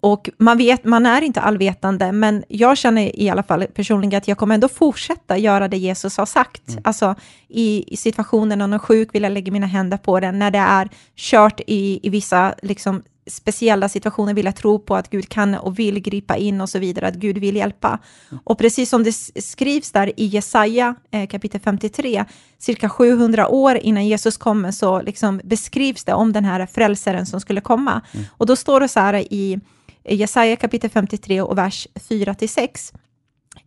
Och 0.00 0.30
man, 0.38 0.58
vet, 0.58 0.84
man 0.84 1.06
är 1.06 1.22
inte 1.22 1.40
allvetande, 1.40 2.12
men 2.12 2.44
jag 2.48 2.78
känner 2.78 3.20
i 3.20 3.30
alla 3.30 3.42
fall 3.42 3.66
personligen 3.74 4.18
att 4.18 4.28
jag 4.28 4.38
kommer 4.38 4.54
ändå 4.54 4.68
fortsätta 4.68 5.38
göra 5.38 5.68
det 5.68 5.76
Jesus 5.76 6.16
har 6.16 6.26
sagt. 6.26 6.68
Mm. 6.68 6.80
Alltså 6.84 7.14
i, 7.48 7.84
i 7.86 7.96
situationen 7.96 8.58
när 8.58 8.66
någon 8.66 8.72
är 8.72 8.78
sjuk 8.78 9.14
vill 9.14 9.22
jag 9.22 9.32
lägga 9.32 9.52
mina 9.52 9.66
händer 9.66 9.96
på 9.96 10.20
den. 10.20 10.38
När 10.38 10.50
det 10.50 10.58
är 10.58 10.88
kört 11.16 11.60
i, 11.66 12.00
i 12.02 12.10
vissa 12.10 12.54
liksom, 12.62 13.02
speciella 13.26 13.88
situationer 13.88 14.34
vill 14.34 14.44
jag 14.44 14.56
tro 14.56 14.78
på 14.78 14.96
att 14.96 15.10
Gud 15.10 15.28
kan 15.28 15.54
och 15.54 15.78
vill 15.78 16.00
gripa 16.00 16.36
in 16.36 16.60
och 16.60 16.68
så 16.68 16.78
vidare, 16.78 17.06
att 17.06 17.14
Gud 17.14 17.38
vill 17.38 17.56
hjälpa. 17.56 17.98
Och 18.44 18.58
precis 18.58 18.90
som 18.90 19.04
det 19.04 19.12
skrivs 19.42 19.92
där 19.92 20.20
i 20.20 20.26
Jesaja 20.26 20.94
eh, 21.10 21.26
kapitel 21.26 21.60
53, 21.60 22.24
cirka 22.58 22.88
700 22.88 23.48
år 23.48 23.76
innan 23.76 24.06
Jesus 24.06 24.36
kommer, 24.36 24.70
så 24.70 25.02
liksom 25.02 25.40
beskrivs 25.44 26.04
det 26.04 26.14
om 26.14 26.32
den 26.32 26.44
här 26.44 26.66
frälsaren 26.66 27.26
som 27.26 27.40
skulle 27.40 27.60
komma. 27.60 28.00
Mm. 28.12 28.26
Och 28.30 28.46
då 28.46 28.56
står 28.56 28.80
det 28.80 28.88
så 28.88 29.00
här 29.00 29.14
i 29.14 29.60
Jesaja 30.04 30.56
kapitel 30.56 30.90
53 30.90 31.42
och 31.42 31.58
vers 31.58 31.88
4-6. 31.94 32.94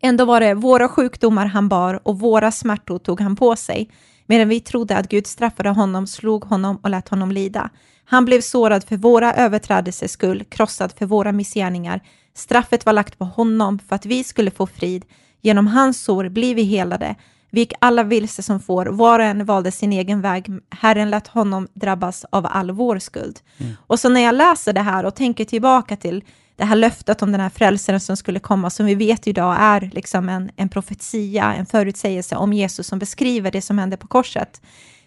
Ändå 0.01 0.25
var 0.25 0.39
det 0.39 0.53
våra 0.53 0.89
sjukdomar 0.89 1.45
han 1.45 1.69
bar 1.69 1.99
och 2.03 2.19
våra 2.19 2.51
smärtor 2.51 2.99
tog 2.99 3.21
han 3.21 3.35
på 3.35 3.55
sig, 3.55 3.89
medan 4.25 4.49
vi 4.49 4.59
trodde 4.59 4.97
att 4.97 5.09
Gud 5.09 5.27
straffade 5.27 5.69
honom, 5.69 6.07
slog 6.07 6.43
honom 6.43 6.79
och 6.83 6.89
lät 6.89 7.09
honom 7.09 7.31
lida. 7.31 7.69
Han 8.05 8.25
blev 8.25 8.41
sårad 8.41 8.83
för 8.83 8.97
våra 8.97 9.33
överträdelsers 9.33 10.11
skull, 10.11 10.43
krossad 10.43 10.93
för 10.97 11.05
våra 11.05 11.31
missgärningar. 11.31 12.01
Straffet 12.33 12.85
var 12.85 12.93
lagt 12.93 13.17
på 13.17 13.25
honom 13.25 13.79
för 13.79 13.95
att 13.95 14.05
vi 14.05 14.23
skulle 14.23 14.51
få 14.51 14.67
frid. 14.67 15.05
Genom 15.41 15.67
hans 15.67 16.03
sår 16.03 16.29
blir 16.29 16.55
vi 16.55 16.63
helade. 16.63 17.15
Vi 17.49 17.59
gick 17.59 17.73
alla 17.79 18.03
vilse 18.03 18.43
som 18.43 18.59
får, 18.59 18.85
var 18.85 19.19
och 19.19 19.25
en 19.25 19.45
valde 19.45 19.71
sin 19.71 19.93
egen 19.93 20.21
väg. 20.21 20.47
Herren 20.69 21.09
lät 21.09 21.27
honom 21.27 21.67
drabbas 21.73 22.25
av 22.29 22.47
all 22.49 22.71
vår 22.71 22.99
skuld. 22.99 23.39
Mm. 23.57 23.73
Och 23.87 23.99
så 23.99 24.09
när 24.09 24.21
jag 24.21 24.35
läser 24.35 24.73
det 24.73 24.81
här 24.81 25.03
och 25.03 25.15
tänker 25.15 25.45
tillbaka 25.45 25.95
till 25.95 26.23
det 26.55 26.65
här 26.65 26.75
löftet 26.75 27.21
om 27.21 27.31
den 27.31 27.41
här 27.41 27.49
frälsaren 27.49 27.99
som 27.99 28.17
skulle 28.17 28.39
komma, 28.39 28.69
som 28.69 28.85
vi 28.85 28.95
vet 28.95 29.27
idag 29.27 29.55
är 29.59 29.89
liksom 29.93 30.29
en, 30.29 30.51
en 30.55 30.69
profetia, 30.69 31.53
en 31.53 31.65
förutsägelse 31.65 32.35
om 32.35 32.53
Jesus 32.53 32.87
som 32.87 32.99
beskriver 32.99 33.51
det 33.51 33.61
som 33.61 33.77
hände 33.77 33.97
på 33.97 34.07
korset. 34.07 34.61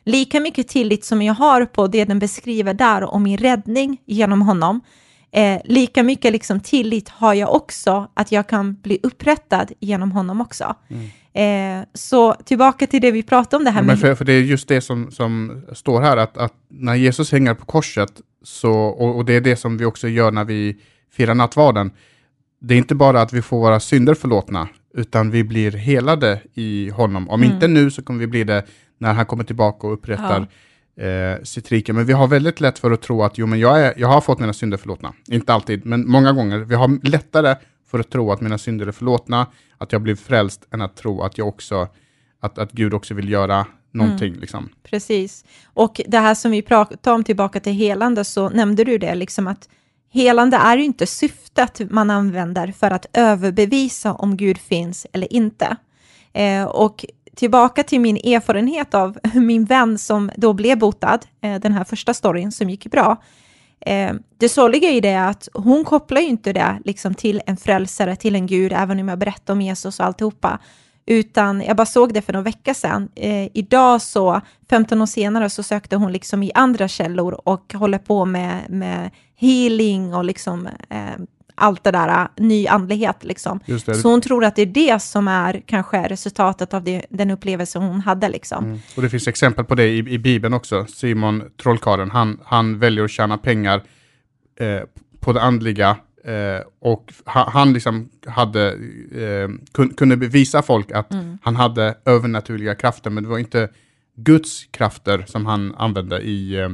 Lika 0.05 0.41
mycket 0.41 0.69
tillit 0.69 1.05
som 1.05 1.23
jag 1.23 1.35
har 1.35 1.65
på 1.65 1.87
det 1.87 2.05
den 2.05 2.19
beskriver 2.19 2.75
där 2.75 3.03
om 3.03 3.23
min 3.23 3.39
räddning 3.39 3.99
genom 4.07 4.43
honom, 4.43 4.81
eh, 5.33 5.61
lika 5.65 6.03
mycket 6.03 6.33
liksom 6.33 6.61
tillit 6.61 7.09
har 7.09 7.35
jag 7.35 7.55
också 7.55 8.11
att 8.15 8.33
jag 8.33 8.47
kan 8.47 8.75
bli 8.75 8.99
upprättad 9.03 9.73
genom 9.81 10.13
honom 10.13 10.41
också. 10.41 10.75
Mm. 10.89 11.09
Eh, 11.33 11.87
så 11.95 12.35
tillbaka 12.35 12.87
till 12.87 13.01
det 13.01 13.11
vi 13.11 13.23
pratade 13.23 13.57
om 13.57 13.65
det 13.65 13.71
här 13.71 13.81
ja, 13.81 13.87
med... 13.87 14.01
För, 14.01 14.15
för, 14.15 14.25
det 14.25 14.33
är 14.33 14.41
just 14.41 14.69
det 14.69 14.81
som, 14.81 15.11
som 15.11 15.63
står 15.73 16.01
här, 16.01 16.17
att, 16.17 16.37
att 16.37 16.55
när 16.69 16.95
Jesus 16.95 17.33
hänger 17.33 17.55
på 17.55 17.67
korset, 17.67 18.13
så, 18.43 18.73
och, 18.73 19.17
och, 19.17 19.25
det 19.25 19.33
är 19.33 19.41
det 19.41 19.57
som 19.57 19.79
vi 19.79 19.85
också 19.85 20.09
gör 20.09 20.31
när 20.31 20.45
vi 20.45 20.77
firar 21.11 21.35
nattvarden, 21.35 21.91
det 22.61 22.75
är 22.75 22.79
inte 22.79 22.95
bara 22.95 23.21
att 23.21 23.33
vi 23.33 23.43
får 23.43 23.59
våra 23.59 23.81
synder 23.81 24.15
förlåtna, 24.15 24.69
utan 24.95 25.31
vi 25.31 25.45
blir 25.45 25.71
helade 25.73 26.41
i 26.55 26.91
honom. 26.91 27.29
Om 27.29 27.43
mm. 27.43 27.55
inte 27.55 27.69
nu 27.69 27.91
så 27.91 28.03
kommer 28.03 28.21
vi 28.21 28.27
bli 28.27 28.45
det 28.45 28.67
när 28.99 29.15
han 29.15 29.27
kommer 29.27 29.45
tillbaka 29.45 29.87
och 29.87 29.93
upprättar 29.93 30.47
ja. 30.95 31.03
eh, 31.05 31.43
sitt 31.43 31.73
rike. 31.73 31.93
Men 31.93 32.07
vi 32.07 32.13
har 32.13 32.29
väldigt 32.29 32.61
lätt 32.61 32.79
för 32.79 32.91
att 32.91 33.03
tro 33.03 33.23
att 33.23 33.39
jo, 33.39 33.47
men 33.47 33.59
jag, 33.59 33.81
är, 33.81 33.95
jag 33.97 34.09
har 34.09 34.21
fått 34.21 34.39
mina 34.39 34.53
synder 34.53 34.77
förlåtna. 34.77 35.13
Inte 35.29 35.55
alltid, 35.55 35.87
men 35.87 36.11
många 36.11 36.33
gånger. 36.33 36.59
Vi 36.59 36.75
har 36.75 37.09
lättare 37.09 37.57
för 37.91 37.99
att 37.99 38.11
tro 38.11 38.33
att 38.33 38.41
mina 38.41 38.59
synder 38.59 38.87
är 38.87 38.93
förlåtna, 38.93 39.47
att 39.79 39.93
jag 39.93 40.03
blir 40.03 40.15
frälst, 40.15 40.69
än 40.71 40.83
att 40.83 40.97
tro 40.97 41.23
att, 41.23 41.39
jag 41.39 41.49
också, 41.49 41.89
att, 42.41 42.59
att 42.59 42.73
Gud 42.73 42.95
också 42.95 43.15
vill 43.15 43.29
göra 43.29 43.67
någonting. 43.93 44.29
Mm. 44.29 44.41
Liksom. 44.41 44.69
Precis. 44.83 45.45
Och 45.67 46.01
det 46.07 46.19
här 46.19 46.35
som 46.35 46.51
vi 46.51 46.63
pratade 46.63 47.15
om 47.15 47.25
tillbaka 47.25 47.61
till 47.61 47.73
helande, 47.73 48.25
så 48.25 48.49
nämnde 48.49 48.85
du 48.85 48.99
det, 48.99 49.15
liksom 49.15 49.47
att 49.47 49.69
helande 50.11 50.57
är 50.57 50.77
ju 50.77 50.85
inte 50.85 51.07
syftet 51.07 51.91
man 51.91 52.11
använder 52.11 52.73
för 52.73 52.91
att 52.91 53.07
överbevisa 53.13 54.13
om 54.13 54.37
Gud 54.37 54.59
finns 54.59 55.07
eller 55.13 55.33
inte. 55.33 55.77
Eh, 56.33 56.65
och 56.65 57.05
tillbaka 57.35 57.83
till 57.83 58.01
min 58.01 58.17
erfarenhet 58.17 58.95
av 58.95 59.19
min 59.35 59.65
vän 59.65 59.99
som 59.99 60.31
då 60.37 60.53
blev 60.53 60.79
botad, 60.79 61.19
eh, 61.41 61.61
den 61.61 61.73
här 61.73 61.85
första 61.85 62.15
storyn 62.15 62.53
som 62.53 62.71
gick 62.71 62.87
bra. 62.91 63.17
Eh, 63.81 64.13
det 64.39 64.49
sorgliga 64.49 64.91
i 64.91 65.01
det 65.01 65.09
är 65.09 65.29
att 65.29 65.49
hon 65.55 65.85
kopplar 65.85 66.21
ju 66.21 66.27
inte 66.27 66.53
det 66.53 66.79
liksom 66.85 67.15
till 67.15 67.43
en 67.47 67.57
frälsare, 67.57 68.17
till 68.17 68.35
en 68.35 68.47
gud, 68.47 68.73
även 68.73 69.01
om 69.01 69.09
jag 69.09 69.19
berättar 69.19 69.53
om 69.53 69.61
Jesus 69.61 70.01
och 70.01 70.07
alltihopa. 70.07 70.59
Utan 71.11 71.63
jag 71.63 71.77
bara 71.77 71.87
såg 71.87 72.15
det 72.15 72.23
för 72.23 72.33
några 72.33 72.45
veckor 72.45 72.73
sedan. 72.73 73.09
Eh, 73.15 73.49
idag 73.55 74.03
så, 74.03 74.41
15 74.71 75.03
år 75.03 75.07
senare, 75.07 75.51
så 75.51 75.63
sökte 75.63 75.97
hon 75.97 76.13
liksom 76.13 76.43
i 76.43 76.53
andra 76.55 76.89
källor 76.89 77.41
och 77.45 77.75
håller 77.75 77.99
på 77.99 78.25
med, 78.25 78.71
med 78.71 79.11
healing 79.37 80.15
och 80.15 80.25
liksom 80.25 80.67
eh, 80.91 80.99
allt 81.55 81.85
det 81.85 81.91
där, 81.91 82.09
äh, 82.09 82.27
ny 82.37 82.67
andlighet 82.67 83.25
liksom. 83.25 83.61
Så 84.03 84.11
hon 84.11 84.21
tror 84.21 84.45
att 84.45 84.57
det 84.57 84.63
är 84.63 84.67
det 84.67 85.03
som 85.03 85.29
är 85.29 85.63
kanske 85.67 86.09
resultatet 86.09 86.75
av 86.75 86.85
det, 86.85 87.07
den 87.11 87.31
upplevelse 87.31 87.79
hon 87.79 88.01
hade 88.01 88.29
liksom. 88.29 88.65
Mm. 88.65 88.79
Och 88.97 89.03
det 89.03 89.11
finns 89.11 89.29
exempel 89.29 89.65
på 89.65 89.75
det 89.75 89.87
i, 89.87 89.99
i 89.99 90.19
Bibeln 90.19 90.55
också. 90.55 90.87
Simon 90.87 91.43
trollkarlen, 91.63 92.11
han, 92.11 92.41
han 92.45 92.79
väljer 92.79 93.05
att 93.05 93.11
tjäna 93.11 93.39
pengar 93.39 93.83
eh, 94.61 94.81
på 95.21 95.33
det 95.33 95.43
andliga 95.43 95.97
eh, 96.29 96.63
och 96.81 97.13
ha, 97.27 97.51
han 97.51 97.73
liksom 97.73 98.09
hade, 98.27 98.73
eh, 99.13 99.49
kun, 99.73 99.95
kunde 99.95 100.17
bevisa 100.17 100.63
folk 100.63 100.93
att 100.93 101.13
mm. 101.13 101.39
han 101.43 101.57
hade 101.57 101.99
övernaturliga 102.05 102.75
krafter, 102.75 103.11
men 103.11 103.23
det 103.23 103.29
var 103.29 103.39
inte 103.39 103.69
Guds 104.17 104.65
krafter 104.71 105.25
som 105.27 105.47
han 105.47 105.75
använde 105.75 106.21
i, 106.21 106.55
eh, 106.55 106.71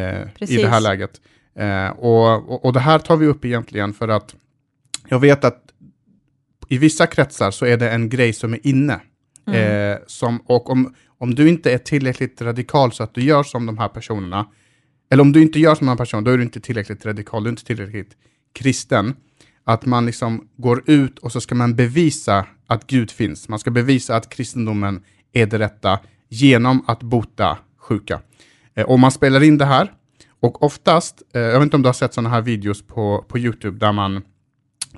eh, 0.00 0.28
i 0.38 0.56
det 0.56 0.68
här 0.68 0.80
läget. 0.80 1.20
Eh, 1.58 1.88
och, 1.88 2.50
och, 2.52 2.64
och, 2.64 2.72
det 2.72 2.80
här 2.80 2.98
tar 2.98 3.16
vi 3.16 3.26
upp 3.26 3.44
egentligen 3.44 3.94
för 3.94 4.08
att 4.08 4.34
jag 5.08 5.20
vet 5.20 5.44
att 5.44 5.62
i 6.68 6.78
vissa 6.78 7.06
kretsar 7.06 7.50
så 7.50 7.66
är 7.66 7.76
det 7.76 7.90
en 7.90 8.08
grej 8.08 8.32
som 8.32 8.54
är 8.54 8.66
inne. 8.66 9.00
Mm. 9.46 9.92
Eh, 9.92 9.98
som, 10.06 10.38
och 10.46 10.70
om, 10.70 10.94
om 11.18 11.34
du 11.34 11.48
inte 11.48 11.72
är 11.72 11.78
tillräckligt 11.78 12.42
radikal 12.42 12.92
så 12.92 13.02
att 13.02 13.14
du 13.14 13.22
gör 13.22 13.42
som 13.42 13.66
de 13.66 13.78
här 13.78 13.88
personerna, 13.88 14.46
eller 15.10 15.22
om 15.22 15.32
du 15.32 15.42
inte 15.42 15.58
gör 15.58 15.74
som 15.74 15.86
de 15.86 15.90
här 15.90 15.96
personerna, 15.96 16.24
då 16.24 16.30
är 16.30 16.36
du 16.36 16.42
inte 16.42 16.60
tillräckligt 16.60 17.06
radikal, 17.06 17.42
du 17.44 17.48
är 17.48 17.52
inte 17.52 17.64
tillräckligt 17.64 18.16
kristen. 18.56 19.14
Att 19.64 19.86
man 19.86 20.06
liksom 20.06 20.48
går 20.56 20.82
ut 20.86 21.18
och 21.18 21.32
så 21.32 21.40
ska 21.40 21.54
man 21.54 21.74
bevisa 21.74 22.46
att 22.66 22.86
Gud 22.86 23.10
finns. 23.10 23.48
Man 23.48 23.58
ska 23.58 23.70
bevisa 23.70 24.16
att 24.16 24.28
kristendomen 24.28 25.02
är 25.32 25.46
det 25.46 25.58
rätta 25.58 25.98
genom 26.28 26.84
att 26.86 27.02
bota 27.02 27.58
sjuka. 27.78 28.20
Eh, 28.74 28.86
och 28.86 28.98
man 28.98 29.10
spelar 29.10 29.42
in 29.42 29.58
det 29.58 29.64
här 29.64 29.92
och 30.40 30.62
oftast, 30.62 31.22
eh, 31.34 31.40
jag 31.40 31.52
vet 31.52 31.62
inte 31.62 31.76
om 31.76 31.82
du 31.82 31.88
har 31.88 31.94
sett 31.94 32.14
sådana 32.14 32.28
här 32.28 32.42
videos 32.42 32.86
på, 32.86 33.24
på 33.28 33.38
YouTube 33.38 33.78
där 33.78 33.92
man, 33.92 34.22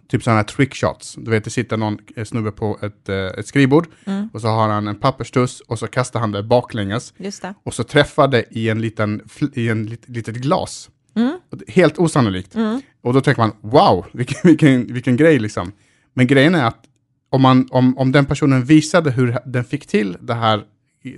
typ 0.08 0.22
sådana 0.22 0.38
här 0.38 0.44
trickshots, 0.44 1.14
du 1.14 1.30
vet 1.30 1.44
det 1.44 1.50
sitter 1.50 1.76
någon 1.76 1.98
eh, 2.16 2.24
snubbe 2.24 2.50
på 2.50 2.78
ett, 2.82 3.08
ett 3.08 3.46
skrivbord 3.46 3.86
mm. 4.04 4.28
och 4.32 4.40
så 4.40 4.48
har 4.48 4.68
han 4.68 4.88
en 4.88 5.00
papperstuss 5.00 5.60
och 5.60 5.78
så 5.78 5.86
kastar 5.86 6.20
han 6.20 6.32
det 6.32 6.42
baklänges 6.42 7.14
och 7.62 7.74
så 7.74 7.84
träffar 7.84 8.28
det 8.28 8.44
i 8.50 8.68
en 8.68 8.80
liten, 8.80 9.28
i 9.54 9.68
en 9.68 9.86
lit, 9.86 10.08
litet 10.08 10.34
glas. 10.34 10.90
Mm. 11.18 11.38
Helt 11.68 11.98
osannolikt. 11.98 12.54
Mm. 12.54 12.80
Och 13.02 13.14
då 13.14 13.20
tänker 13.20 13.42
man, 13.42 13.52
wow, 13.60 14.06
vilken, 14.12 14.38
vilken, 14.44 14.92
vilken 14.94 15.16
grej 15.16 15.38
liksom. 15.38 15.72
Men 16.14 16.26
grejen 16.26 16.54
är 16.54 16.64
att 16.64 16.84
om, 17.30 17.42
man, 17.42 17.68
om, 17.70 17.98
om 17.98 18.12
den 18.12 18.26
personen 18.26 18.64
visade 18.64 19.10
hur 19.10 19.38
den 19.46 19.64
fick 19.64 19.86
till 19.86 20.16
det 20.20 20.34
här, 20.34 20.64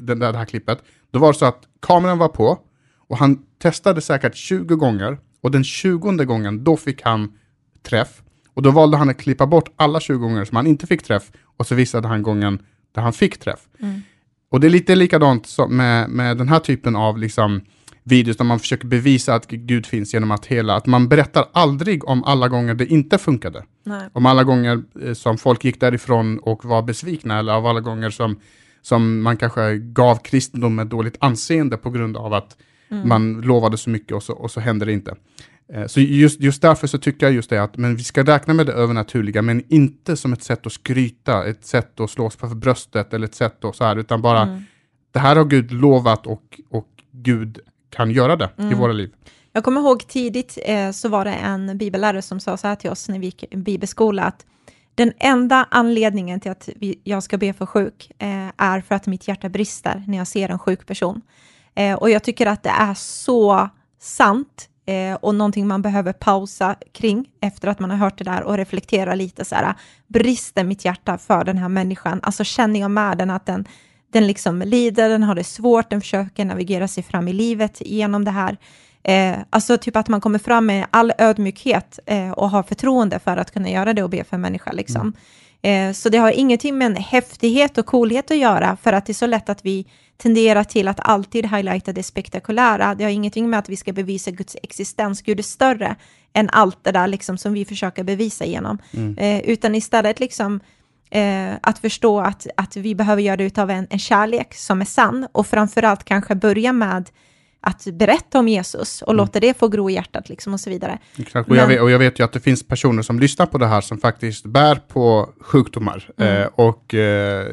det, 0.01 0.15
det 0.15 0.37
här 0.39 0.45
klippet, 0.45 0.79
då 1.11 1.19
var 1.19 1.33
det 1.33 1.39
så 1.39 1.45
att 1.45 1.63
kameran 1.81 2.19
var 2.19 2.29
på 2.29 2.59
och 3.09 3.19
han 3.19 3.39
testade 3.59 4.01
säkert 4.01 4.37
20 4.37 4.77
gånger 4.77 5.19
och 5.43 5.51
den 5.51 5.65
20 5.65 6.25
gången 6.25 6.65
då 6.65 6.77
fick 6.77 7.03
han 7.03 7.33
träff. 7.83 8.23
Och 8.55 8.63
då 8.63 8.71
valde 8.71 8.97
han 8.97 9.11
att 9.11 9.19
klippa 9.19 9.47
bort 9.47 9.73
alla 9.77 10.01
20 10.01 10.19
gånger 10.19 10.45
som 10.45 10.57
han 10.57 10.67
inte 10.67 10.87
fick 10.87 11.03
träff 11.03 11.31
och 11.57 11.67
så 11.67 11.75
visade 11.75 12.09
han 12.09 12.23
gången 12.23 12.59
där 12.95 13.03
han 13.03 13.13
fick 13.13 13.39
träff. 13.39 13.61
Mm. 13.81 14.01
Och 14.51 14.61
det 14.61 14.67
är 14.67 14.71
lite 14.71 14.95
likadant 14.95 15.57
med, 15.69 16.11
med 16.11 16.37
den 16.37 16.49
här 16.49 16.59
typen 16.59 16.97
av 16.97 17.19
liksom, 17.19 17.61
videos 18.03 18.37
där 18.37 18.45
man 18.45 18.59
försöker 18.59 18.87
bevisa 18.87 19.35
att 19.35 19.47
Gud 19.47 19.87
finns 19.87 20.15
genom 20.15 20.31
att 20.31 20.47
hela, 20.47 20.77
att 20.77 20.87
man 20.87 21.09
berättar 21.09 21.45
aldrig 21.53 22.09
om 22.09 22.25
alla 22.25 22.49
gånger 22.49 22.75
det 22.75 22.87
inte 22.87 23.19
funkade. 23.19 23.65
Nej. 23.85 24.09
Om 24.13 24.27
alla 24.27 24.45
gånger 24.45 24.83
eh, 25.03 25.13
som 25.13 25.39
folk 25.39 25.65
gick 25.65 25.81
därifrån 25.81 26.39
och 26.39 26.65
var 26.65 26.83
besvikna 26.83 27.39
eller 27.39 27.53
av 27.53 27.67
alla 27.67 27.81
gånger 27.81 28.11
som, 28.11 28.41
som 28.83 29.23
man 29.23 29.37
kanske 29.37 29.77
gav 29.77 30.17
kristendomen 30.17 30.89
dåligt 30.89 31.17
anseende 31.21 31.77
på 31.77 31.91
grund 31.91 32.17
av 32.17 32.35
att 32.35 32.57
Mm. 32.91 33.09
Man 33.09 33.41
lovade 33.41 33.77
så 33.77 33.91
mycket 33.91 34.13
och 34.13 34.23
så, 34.23 34.33
och 34.33 34.51
så 34.51 34.61
hände 34.61 34.85
det 34.85 34.93
inte. 34.93 35.15
Eh, 35.73 35.87
så 35.87 36.01
just, 36.01 36.41
just 36.41 36.63
därför 36.63 36.87
så 36.87 36.99
tycker 36.99 37.27
jag 37.27 37.35
just 37.35 37.51
det 37.51 37.63
att 37.63 37.77
men 37.77 37.97
vi 37.97 38.05
ska 38.05 38.23
räkna 38.23 38.55
med 38.55 38.67
det 38.67 38.73
övernaturliga, 38.73 39.43
men 39.43 39.65
inte 39.69 40.17
som 40.17 40.33
ett 40.33 40.43
sätt 40.43 40.67
att 40.67 40.73
skryta, 40.73 41.47
ett 41.47 41.65
sätt 41.65 42.01
att 42.01 42.11
slå 42.11 42.27
oss 42.27 42.37
för 42.37 42.47
bröstet 42.47 43.15
eller 43.15 43.27
ett 43.27 43.35
sätt 43.35 43.65
att 43.65 43.77
så 43.77 43.85
här, 43.85 43.97
utan 43.97 44.23
bara 44.23 44.43
mm. 44.43 44.63
det 45.13 45.19
här 45.19 45.37
har 45.37 45.45
Gud 45.45 45.73
lovat 45.73 46.27
och, 46.27 46.61
och 46.71 46.89
Gud 47.13 47.59
kan 47.91 48.11
göra 48.11 48.37
det 48.37 48.51
mm. 48.59 48.73
i 48.73 48.75
våra 48.75 48.93
liv. 48.93 49.13
Jag 49.53 49.65
kommer 49.65 49.81
ihåg 49.81 50.09
tidigt 50.09 50.59
eh, 50.65 50.91
så 50.91 51.09
var 51.09 51.25
det 51.25 51.33
en 51.33 51.79
bibellärare 51.79 52.23
som 52.23 52.41
sa 52.41 52.57
så 52.57 52.69
här 52.69 52.77
till 52.77 52.91
oss 52.91 53.09
när 53.09 53.19
vi 53.19 53.27
gick 53.27 53.45
i 53.55 53.57
bibelskola, 53.57 54.23
att 54.23 54.47
den 54.95 55.13
enda 55.19 55.67
anledningen 55.71 56.41
till 56.41 56.51
att 56.51 56.69
vi, 56.77 57.01
jag 57.05 57.23
ska 57.23 57.39
be 57.39 57.53
för 57.53 57.67
sjuk 57.67 58.13
eh, 58.19 58.49
är 58.57 58.81
för 58.81 58.95
att 58.95 59.07
mitt 59.07 59.29
hjärta 59.29 59.49
brister 59.49 60.05
när 60.07 60.19
jag 60.19 60.27
ser 60.27 60.49
en 60.49 60.59
sjuk 60.59 60.87
person. 60.87 61.21
Eh, 61.75 61.95
och 61.95 62.11
jag 62.11 62.23
tycker 62.23 62.47
att 62.47 62.63
det 62.63 62.71
är 62.71 62.95
så 62.95 63.69
sant 64.01 64.69
eh, 64.87 65.15
och 65.15 65.35
någonting 65.35 65.69
man 65.69 65.83
behöver 65.83 66.13
pausa 66.13 66.77
kring 66.93 67.29
efter 67.41 67.69
att 67.69 67.81
man 67.81 67.91
har 67.91 67.97
hört 67.97 68.19
det 68.19 68.25
där 68.25 68.43
och 68.43 68.57
reflektera 68.57 69.15
lite 69.15 69.45
så 69.45 69.55
här, 69.55 69.75
brister 70.07 70.65
mitt 70.65 70.85
hjärta 70.85 71.19
för 71.19 71.45
den 71.45 71.59
här 71.59 71.69
människan? 71.69 72.21
Alltså 72.23 72.45
känner 72.45 72.81
jag 72.81 72.91
med 72.91 73.19
den 73.19 73.31
att 73.31 73.47
den, 73.47 73.65
den 74.13 74.27
liksom 74.27 74.63
lider, 74.63 75.09
den 75.09 75.23
har 75.23 75.35
det 75.35 75.45
svårt, 75.45 75.91
den 75.91 76.01
försöker 76.01 76.45
navigera 76.45 76.89
sig 76.89 77.03
fram 77.03 77.29
i 77.29 77.33
livet 77.33 77.83
genom 77.85 78.25
det 78.25 78.31
här. 78.31 78.57
Eh, 79.03 79.39
alltså 79.51 79.79
typ 79.79 79.97
att 79.97 80.09
man 80.09 80.21
kommer 80.21 80.39
fram 80.39 80.67
med 80.67 80.87
all 80.91 81.13
ödmjukhet 81.19 81.99
eh, 82.07 82.31
och 82.31 82.51
har 82.51 82.63
förtroende 82.63 83.19
för 83.19 83.37
att 83.37 83.51
kunna 83.51 83.71
göra 83.71 83.93
det 83.93 84.03
och 84.03 84.11
be 84.11 84.25
för 84.25 84.37
en 84.37 84.41
människa. 84.41 84.73
Liksom. 84.73 85.13
Mm. 85.63 85.89
Eh, 85.89 85.93
så 85.93 86.09
det 86.09 86.19
har 86.19 86.31
ingenting 86.31 86.79
med 86.79 86.99
häftighet 86.99 87.79
och 87.79 87.87
coolhet 87.87 88.31
att 88.31 88.37
göra, 88.37 88.77
för 88.83 88.93
att 88.93 89.07
det 89.07 89.13
är 89.13 89.15
så 89.15 89.27
lätt 89.27 89.49
att 89.49 89.65
vi 89.65 89.87
tenderar 90.17 90.65
till 90.65 90.89
att 90.89 91.01
alltid 91.01 91.47
highlighta 91.47 91.93
det 91.93 92.03
spektakulära. 92.03 92.95
Det 92.95 93.05
har 93.05 93.11
ingenting 93.11 93.51
med 93.51 93.59
att 93.59 93.69
vi 93.69 93.77
ska 93.77 93.93
bevisa 93.93 94.31
Guds 94.31 94.57
existens. 94.63 95.23
Gud 95.23 95.39
är 95.39 95.43
större 95.43 95.97
än 96.33 96.49
allt 96.53 96.85
det 96.85 96.93
där 96.93 97.07
liksom 97.07 97.39
som 97.39 97.53
vi 97.53 97.65
försöker 97.65 98.05
bevisa 98.05 98.45
genom. 98.45 98.79
Mm. 98.93 99.19
Eh, 99.19 99.41
utan 99.51 99.75
istället 99.75 100.21
liksom 100.21 100.61
eh, 101.11 101.55
att 101.63 101.79
förstå 101.79 102.21
att, 102.21 102.47
att 102.57 102.77
vi 102.77 102.95
behöver 102.95 103.23
göra 103.23 103.37
det 103.37 103.59
av 103.59 103.71
en, 103.71 103.87
en 103.91 103.99
kärlek 103.99 104.55
som 104.55 104.81
är 104.81 104.85
sann 104.85 105.27
och 105.33 105.47
framförallt 105.47 106.05
kanske 106.05 106.35
börja 106.35 106.73
med 106.73 107.11
att 107.63 107.87
berätta 107.93 108.39
om 108.39 108.49
Jesus 108.49 109.03
och 109.03 109.15
låta 109.15 109.41
det 109.41 109.59
få 109.59 109.69
gro 109.69 109.91
i 109.91 109.93
hjärtat 109.93 110.29
liksom 110.29 110.55
och 110.55 110.61
så 110.61 110.71
vidare. 110.71 110.99
Exakt. 111.19 111.51
Och, 111.51 111.57
jag 111.57 111.67
vet, 111.67 111.81
och 111.81 111.91
jag 111.91 111.99
vet 111.99 112.21
ju 112.21 112.25
att 112.25 112.33
det 112.33 112.41
finns 112.41 112.69
personer 112.69 113.03
som 113.03 113.21
lyssnar 113.21 113.47
på 113.47 113.59
det 113.59 113.67
här 113.67 113.81
som 113.81 113.99
faktiskt 113.99 114.45
bär 114.45 114.75
på 114.75 115.31
sjukdomar. 115.41 116.11
Eh, 116.19 116.47
och 116.55 116.95
eh, 116.95 117.47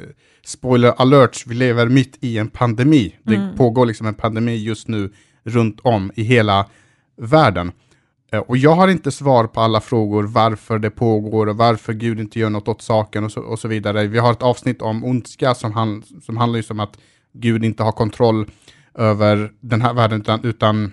spoiler 0.45 0.93
alert, 0.97 1.43
vi 1.47 1.55
lever 1.55 1.86
mitt 1.86 2.18
i 2.20 2.38
en 2.38 2.47
pandemi. 2.47 3.16
Det 3.24 3.53
pågår 3.58 3.86
liksom 3.86 4.08
en 4.08 4.14
pandemi 4.14 4.55
just 4.55 4.88
nu 4.88 5.14
runt 5.43 5.80
om 5.80 6.12
i 6.16 6.24
hela 6.24 6.66
världen. 7.18 7.72
Eh, 8.32 8.39
Och 8.39 8.57
jag 8.57 8.75
har 8.75 8.88
inte 8.88 9.11
svar 9.11 9.47
på 9.47 9.61
alla 9.61 9.82
frågor 9.82 10.23
varför 10.23 10.80
det 10.80 10.89
pågår 10.89 11.47
och 11.47 11.57
varför 11.57 11.93
Gud 11.93 12.19
inte 12.19 12.39
gör 12.39 12.49
något 12.49 12.67
åt 12.67 12.82
saken 12.82 13.23
och 13.23 13.32
så, 13.32 13.41
och 13.41 13.59
så 13.59 13.67
vidare. 13.67 14.07
Vi 14.07 14.19
har 14.19 14.32
ett 14.32 14.43
avsnitt 14.43 14.82
om 14.82 15.03
ondska 15.03 15.55
som, 15.55 15.73
han, 15.73 16.03
som 16.21 16.38
handlar 16.38 16.57
just 16.57 16.71
om 16.71 16.80
att 16.80 16.97
Gud 17.34 17.65
inte 17.65 17.84
har 17.84 17.91
kontroll 17.91 18.49
över 18.93 19.51
den 19.59 19.82
här 19.82 19.93
världen 19.93 20.21
utan, 20.21 20.43
utan 20.43 20.91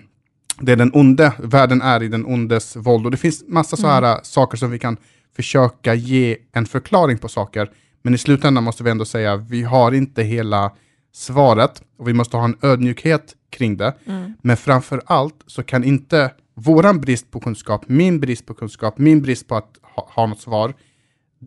det 0.59 0.71
är 0.71 0.75
den 0.75 0.91
onde, 0.93 1.33
världen 1.39 1.81
är 1.81 2.03
i 2.03 2.07
den 2.07 2.25
ondes 2.25 2.75
våld. 2.75 3.05
Och 3.05 3.11
det 3.11 3.17
finns 3.17 3.43
massa 3.47 3.77
så 3.77 3.87
här 3.87 4.19
saker 4.23 4.57
som 4.57 4.71
vi 4.71 4.79
kan 4.79 4.97
försöka 5.35 5.93
ge 5.93 6.37
en 6.51 6.65
förklaring 6.65 7.17
på 7.17 7.27
saker. 7.27 7.69
Men 8.01 8.13
i 8.13 8.17
slutändan 8.17 8.63
måste 8.63 8.83
vi 8.83 8.89
ändå 8.91 9.05
säga, 9.05 9.35
vi 9.35 9.63
har 9.63 9.91
inte 9.91 10.23
hela 10.23 10.71
svaret 11.13 11.81
och 11.99 12.07
vi 12.07 12.13
måste 12.13 12.37
ha 12.37 12.43
en 12.45 12.57
ödmjukhet 12.61 13.33
kring 13.49 13.77
det. 13.77 13.93
Men 14.41 14.57
framför 14.57 15.01
allt 15.05 15.43
så 15.47 15.63
kan 15.63 15.83
inte 15.83 16.31
våran 16.55 17.01
brist 17.01 17.31
på 17.31 17.39
kunskap, 17.39 17.83
min 17.87 18.19
brist 18.19 18.45
på 18.45 18.53
kunskap, 18.53 18.97
min 18.97 19.21
brist 19.21 19.47
på 19.47 19.55
att 19.55 19.77
ha, 19.81 20.09
ha 20.15 20.25
något 20.25 20.41
svar, 20.41 20.73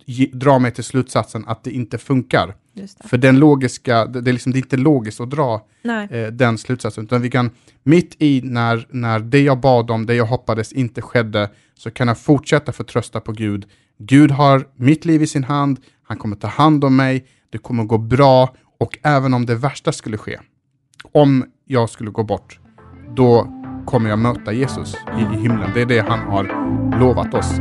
ge, 0.05 0.27
dra 0.33 0.59
mig 0.59 0.73
till 0.73 0.85
slutsatsen 0.85 1.45
att 1.47 1.65
det 1.65 1.71
inte 1.71 1.99
funkar. 1.99 2.55
Det. 2.73 3.09
För 3.09 3.19
den 3.19 3.39
logiska, 3.39 4.07
det, 4.07 4.21
det, 4.21 4.31
är 4.31 4.33
liksom, 4.33 4.53
det 4.53 4.59
är 4.59 4.63
inte 4.63 4.77
logiskt 4.77 5.21
att 5.21 5.31
dra 5.31 5.67
eh, 6.11 6.27
den 6.27 6.59
slutsatsen, 6.59 7.05
utan 7.05 7.23
vi 7.23 7.31
kan 7.31 7.51
mitt 7.83 8.17
i 8.19 8.41
när, 8.45 8.87
när 8.91 9.21
det 9.21 9.41
jag 9.41 9.61
bad 9.61 9.91
om, 9.91 10.07
det 10.07 10.15
jag 10.15 10.27
hoppades 10.27 10.73
inte 10.73 11.03
skedde, 11.03 11.51
så 11.75 11.91
kan 11.91 12.09
jag 12.09 12.19
fortsätta 12.19 12.73
förtrösta 12.73 13.21
på 13.21 13.33
Gud. 13.33 13.67
Gud 13.99 14.31
har 14.31 14.69
mitt 14.77 15.05
liv 15.05 15.23
i 15.23 15.27
sin 15.27 15.45
hand, 15.45 15.81
han 16.03 16.17
kommer 16.17 16.37
ta 16.37 16.49
hand 16.49 16.85
om 16.85 16.97
mig, 16.97 17.27
det 17.51 17.59
kommer 17.59 17.85
gå 17.85 17.99
bra 17.99 18.55
och 18.79 18.99
även 19.03 19.35
om 19.35 19.47
det 19.47 19.55
värsta 19.55 19.93
skulle 19.93 20.17
ske, 20.17 20.39
om 21.13 21.45
jag 21.65 21.91
skulle 21.91 22.11
gå 22.11 22.23
bort, 22.23 22.61
då 23.17 23.58
kommer 23.89 24.11
jag 24.11 24.19
möta 24.19 24.53
Jesus 24.53 24.95
i, 24.95 25.37
himlen. 25.37 25.71
Det 25.75 25.81
är 25.81 25.87
det 25.87 26.01
han 26.09 26.19
har 26.19 26.45
lovat 27.01 27.35
oss. 27.35 27.53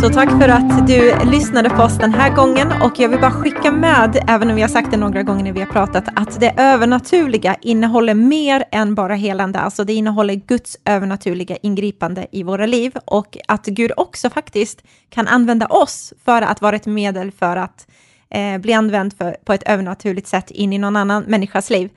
Så 0.00 0.08
tack 0.08 0.30
för 0.30 0.48
att 0.48 0.86
du 0.86 1.14
lyssnade 1.30 1.70
på 1.70 1.82
oss 1.82 1.98
den 1.98 2.14
här 2.14 2.36
gången 2.36 2.72
och 2.82 3.00
jag 3.00 3.08
vill 3.08 3.20
bara 3.20 3.30
skicka 3.30 3.72
med, 3.72 4.24
även 4.28 4.50
om 4.50 4.56
vi 4.56 4.62
har 4.62 4.68
sagt 4.68 4.90
det 4.90 4.96
några 4.96 5.22
gånger 5.22 5.44
när 5.44 5.52
vi 5.52 5.60
har 5.60 5.66
pratat, 5.66 6.04
att 6.16 6.40
det 6.40 6.54
övernaturliga 6.56 7.56
innehåller 7.60 8.14
mer 8.14 8.64
än 8.72 8.94
bara 8.94 9.14
helande. 9.14 9.58
Alltså 9.58 9.84
det 9.84 9.92
innehåller 9.92 10.34
Guds 10.34 10.78
övernaturliga 10.84 11.56
ingripande 11.62 12.26
i 12.32 12.42
våra 12.42 12.66
liv 12.66 12.96
och 13.04 13.38
att 13.48 13.66
Gud 13.66 13.92
också 13.96 14.30
faktiskt 14.30 14.82
kan 15.08 15.28
använda 15.28 15.66
oss 15.66 16.12
för 16.24 16.42
att 16.42 16.62
vara 16.62 16.76
ett 16.76 16.86
medel 16.86 17.32
för 17.32 17.56
att 17.56 17.86
eh, 18.30 18.58
bli 18.58 18.72
använd 18.72 19.16
för, 19.18 19.36
på 19.44 19.52
ett 19.52 19.62
övernaturligt 19.62 20.26
sätt 20.26 20.50
in 20.50 20.72
i 20.72 20.78
någon 20.78 20.96
annan 20.96 21.22
människas 21.22 21.70
liv. 21.70 21.90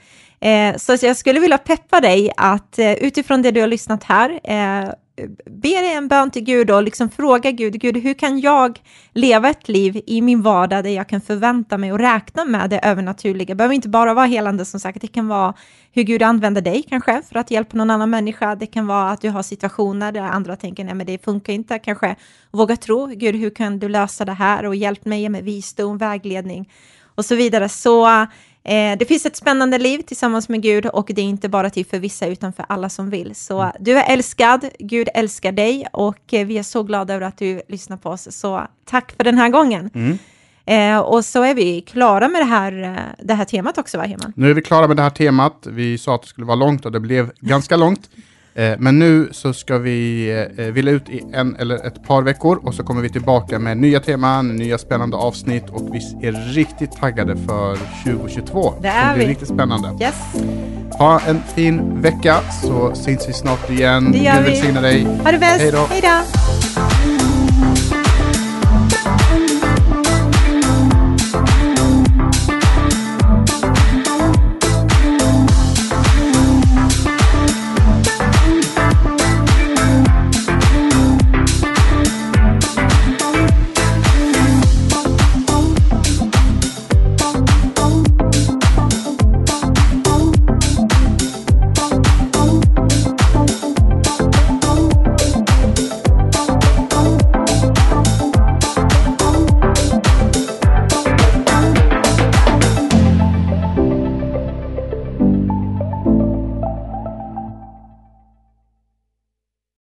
Eh, 0.43 0.77
så 0.77 0.97
jag 1.01 1.17
skulle 1.17 1.39
vilja 1.39 1.57
peppa 1.57 2.01
dig 2.01 2.31
att 2.37 2.79
eh, 2.79 2.93
utifrån 2.93 3.41
det 3.41 3.51
du 3.51 3.61
har 3.61 3.67
lyssnat 3.67 4.03
här, 4.03 4.39
eh, 4.43 4.89
be 5.45 5.69
dig 5.69 5.93
en 5.93 6.07
bön 6.07 6.31
till 6.31 6.43
Gud 6.43 6.71
och 6.71 6.83
liksom 6.83 7.09
fråga 7.09 7.51
Gud, 7.51 7.79
Gud, 7.79 7.97
hur 7.97 8.13
kan 8.13 8.39
jag 8.39 8.81
leva 9.13 9.49
ett 9.49 9.69
liv 9.69 10.01
i 10.07 10.21
min 10.21 10.41
vardag 10.41 10.83
där 10.83 10.89
jag 10.89 11.09
kan 11.09 11.21
förvänta 11.21 11.77
mig 11.77 11.91
och 11.91 11.99
räkna 11.99 12.45
med 12.45 12.69
det 12.69 12.79
övernaturliga? 12.79 13.47
Det 13.47 13.55
behöver 13.55 13.75
inte 13.75 13.89
bara 13.89 14.13
vara 14.13 14.25
helande 14.25 14.65
som 14.65 14.79
sagt, 14.79 15.01
det 15.01 15.07
kan 15.07 15.27
vara 15.27 15.53
hur 15.91 16.03
Gud 16.03 16.23
använder 16.23 16.61
dig 16.61 16.83
kanske 16.89 17.21
för 17.29 17.39
att 17.39 17.51
hjälpa 17.51 17.77
någon 17.77 17.89
annan 17.89 18.09
människa. 18.09 18.55
Det 18.55 18.65
kan 18.65 18.87
vara 18.87 19.11
att 19.11 19.21
du 19.21 19.29
har 19.29 19.43
situationer 19.43 20.11
där 20.11 20.21
andra 20.21 20.55
tänker, 20.55 20.83
nej 20.83 20.93
men 20.93 21.05
det 21.05 21.23
funkar 21.25 21.53
inte, 21.53 21.79
kanske 21.79 22.15
våga 22.51 22.75
tro, 22.75 23.05
Gud, 23.05 23.35
hur 23.35 23.49
kan 23.49 23.79
du 23.79 23.89
lösa 23.89 24.25
det 24.25 24.33
här 24.33 24.65
och 24.65 24.75
hjälp 24.75 25.05
mig 25.05 25.29
med 25.29 25.43
visdom, 25.43 25.97
vägledning 25.97 26.69
och 27.15 27.25
så 27.25 27.35
vidare. 27.35 27.69
Så 27.69 28.27
Eh, 28.65 28.97
det 28.97 29.05
finns 29.07 29.25
ett 29.25 29.35
spännande 29.35 29.77
liv 29.77 30.01
tillsammans 30.01 30.49
med 30.49 30.61
Gud 30.61 30.85
och 30.85 31.11
det 31.15 31.21
är 31.21 31.25
inte 31.25 31.49
bara 31.49 31.69
till 31.69 31.85
för 31.85 31.99
vissa 31.99 32.27
utan 32.27 32.53
för 32.53 32.65
alla 32.69 32.89
som 32.89 33.09
vill. 33.09 33.35
Så 33.35 33.71
du 33.79 33.97
är 33.97 34.13
älskad, 34.13 34.69
Gud 34.79 35.09
älskar 35.13 35.51
dig 35.51 35.87
och 35.93 36.33
eh, 36.33 36.47
vi 36.47 36.57
är 36.57 36.63
så 36.63 36.83
glada 36.83 37.13
över 37.13 37.25
att 37.25 37.37
du 37.37 37.61
lyssnar 37.67 37.97
på 37.97 38.09
oss. 38.09 38.27
Så 38.31 38.67
tack 38.85 39.11
för 39.17 39.23
den 39.23 39.37
här 39.37 39.49
gången. 39.49 39.89
Eh, 40.65 40.99
och 40.99 41.25
så 41.25 41.43
är 41.43 41.53
vi 41.53 41.81
klara 41.81 42.27
med 42.27 42.41
det 42.41 42.45
här, 42.45 42.83
eh, 42.83 43.25
det 43.25 43.33
här 43.33 43.45
temat 43.45 43.77
också, 43.77 43.97
va 43.97 44.03
Heman? 44.03 44.33
Nu 44.35 44.49
är 44.49 44.53
vi 44.53 44.61
klara 44.61 44.87
med 44.87 44.97
det 44.97 45.03
här 45.03 45.09
temat. 45.09 45.67
Vi 45.69 45.97
sa 45.97 46.15
att 46.15 46.21
det 46.21 46.27
skulle 46.27 46.47
vara 46.47 46.55
långt 46.55 46.85
och 46.85 46.91
det 46.91 46.99
blev 46.99 47.31
ganska 47.39 47.77
långt. 47.77 48.09
Eh, 48.55 48.73
Men 48.79 48.99
nu 48.99 49.29
så 49.31 49.53
ska 49.53 49.77
vi 49.77 50.29
eh, 50.57 50.63
vila 50.65 50.91
ut 50.91 51.09
i 51.09 51.23
en 51.33 51.55
eller 51.55 51.75
ett 51.87 52.03
par 52.07 52.21
veckor 52.21 52.59
och 52.63 52.73
så 52.73 52.83
kommer 52.83 53.01
vi 53.01 53.09
tillbaka 53.09 53.59
med 53.59 53.77
nya 53.77 53.99
teman, 53.99 54.55
nya 54.55 54.77
spännande 54.77 55.17
avsnitt 55.17 55.63
och 55.69 55.95
vi 55.95 56.27
är 56.27 56.53
riktigt 56.53 56.91
taggade 56.91 57.35
för 57.35 57.77
2022. 58.03 58.73
Det 58.81 58.87
är 58.87 59.09
det 59.09 59.15
blir 59.15 59.25
vi. 59.25 59.31
riktigt 59.31 59.47
spännande. 59.47 59.89
Yes, 60.01 60.15
Ha 60.99 61.19
en 61.27 61.39
fin 61.55 62.01
vecka 62.01 62.37
så 62.63 62.95
syns 62.95 63.29
vi 63.29 63.33
snart 63.33 63.69
igen. 63.69 64.11
Det 64.11 64.17
gör 64.17 64.33
Gud 64.35 64.43
vi. 64.43 64.49
välsigne 64.49 64.81
dig. 64.81 65.03
ha 65.23 65.31
det 65.31 65.39
bäst, 65.39 65.61
hej 65.61 65.71
då! 65.71 66.82